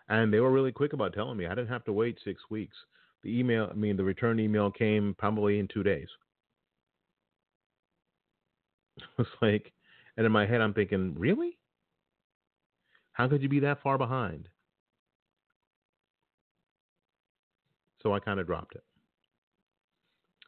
And 0.09 0.33
they 0.35 0.41
were 0.41 0.51
really 0.51 0.73
quick 0.73 0.93
about 0.93 1.15
telling 1.15 1.39
me 1.39 1.47
I 1.47 1.55
didn't 1.55 1.69
have 1.69 1.85
to 1.85 1.93
wait 1.93 2.19
six 2.25 2.43
weeks. 2.51 2.77
The 3.23 3.39
email, 3.39 3.69
I 3.71 3.75
mean, 3.75 3.97
the 3.97 4.03
return 4.03 4.41
email 4.41 4.71
came 4.71 5.15
probably 5.17 5.61
in 5.61 5.69
two 5.69 5.85
days. 5.85 6.09
It's 9.19 9.31
like, 9.41 9.73
and 10.17 10.27
in 10.27 10.33
my 10.33 10.45
head, 10.45 10.61
I'm 10.61 10.75
thinking, 10.75 11.15
really? 11.17 11.57
How 13.13 13.29
could 13.29 13.43
you 13.43 13.49
be 13.49 13.61
that 13.61 13.81
far 13.83 13.97
behind? 13.97 14.49
So 18.03 18.13
I 18.13 18.19
kind 18.19 18.41
of 18.41 18.47
dropped 18.47 18.75
it. 18.75 18.83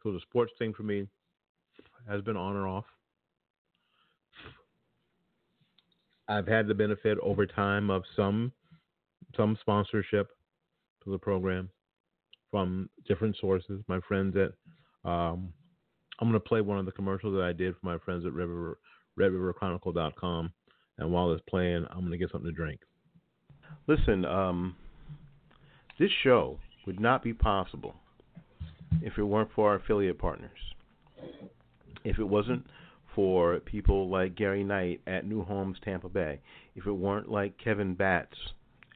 So 0.05 0.13
the 0.13 0.21
sports 0.21 0.53
thing 0.59 0.75
for 0.75 0.83
me 0.83 1.09
has 2.07 2.21
been 2.21 2.37
on 2.37 2.55
or 2.55 2.69
off. 2.69 2.85
I've 6.29 6.47
had 6.47 6.67
the 6.69 6.75
benefit 6.75 7.19
over 7.23 7.47
time 7.47 7.91
of 7.91 8.05
some 8.15 8.53
some 9.37 9.59
sponsorship 9.61 10.29
to 11.03 11.11
the 11.11 11.19
program 11.19 11.71
from 12.51 12.89
different 13.09 13.37
sources. 13.41 13.83
My 13.89 13.99
friends 14.07 14.37
at 14.37 14.53
um, 15.11 15.53
I'm 16.21 16.29
going 16.29 16.35
to 16.35 16.41
play 16.41 16.61
one 16.61 16.79
of 16.79 16.87
the 16.87 16.93
commercials 16.93 17.35
that 17.35 17.43
I 17.43 17.53
did 17.53 17.75
for 17.75 17.87
my 17.87 17.99
friends 17.99 18.25
at 18.25 18.33
River, 18.33 18.79
RedRiverChronicle.com. 19.19 20.53
And 20.99 21.13
while 21.13 21.33
it's 21.33 21.43
playing, 21.49 21.85
I'm 21.91 22.01
going 22.01 22.13
to 22.13 22.19
get 22.19 22.31
something 22.31 22.51
to 22.51 22.57
drink. 22.57 22.81
Listen, 23.89 24.25
um, 24.25 24.77
this 25.99 26.11
show 26.23 26.59
would 26.87 27.01
not 27.01 27.25
be 27.25 27.33
possible 27.33 27.97
if 29.03 29.19
it 29.19 29.23
weren't 29.23 29.51
for 29.55 29.71
our 29.71 29.77
affiliate 29.77 30.19
partners. 30.19 30.59
If 32.05 32.19
it 32.19 32.25
wasn't 32.25 32.67
for 33.15 33.61
people 33.61 34.09
like 34.11 34.35
Gary 34.35 34.65
Knight 34.65 35.01
at 35.07 35.27
New 35.27 35.43
Homes 35.45 35.79
Tampa 35.85 36.09
Bay. 36.09 36.41
If 36.75 36.87
it 36.87 36.93
weren't 36.93 37.31
like 37.31 37.57
Kevin 37.63 37.95
Batts 37.95 38.37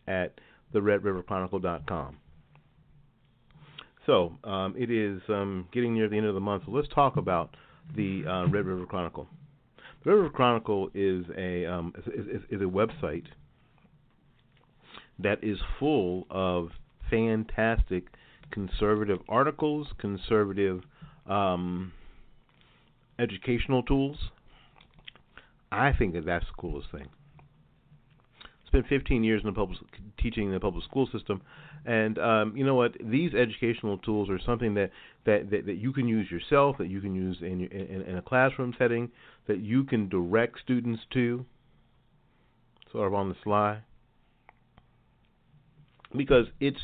at 0.07 0.41
the 0.73 0.81
RedRiverChronicle.com 0.81 2.19
so 4.09 4.33
um, 4.43 4.75
it 4.77 4.91
is 4.91 5.21
um, 5.29 5.69
getting 5.71 5.93
near 5.93 6.09
the 6.09 6.17
end 6.17 6.25
of 6.25 6.35
the 6.35 6.41
month. 6.41 6.63
So 6.65 6.73
let's 6.73 6.89
talk 6.89 7.19
about 7.19 7.55
the 7.95 8.25
uh, 8.27 8.49
Red 8.49 8.65
River 8.65 8.87
Chronicle. 8.87 9.29
The 10.03 10.11
Red 10.11 10.17
River 10.17 10.31
Chronicle 10.31 10.91
is 10.95 11.27
a 11.37 11.67
um, 11.67 11.93
is, 11.99 12.27
is, 12.27 12.43
is, 12.51 12.61
a 12.63 12.65
website 12.65 13.27
that 15.19 15.45
is 15.45 15.59
full 15.79 16.27
of 16.31 16.71
fantastic 17.11 18.07
conservative 18.51 19.21
articles, 19.29 19.89
conservative 19.99 20.83
um, 21.27 21.93
educational 23.19 23.83
tools. 23.83 24.17
I 25.71 25.93
think 25.93 26.15
that 26.15 26.25
that's 26.25 26.47
the 26.47 26.61
coolest 26.61 26.91
thing. 26.91 27.09
Spent 28.67 28.87
15 28.87 29.25
years 29.25 29.43
in 29.43 29.47
the 29.47 29.55
public 29.55 29.79
teaching 30.19 30.47
in 30.47 30.53
the 30.53 30.61
public 30.61 30.85
school 30.85 31.09
system, 31.13 31.41
and 31.87 32.19
um, 32.19 32.55
you 32.55 32.65
know 32.65 32.75
what? 32.75 32.97
These 33.03 33.33
educational 33.35 33.97
tools 33.99 34.29
are 34.29 34.39
something 34.45 34.75
that, 34.75 34.91
that, 35.25 35.51
that, 35.51 35.67
that 35.67 35.77
you 35.77 35.93
can 35.93 36.07
use 36.07 36.31
yourself, 36.31 36.77
that 36.79 36.89
you 36.89 37.01
can 37.01 37.15
use 37.15 37.39
in, 37.41 37.63
in, 37.63 38.03
in 38.03 38.19
a 38.19 38.23
classroom 38.23 38.75
setting, 38.79 39.11
that 39.47 39.61
you 39.61 39.85
can 39.85 40.09
direct 40.09 40.61
students 40.61 41.01
to, 41.15 41.47
sort 42.93 43.07
of 43.07 43.15
on 43.15 43.31
the 43.31 43.37
sly. 43.43 43.79
Because 46.15 46.47
it's 46.61 46.81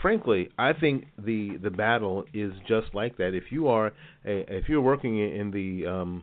frankly, 0.00 0.50
I 0.58 0.72
think 0.72 1.06
the 1.18 1.56
the 1.62 1.70
battle 1.70 2.24
is 2.32 2.52
just 2.66 2.94
like 2.94 3.16
that. 3.18 3.34
If 3.34 3.44
you 3.50 3.68
are 3.68 3.88
a, 4.24 4.44
if 4.48 4.68
you're 4.68 4.80
working 4.80 5.18
in 5.18 5.50
the 5.50 5.86
um, 5.86 6.22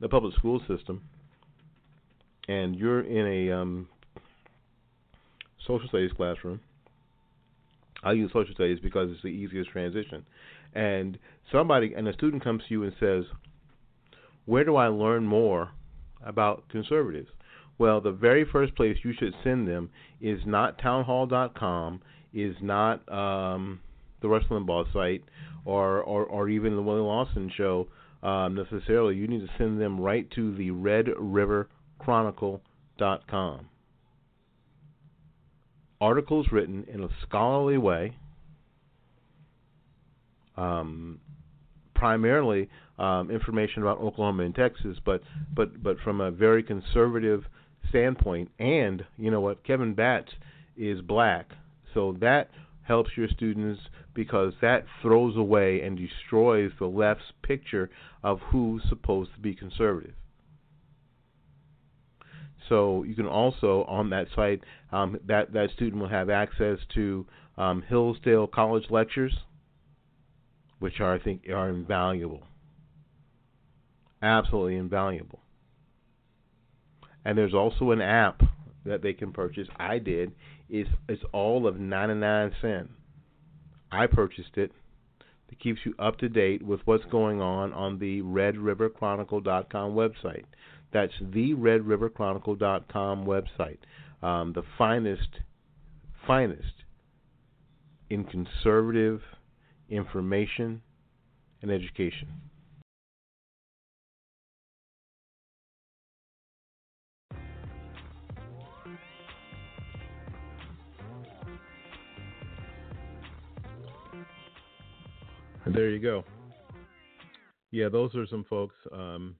the 0.00 0.08
public 0.08 0.34
school 0.34 0.60
system, 0.68 1.02
and 2.48 2.76
you're 2.76 3.00
in 3.00 3.50
a 3.50 3.52
um, 3.52 3.88
social 5.66 5.88
studies 5.88 6.12
classroom, 6.16 6.60
I 8.02 8.12
use 8.12 8.30
social 8.32 8.54
studies 8.54 8.78
because 8.82 9.10
it's 9.10 9.22
the 9.22 9.28
easiest 9.28 9.70
transition. 9.70 10.24
And 10.74 11.18
somebody 11.50 11.94
and 11.96 12.06
a 12.06 12.12
student 12.12 12.44
comes 12.44 12.62
to 12.68 12.74
you 12.74 12.82
and 12.84 12.92
says, 13.00 13.24
"Where 14.44 14.64
do 14.64 14.76
I 14.76 14.88
learn 14.88 15.24
more 15.24 15.70
about 16.24 16.68
conservatives? 16.68 17.28
Well, 17.78 18.00
the 18.00 18.12
very 18.12 18.44
first 18.44 18.74
place 18.74 18.96
you 19.02 19.12
should 19.18 19.34
send 19.44 19.68
them 19.68 19.90
is 20.20 20.40
not 20.46 20.78
townhall.com, 20.78 22.00
is 22.36 22.54
not 22.60 23.10
um, 23.10 23.80
the 24.20 24.28
Rush 24.28 24.44
Limbaugh 24.50 24.92
site, 24.92 25.24
or, 25.64 26.02
or, 26.02 26.24
or 26.24 26.48
even 26.48 26.76
the 26.76 26.82
Willie 26.82 27.00
Lawson 27.00 27.50
show 27.56 27.88
um, 28.22 28.54
necessarily. 28.54 29.16
You 29.16 29.26
need 29.26 29.40
to 29.40 29.50
send 29.58 29.80
them 29.80 30.00
right 30.00 30.30
to 30.32 30.54
the 30.56 30.70
Red 30.70 31.06
River 31.18 31.68
Chronicle.com. 31.98 33.68
Articles 36.00 36.46
written 36.52 36.84
in 36.92 37.02
a 37.02 37.08
scholarly 37.26 37.78
way, 37.78 38.16
um, 40.56 41.18
primarily 41.94 42.68
um, 42.98 43.30
information 43.30 43.82
about 43.82 43.98
Oklahoma 43.98 44.44
and 44.44 44.54
Texas, 44.54 44.98
but 45.04 45.22
but 45.54 45.82
but 45.82 45.98
from 46.00 46.20
a 46.20 46.30
very 46.30 46.62
conservative 46.62 47.44
standpoint. 47.88 48.50
And 48.58 49.04
you 49.16 49.30
know 49.30 49.40
what, 49.40 49.64
Kevin 49.64 49.94
Batts 49.94 50.32
is 50.76 51.00
black, 51.00 51.50
so 51.96 52.14
that 52.20 52.50
helps 52.82 53.10
your 53.16 53.26
students 53.26 53.80
because 54.14 54.52
that 54.60 54.84
throws 55.00 55.34
away 55.34 55.80
and 55.80 55.98
destroys 55.98 56.70
the 56.78 56.86
left's 56.86 57.32
picture 57.42 57.88
of 58.22 58.38
who's 58.50 58.82
supposed 58.88 59.32
to 59.34 59.40
be 59.40 59.54
conservative. 59.54 60.14
So 62.68 63.02
you 63.04 63.14
can 63.14 63.26
also 63.26 63.84
on 63.88 64.10
that 64.10 64.26
site 64.36 64.60
um, 64.92 65.18
that 65.26 65.54
that 65.54 65.70
student 65.74 66.02
will 66.02 66.08
have 66.08 66.28
access 66.28 66.78
to 66.94 67.24
um, 67.56 67.82
Hillsdale 67.88 68.46
College 68.46 68.84
lectures, 68.90 69.32
which 70.78 71.00
are 71.00 71.14
I 71.14 71.18
think 71.18 71.48
are 71.48 71.70
invaluable, 71.70 72.42
absolutely 74.20 74.76
invaluable. 74.76 75.40
And 77.24 77.38
there's 77.38 77.54
also 77.54 77.90
an 77.92 78.02
app 78.02 78.42
that 78.86 79.02
they 79.02 79.12
can 79.12 79.32
purchase. 79.32 79.68
I 79.76 79.98
did. 79.98 80.32
It's 80.68 80.90
it's 81.08 81.22
all 81.32 81.66
of 81.66 81.78
99 81.78 82.52
cents. 82.60 82.90
I 83.90 84.06
purchased 84.06 84.56
it. 84.56 84.72
It 85.50 85.60
keeps 85.60 85.80
you 85.84 85.94
up 85.98 86.18
to 86.18 86.28
date 86.28 86.62
with 86.62 86.80
what's 86.86 87.04
going 87.04 87.40
on 87.40 87.72
on 87.72 87.98
the 87.98 88.22
RedRiverChronicle.com 88.22 89.92
website. 89.94 90.44
That's 90.92 91.12
the 91.20 91.54
RedRiverChronicle.com 91.54 93.24
website. 93.26 93.78
Um, 94.22 94.52
the 94.54 94.62
finest, 94.76 95.28
finest 96.26 96.82
in 98.10 98.24
conservative 98.24 99.20
information 99.88 100.82
and 101.62 101.70
education. 101.70 102.28
There 115.72 115.90
you 115.90 115.98
go. 115.98 116.24
Yeah, 117.72 117.88
those 117.88 118.14
are 118.14 118.26
some 118.26 118.44
folks. 118.48 118.76
Um, 118.92 119.34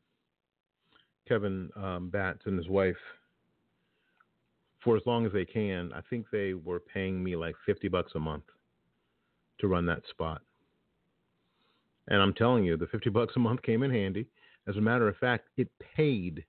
Kevin 1.29 1.71
um, 1.77 2.11
Batts 2.11 2.43
and 2.47 2.59
his 2.59 2.69
wife, 2.69 2.97
for 4.83 4.97
as 4.97 5.03
long 5.07 5.25
as 5.25 5.33
they 5.33 5.45
can, 5.45 5.93
I 5.95 6.01
think 6.11 6.27
they 6.31 6.55
were 6.55 6.81
paying 6.81 7.23
me 7.23 7.37
like 7.37 7.55
50 7.65 7.89
bucks 7.89 8.13
a 8.17 8.19
month 8.19 8.45
to 9.61 9.69
run 9.69 9.87
that 9.87 10.03
spot. 10.11 10.43
And 12.09 12.21
I'm 12.21 12.35
telling 12.35 12.65
you, 12.65 12.77
the 12.77 12.87
50 12.87 13.11
bucks 13.11 13.35
a 13.37 13.41
month 13.41 13.63
came 13.63 13.83
in 13.83 13.91
handy. 13.91 14.27
As 14.69 14.77
a 14.77 14.81
matter 14.81 15.09
of 15.09 15.17
fact, 15.19 15.49
it 15.57 15.69
paid 15.97 16.45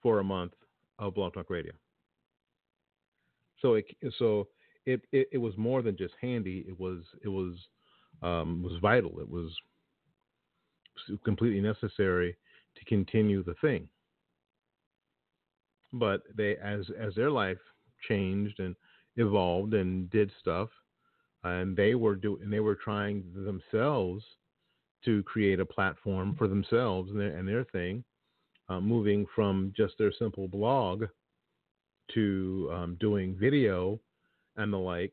for 0.00 0.20
a 0.20 0.24
month 0.24 0.52
of 0.98 1.14
Blog 1.14 1.34
Talk 1.34 1.50
Radio. 1.50 1.72
So 3.60 3.74
it 3.74 3.84
so 4.18 4.48
it, 4.86 5.02
it, 5.12 5.28
it 5.32 5.38
was 5.38 5.56
more 5.56 5.82
than 5.82 5.96
just 5.96 6.14
handy. 6.20 6.64
It 6.68 6.78
was 6.78 7.02
it 7.24 7.28
was 7.28 7.54
um, 8.22 8.62
was 8.62 8.78
vital. 8.80 9.20
It 9.20 9.28
was 9.28 9.50
completely 11.24 11.60
necessary 11.60 12.36
to 12.76 12.84
continue 12.84 13.42
the 13.42 13.54
thing. 13.60 13.88
But 15.92 16.22
they, 16.34 16.56
as 16.56 16.86
as 16.98 17.14
their 17.14 17.30
life 17.30 17.58
changed 18.08 18.60
and 18.60 18.74
evolved 19.16 19.74
and 19.74 20.08
did 20.10 20.30
stuff, 20.40 20.70
and 21.44 21.76
they 21.76 21.94
were 21.94 22.14
doing, 22.14 22.48
they 22.48 22.60
were 22.60 22.76
trying 22.76 23.24
themselves 23.34 24.24
to 25.04 25.22
create 25.24 25.60
a 25.60 25.66
platform 25.66 26.34
for 26.36 26.46
themselves 26.46 27.10
and 27.10 27.20
their, 27.20 27.36
and 27.36 27.46
their 27.46 27.64
thing, 27.64 28.04
uh, 28.68 28.80
moving 28.80 29.26
from 29.34 29.72
just 29.76 29.94
their 29.98 30.12
simple 30.12 30.48
blog 30.48 31.04
to 32.14 32.70
um, 32.72 32.96
doing 33.00 33.36
video 33.38 33.98
and 34.56 34.72
the 34.72 34.78
like 34.78 35.12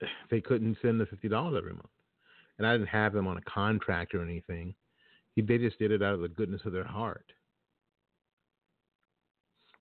they 0.30 0.40
couldn't 0.40 0.78
send 0.82 1.00
the 1.00 1.06
fifty 1.06 1.28
dollars 1.28 1.56
every 1.58 1.72
month, 1.72 1.88
and 2.58 2.66
I 2.66 2.72
didn't 2.72 2.88
have 2.88 3.12
them 3.12 3.26
on 3.26 3.36
a 3.36 3.42
contract 3.42 4.14
or 4.14 4.22
anything. 4.22 4.74
They 5.36 5.58
just 5.58 5.78
did 5.78 5.92
it 5.92 6.02
out 6.02 6.14
of 6.14 6.20
the 6.20 6.28
goodness 6.28 6.62
of 6.64 6.72
their 6.72 6.84
heart. 6.84 7.32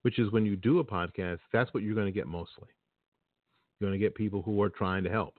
Which 0.03 0.19
is 0.19 0.31
when 0.31 0.45
you 0.45 0.55
do 0.55 0.79
a 0.79 0.85
podcast, 0.85 1.39
that's 1.51 1.73
what 1.73 1.81
you're 1.81 1.95
going 1.95 2.05
to 2.05 2.11
get 2.11 2.27
mostly. 2.27 2.67
You're 3.79 3.89
going 3.89 3.99
to 3.99 4.05
get 4.05 4.13
people 4.13 4.43
who 4.43 4.61
are 4.61 4.69
trying 4.69 5.03
to 5.03 5.09
help. 5.09 5.33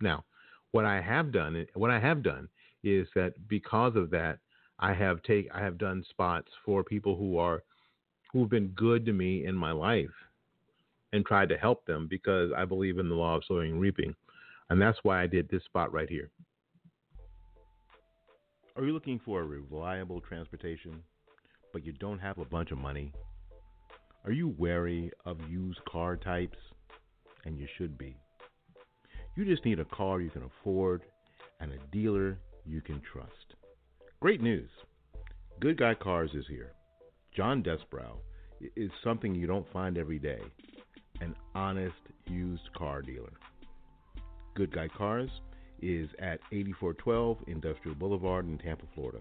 Now, 0.00 0.24
what 0.72 0.86
I 0.86 1.02
have 1.02 1.30
done, 1.30 1.66
what 1.74 1.90
I 1.90 2.00
have 2.00 2.22
done, 2.22 2.48
is 2.82 3.06
that 3.14 3.34
because 3.48 3.96
of 3.96 4.10
that, 4.10 4.38
I 4.78 4.94
have 4.94 5.22
take 5.22 5.48
I 5.54 5.60
have 5.60 5.76
done 5.76 6.04
spots 6.08 6.48
for 6.64 6.82
people 6.82 7.16
who 7.16 7.36
are 7.36 7.62
who've 8.32 8.48
been 8.48 8.68
good 8.68 9.04
to 9.06 9.12
me 9.12 9.44
in 9.44 9.54
my 9.54 9.72
life 9.72 10.08
and 11.12 11.24
tried 11.26 11.48
to 11.48 11.56
help 11.56 11.84
them 11.86 12.06
because 12.08 12.50
I 12.56 12.64
believe 12.64 12.98
in 12.98 13.08
the 13.08 13.14
law 13.14 13.36
of 13.36 13.42
sowing 13.46 13.72
and 13.72 13.80
reaping. 13.80 14.14
And 14.68 14.80
that's 14.80 14.98
why 15.02 15.22
I 15.22 15.26
did 15.26 15.48
this 15.48 15.64
spot 15.64 15.92
right 15.92 16.08
here. 16.08 16.30
Are 18.76 18.84
you 18.84 18.92
looking 18.92 19.20
for 19.24 19.40
a 19.40 19.44
reliable 19.44 20.20
transportation, 20.20 21.02
but 21.72 21.84
you 21.84 21.92
don't 21.92 22.20
have 22.20 22.38
a 22.38 22.44
bunch 22.44 22.70
of 22.70 22.78
money? 22.78 23.12
Are 24.24 24.32
you 24.32 24.54
wary 24.56 25.10
of 25.26 25.38
used 25.50 25.84
car 25.86 26.16
types? 26.16 26.58
And 27.44 27.58
you 27.58 27.66
should 27.76 27.98
be. 27.98 28.16
You 29.36 29.44
just 29.44 29.64
need 29.64 29.80
a 29.80 29.84
car 29.86 30.20
you 30.20 30.30
can 30.30 30.42
afford 30.42 31.02
and 31.60 31.72
a 31.72 31.78
dealer 31.90 32.38
you 32.64 32.80
can 32.80 33.00
trust. 33.00 33.54
Great 34.20 34.42
news! 34.42 34.68
Good 35.60 35.78
Guy 35.78 35.94
Cars 35.94 36.30
is 36.34 36.44
here. 36.48 36.72
John 37.34 37.62
Desbrow 37.62 38.18
is 38.76 38.90
something 39.02 39.34
you 39.34 39.46
don't 39.46 39.70
find 39.72 39.96
every 39.96 40.18
day 40.18 40.40
an 41.20 41.36
honest 41.54 41.94
used 42.26 42.72
car 42.76 43.02
dealer. 43.02 43.32
Good 44.54 44.72
Guy 44.72 44.88
Cars 44.88 45.30
is 45.82 46.08
at 46.18 46.40
8412 46.52 47.38
Industrial 47.46 47.94
Boulevard 47.96 48.46
in 48.46 48.58
Tampa, 48.58 48.84
Florida. 48.94 49.20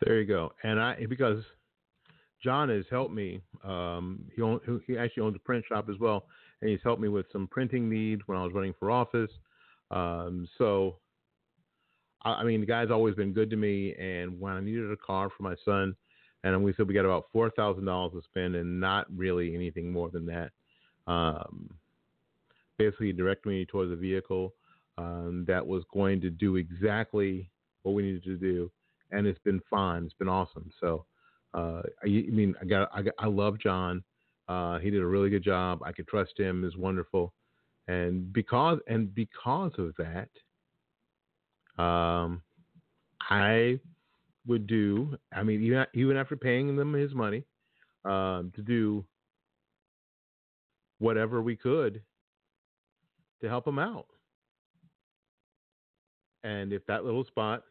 There 0.00 0.20
you 0.20 0.26
go. 0.26 0.52
And 0.62 0.80
I 0.80 1.06
because 1.08 1.44
John 2.44 2.68
has 2.68 2.84
helped 2.90 3.14
me. 3.14 3.40
Um, 3.64 4.26
he 4.36 4.42
own, 4.42 4.60
he 4.86 4.98
actually 4.98 5.22
owns 5.22 5.34
a 5.34 5.38
print 5.38 5.64
shop 5.66 5.88
as 5.88 5.98
well, 5.98 6.26
and 6.60 6.70
he's 6.70 6.80
helped 6.84 7.00
me 7.00 7.08
with 7.08 7.24
some 7.32 7.48
printing 7.48 7.88
needs 7.88 8.20
when 8.26 8.36
I 8.36 8.44
was 8.44 8.52
running 8.52 8.74
for 8.78 8.90
office. 8.90 9.30
Um, 9.90 10.46
so, 10.58 10.96
I, 12.22 12.32
I, 12.32 12.44
mean, 12.44 12.60
the 12.60 12.66
guy's 12.66 12.90
always 12.90 13.14
been 13.14 13.32
good 13.32 13.48
to 13.50 13.56
me. 13.56 13.94
And 13.94 14.38
when 14.38 14.52
I 14.52 14.60
needed 14.60 14.92
a 14.92 14.96
car 14.96 15.30
for 15.34 15.42
my 15.42 15.54
son, 15.64 15.96
and 16.42 16.62
we 16.62 16.74
said 16.74 16.86
we 16.86 16.92
got 16.92 17.06
about 17.06 17.24
four 17.32 17.48
thousand 17.50 17.86
dollars 17.86 18.12
to 18.12 18.20
spend, 18.22 18.54
and 18.54 18.78
not 18.78 19.06
really 19.16 19.54
anything 19.54 19.90
more 19.90 20.10
than 20.10 20.26
that. 20.26 20.50
Um, 21.06 21.70
basically, 22.76 23.14
directed 23.14 23.48
me 23.48 23.64
towards 23.64 23.90
a 23.90 23.96
vehicle 23.96 24.52
um, 24.98 25.46
that 25.48 25.66
was 25.66 25.84
going 25.94 26.20
to 26.20 26.28
do 26.28 26.56
exactly 26.56 27.50
what 27.82 27.94
we 27.94 28.02
needed 28.02 28.24
to 28.24 28.36
do, 28.36 28.70
and 29.10 29.26
it's 29.26 29.38
been 29.38 29.62
fine. 29.70 30.04
It's 30.04 30.14
been 30.14 30.28
awesome. 30.28 30.70
So. 30.78 31.06
Uh, 31.54 31.82
I, 32.02 32.06
I, 32.06 32.30
mean, 32.30 32.54
I 32.60 32.64
got, 32.64 32.90
I 32.92 33.02
got, 33.02 33.14
I 33.18 33.26
love 33.26 33.58
John. 33.58 34.02
Uh, 34.48 34.78
he 34.78 34.90
did 34.90 35.00
a 35.00 35.06
really 35.06 35.30
good 35.30 35.44
job. 35.44 35.80
I 35.84 35.92
could 35.92 36.08
trust 36.08 36.38
him. 36.38 36.64
is 36.64 36.76
wonderful, 36.76 37.32
and 37.88 38.30
because 38.32 38.78
and 38.88 39.14
because 39.14 39.72
of 39.78 39.94
that, 39.96 40.28
um, 41.82 42.42
I 43.30 43.78
would 44.46 44.66
do. 44.66 45.16
I 45.32 45.42
mean, 45.42 45.62
even 45.62 45.86
even 45.94 46.16
after 46.16 46.36
paying 46.36 46.76
them 46.76 46.92
his 46.92 47.14
money, 47.14 47.44
um, 48.04 48.52
to 48.56 48.62
do 48.62 49.04
whatever 50.98 51.40
we 51.40 51.56
could 51.56 52.02
to 53.40 53.48
help 53.48 53.66
him 53.66 53.78
out. 53.78 54.06
And 56.42 56.72
if 56.72 56.84
that 56.86 57.04
little 57.04 57.24
spot 57.24 57.62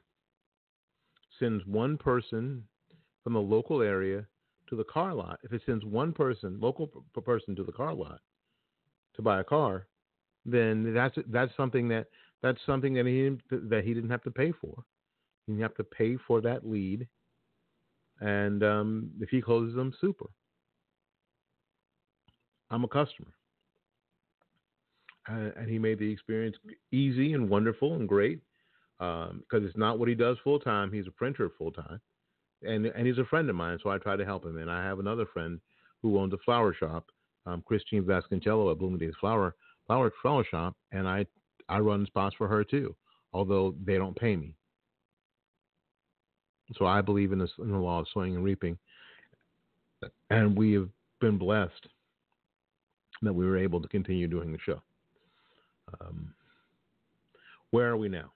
sends 1.40 1.66
one 1.66 1.98
person 1.98 2.64
from 3.24 3.34
the 3.34 3.42
local 3.42 3.82
area 3.82 4.26
to 4.70 4.76
the 4.76 4.84
car 4.84 5.14
lot, 5.14 5.40
if 5.44 5.54
it 5.54 5.62
sends 5.66 5.86
one 5.86 6.14
person, 6.14 6.60
local 6.60 6.88
p- 6.88 7.22
person 7.22 7.56
to 7.56 7.64
the 7.64 7.72
car 7.72 7.94
lot 7.94 8.20
to 9.16 9.22
buy 9.22 9.40
a 9.40 9.44
car, 9.44 9.88
then 10.46 10.94
that's 10.94 11.18
that's 11.28 11.56
something 11.56 11.88
that 11.90 12.08
that's 12.42 12.60
something 12.66 12.94
that 12.94 13.06
he 13.06 13.38
that 13.50 13.84
he 13.84 13.94
didn't 13.94 14.10
have 14.10 14.24
to 14.24 14.32
pay 14.32 14.52
for. 14.52 14.84
He 15.46 15.54
didn't 15.54 15.64
have 15.64 15.76
to 15.76 15.84
pay 15.84 16.18
for 16.28 16.42
that 16.42 16.68
lead, 16.68 17.08
and 18.20 18.64
um, 18.64 19.12
if 19.20 19.30
he 19.30 19.42
closes 19.42 19.76
them, 19.76 19.94
super. 20.00 20.30
I'm 22.72 22.84
a 22.84 22.88
customer, 22.88 23.34
and 25.28 25.70
he 25.70 25.78
made 25.80 26.00
the 26.00 26.12
experience 26.12 26.58
easy 26.92 27.34
and 27.34 27.50
wonderful 27.50 27.94
and 27.94 28.08
great 28.08 28.42
because 28.98 29.32
um, 29.32 29.66
it's 29.66 29.78
not 29.78 30.00
what 30.00 30.10
he 30.10 30.16
does 30.16 30.38
full 30.44 30.60
time. 30.60 30.92
He's 30.92 31.08
a 31.08 31.12
printer 31.12 31.50
full 31.58 31.72
time, 31.72 32.00
and 32.66 32.86
and 32.86 33.08
he's 33.08 33.18
a 33.18 33.26
friend 33.26 33.50
of 33.50 33.56
mine, 33.56 33.80
so 33.82 33.90
I 33.90 33.98
try 33.98 34.16
to 34.16 34.26
help 34.26 34.46
him. 34.46 34.58
And 34.58 34.70
I 34.70 34.84
have 34.84 35.00
another 35.00 35.26
friend 35.26 35.60
who 36.02 36.20
owns 36.20 36.34
a 36.34 36.38
flower 36.38 36.74
shop, 36.74 37.06
um, 37.46 37.64
Christine 37.66 38.04
Vasconcello 38.04 38.72
at 38.72 38.80
Bloomingdale's 38.80 39.16
Flower 39.20 39.56
Flower 39.88 40.12
Flower 40.22 40.46
Shop, 40.50 40.76
and 40.92 41.08
I 41.08 41.26
I 41.70 41.80
run 41.80 42.06
spots 42.06 42.36
for 42.38 42.48
her 42.48 42.64
too, 42.64 42.96
although 43.34 43.76
they 43.86 43.98
don't 43.98 44.16
pay 44.16 44.36
me. 44.36 44.56
So 46.78 46.86
I 46.86 47.02
believe 47.02 47.32
in, 47.32 47.40
this, 47.40 47.52
in 47.60 47.72
the 47.72 47.78
law 47.78 48.00
of 48.00 48.08
sowing 48.14 48.36
and 48.36 48.44
reaping, 48.44 48.78
and 50.30 50.58
we 50.58 50.74
have 50.74 50.90
been 51.20 51.38
blessed 51.38 51.88
that 53.22 53.34
we 53.34 53.46
were 53.46 53.58
able 53.58 53.82
to 53.82 53.88
continue 53.88 54.28
doing 54.28 54.52
the 54.52 54.58
show. 54.66 54.82
Um, 56.02 56.34
where 57.72 57.90
are 57.90 57.98
we 57.98 58.10
now? 58.10 58.32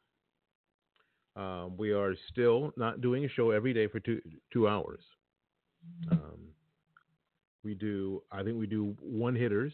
Um, 1.38 1.78
we 1.78 1.92
are 1.92 2.16
still 2.32 2.74
not 2.78 3.00
doing 3.00 3.24
a 3.24 3.30
show 3.30 3.52
every 3.52 3.74
day 3.74 3.88
for 3.88 4.00
two 4.00 4.20
two 4.52 4.68
hours. 4.68 5.02
Um, 6.12 6.50
we 7.64 7.76
do, 7.76 8.24
I 8.32 8.44
think 8.44 8.58
we 8.58 8.66
do 8.66 8.96
one 9.02 9.36
hitters 9.36 9.74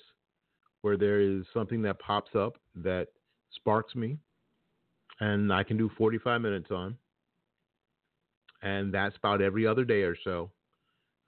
where 0.82 0.98
there 0.98 1.22
is 1.22 1.46
something 1.54 1.82
that 1.84 2.00
pops 2.00 2.36
up 2.36 2.58
that 2.76 3.08
sparks 3.56 3.96
me, 3.96 4.18
and 5.20 5.54
I 5.54 5.64
can 5.64 5.78
do 5.78 5.90
45 5.98 6.42
minutes 6.42 6.72
on, 6.72 6.98
and 8.62 8.94
that's 8.94 9.16
about 9.16 9.42
every 9.42 9.66
other 9.66 9.86
day 9.86 10.02
or 10.02 10.18
so. 10.24 10.50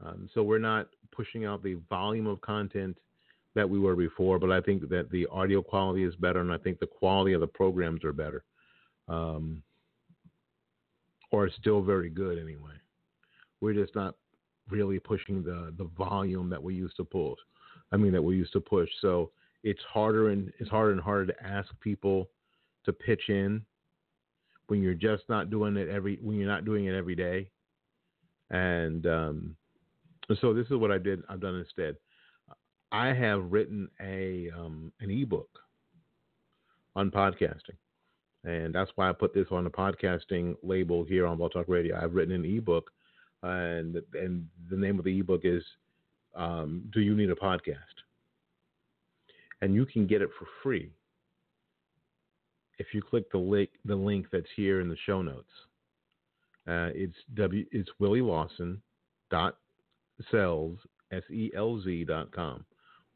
Um, 0.05 0.29
so 0.33 0.43
we're 0.43 0.59
not 0.59 0.87
pushing 1.11 1.45
out 1.45 1.63
the 1.63 1.75
volume 1.89 2.27
of 2.27 2.41
content 2.41 2.97
that 3.53 3.69
we 3.69 3.79
were 3.79 3.95
before, 3.95 4.39
but 4.39 4.51
I 4.51 4.59
think 4.59 4.89
that 4.89 5.09
the 5.09 5.27
audio 5.27 5.61
quality 5.61 6.03
is 6.03 6.15
better, 6.15 6.41
and 6.41 6.51
I 6.51 6.57
think 6.57 6.79
the 6.79 6.87
quality 6.87 7.31
of 7.31 7.39
the 7.39 7.47
programs 7.47 8.03
are 8.03 8.11
better, 8.11 8.43
um, 9.07 9.63
or 11.35 11.49
still 11.49 11.81
very 11.81 12.09
good 12.09 12.37
anyway. 12.37 12.73
We're 13.61 13.73
just 13.73 13.93
not 13.95 14.15
really 14.69 14.99
pushing 14.99 15.43
the 15.43 15.73
the 15.77 15.89
volume 15.97 16.49
that 16.49 16.63
we 16.63 16.73
used 16.73 16.95
to 16.97 17.03
pull. 17.03 17.35
I 17.91 17.97
mean 17.97 18.13
that 18.13 18.21
we 18.21 18.35
used 18.37 18.53
to 18.53 18.61
push. 18.61 18.89
So 19.01 19.31
it's 19.63 19.81
harder 19.91 20.29
and 20.29 20.51
it's 20.59 20.69
harder 20.69 20.91
and 20.91 21.01
harder 21.01 21.27
to 21.27 21.43
ask 21.45 21.69
people 21.81 22.29
to 22.85 22.93
pitch 22.93 23.23
in 23.29 23.65
when 24.67 24.81
you're 24.81 24.93
just 24.93 25.23
not 25.27 25.49
doing 25.49 25.75
it 25.75 25.89
every 25.89 26.19
when 26.21 26.37
you're 26.37 26.47
not 26.47 26.65
doing 26.65 26.85
it 26.85 26.95
every 26.95 27.15
day. 27.15 27.49
And 28.49 29.05
um, 29.05 29.55
so 30.39 30.53
this 30.53 30.67
is 30.67 30.77
what 30.77 30.91
I 30.91 30.97
did. 30.97 31.21
I've 31.29 31.41
done 31.41 31.55
instead. 31.55 31.97
I 32.91 33.07
have 33.07 33.51
written 33.51 33.89
a 33.99 34.51
um, 34.57 34.93
an 35.01 35.11
ebook 35.11 35.49
on 36.95 37.11
podcasting, 37.11 37.77
and 38.45 38.73
that's 38.73 38.91
why 38.95 39.09
I 39.09 39.13
put 39.13 39.33
this 39.33 39.47
on 39.51 39.63
the 39.63 39.69
podcasting 39.69 40.55
label 40.63 41.03
here 41.03 41.25
on 41.25 41.37
Blog 41.37 41.53
Talk 41.53 41.67
Radio. 41.67 41.99
I've 42.01 42.13
written 42.13 42.33
an 42.33 42.45
ebook, 42.45 42.91
and 43.43 43.97
and 44.13 44.47
the 44.69 44.77
name 44.77 44.99
of 44.99 45.05
the 45.05 45.19
ebook 45.19 45.41
is 45.43 45.63
um, 46.35 46.83
"Do 46.93 47.01
You 47.01 47.15
Need 47.15 47.31
a 47.31 47.35
Podcast?" 47.35 47.75
and 49.61 49.73
you 49.73 49.85
can 49.85 50.05
get 50.05 50.21
it 50.21 50.29
for 50.37 50.47
free 50.61 50.91
if 52.77 52.87
you 52.93 53.01
click 53.01 53.31
the 53.31 53.37
link 53.37 53.69
the 53.85 53.95
link 53.95 54.27
that's 54.31 54.45
here 54.55 54.81
in 54.81 54.89
the 54.89 54.97
show 55.05 55.21
notes. 55.21 55.51
Uh, 56.67 56.89
it's 56.93 57.15
w 57.35 57.65
it's 57.71 57.89
Willie 57.99 58.21
Lawson 58.21 58.81
dot 59.31 59.57
selz 60.31 60.77
s 61.11 61.23
e 61.31 61.51
l 61.55 61.81
z 61.81 62.03
dot 62.03 62.31
com. 62.31 62.65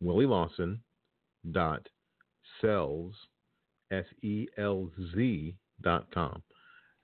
Willie 0.01 0.25
Lawson 0.25 0.79
dot 1.51 1.87
selz 2.63 3.11
s 3.91 4.05
e 4.21 4.47
l 4.57 4.89
z 5.13 5.55
dot 5.81 6.07
com, 6.13 6.41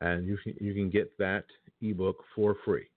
and 0.01 0.27
you 0.27 0.37
can 0.43 0.55
you 0.59 0.73
can 0.73 0.89
get 0.89 1.17
that 1.17 1.45
ebook 1.81 2.17
for 2.35 2.55
free. 2.65 2.87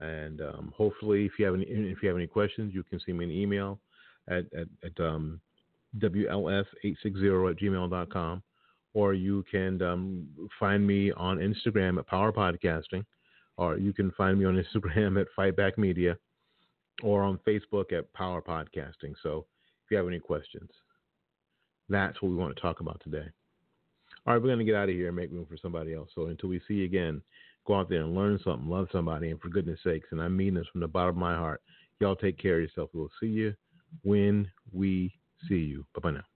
And 0.00 0.40
um, 0.42 0.72
hopefully, 0.76 1.24
if 1.24 1.32
you 1.38 1.46
have 1.46 1.54
any 1.54 1.64
if 1.64 2.02
you 2.02 2.08
have 2.08 2.16
any 2.16 2.26
questions, 2.26 2.74
you 2.74 2.82
can 2.82 3.00
send 3.04 3.18
me 3.18 3.24
an 3.24 3.30
email 3.30 3.78
at, 4.28 4.44
at, 4.52 4.68
at 4.84 5.04
um, 5.04 5.40
WLS860 5.98 7.50
at 7.50 7.58
gmail.com. 7.58 8.42
Or 8.94 9.14
you 9.14 9.44
can 9.50 9.80
um, 9.82 10.26
find 10.58 10.86
me 10.86 11.12
on 11.12 11.38
Instagram 11.38 11.98
at 11.98 12.06
Power 12.06 12.32
Podcasting. 12.32 13.04
Or 13.56 13.78
you 13.78 13.92
can 13.92 14.10
find 14.12 14.38
me 14.38 14.46
on 14.46 14.62
Instagram 14.74 15.20
at 15.20 15.26
Fightback 15.38 15.78
Media. 15.78 16.16
Or 17.02 17.22
on 17.22 17.38
Facebook 17.46 17.92
at 17.92 18.10
Power 18.14 18.40
Podcasting. 18.40 19.14
So 19.22 19.46
if 19.84 19.90
you 19.90 19.96
have 19.98 20.06
any 20.08 20.18
questions, 20.18 20.70
that's 21.88 22.20
what 22.20 22.30
we 22.30 22.36
want 22.36 22.54
to 22.54 22.60
talk 22.60 22.80
about 22.80 23.00
today. 23.02 23.26
All 24.26 24.34
right, 24.34 24.42
we're 24.42 24.48
going 24.48 24.58
to 24.58 24.64
get 24.64 24.74
out 24.74 24.88
of 24.88 24.94
here 24.94 25.08
and 25.08 25.16
make 25.16 25.30
room 25.30 25.46
for 25.48 25.56
somebody 25.56 25.94
else. 25.94 26.10
So 26.14 26.26
until 26.26 26.48
we 26.48 26.60
see 26.66 26.74
you 26.74 26.84
again, 26.84 27.22
go 27.66 27.78
out 27.78 27.88
there 27.88 28.02
and 28.02 28.14
learn 28.14 28.40
something, 28.42 28.68
love 28.68 28.88
somebody, 28.90 29.30
and 29.30 29.40
for 29.40 29.48
goodness 29.48 29.80
sakes, 29.84 30.08
and 30.10 30.20
I 30.20 30.28
mean 30.28 30.54
this 30.54 30.66
from 30.72 30.80
the 30.80 30.88
bottom 30.88 31.10
of 31.10 31.16
my 31.16 31.36
heart, 31.36 31.62
y'all 32.00 32.16
take 32.16 32.38
care 32.38 32.56
of 32.56 32.62
yourself. 32.62 32.90
We'll 32.92 33.10
see 33.20 33.26
you 33.26 33.54
when 34.02 34.48
we 34.72 35.12
see 35.48 35.54
you. 35.56 35.86
Bye 35.94 36.00
bye 36.02 36.10
now. 36.12 36.35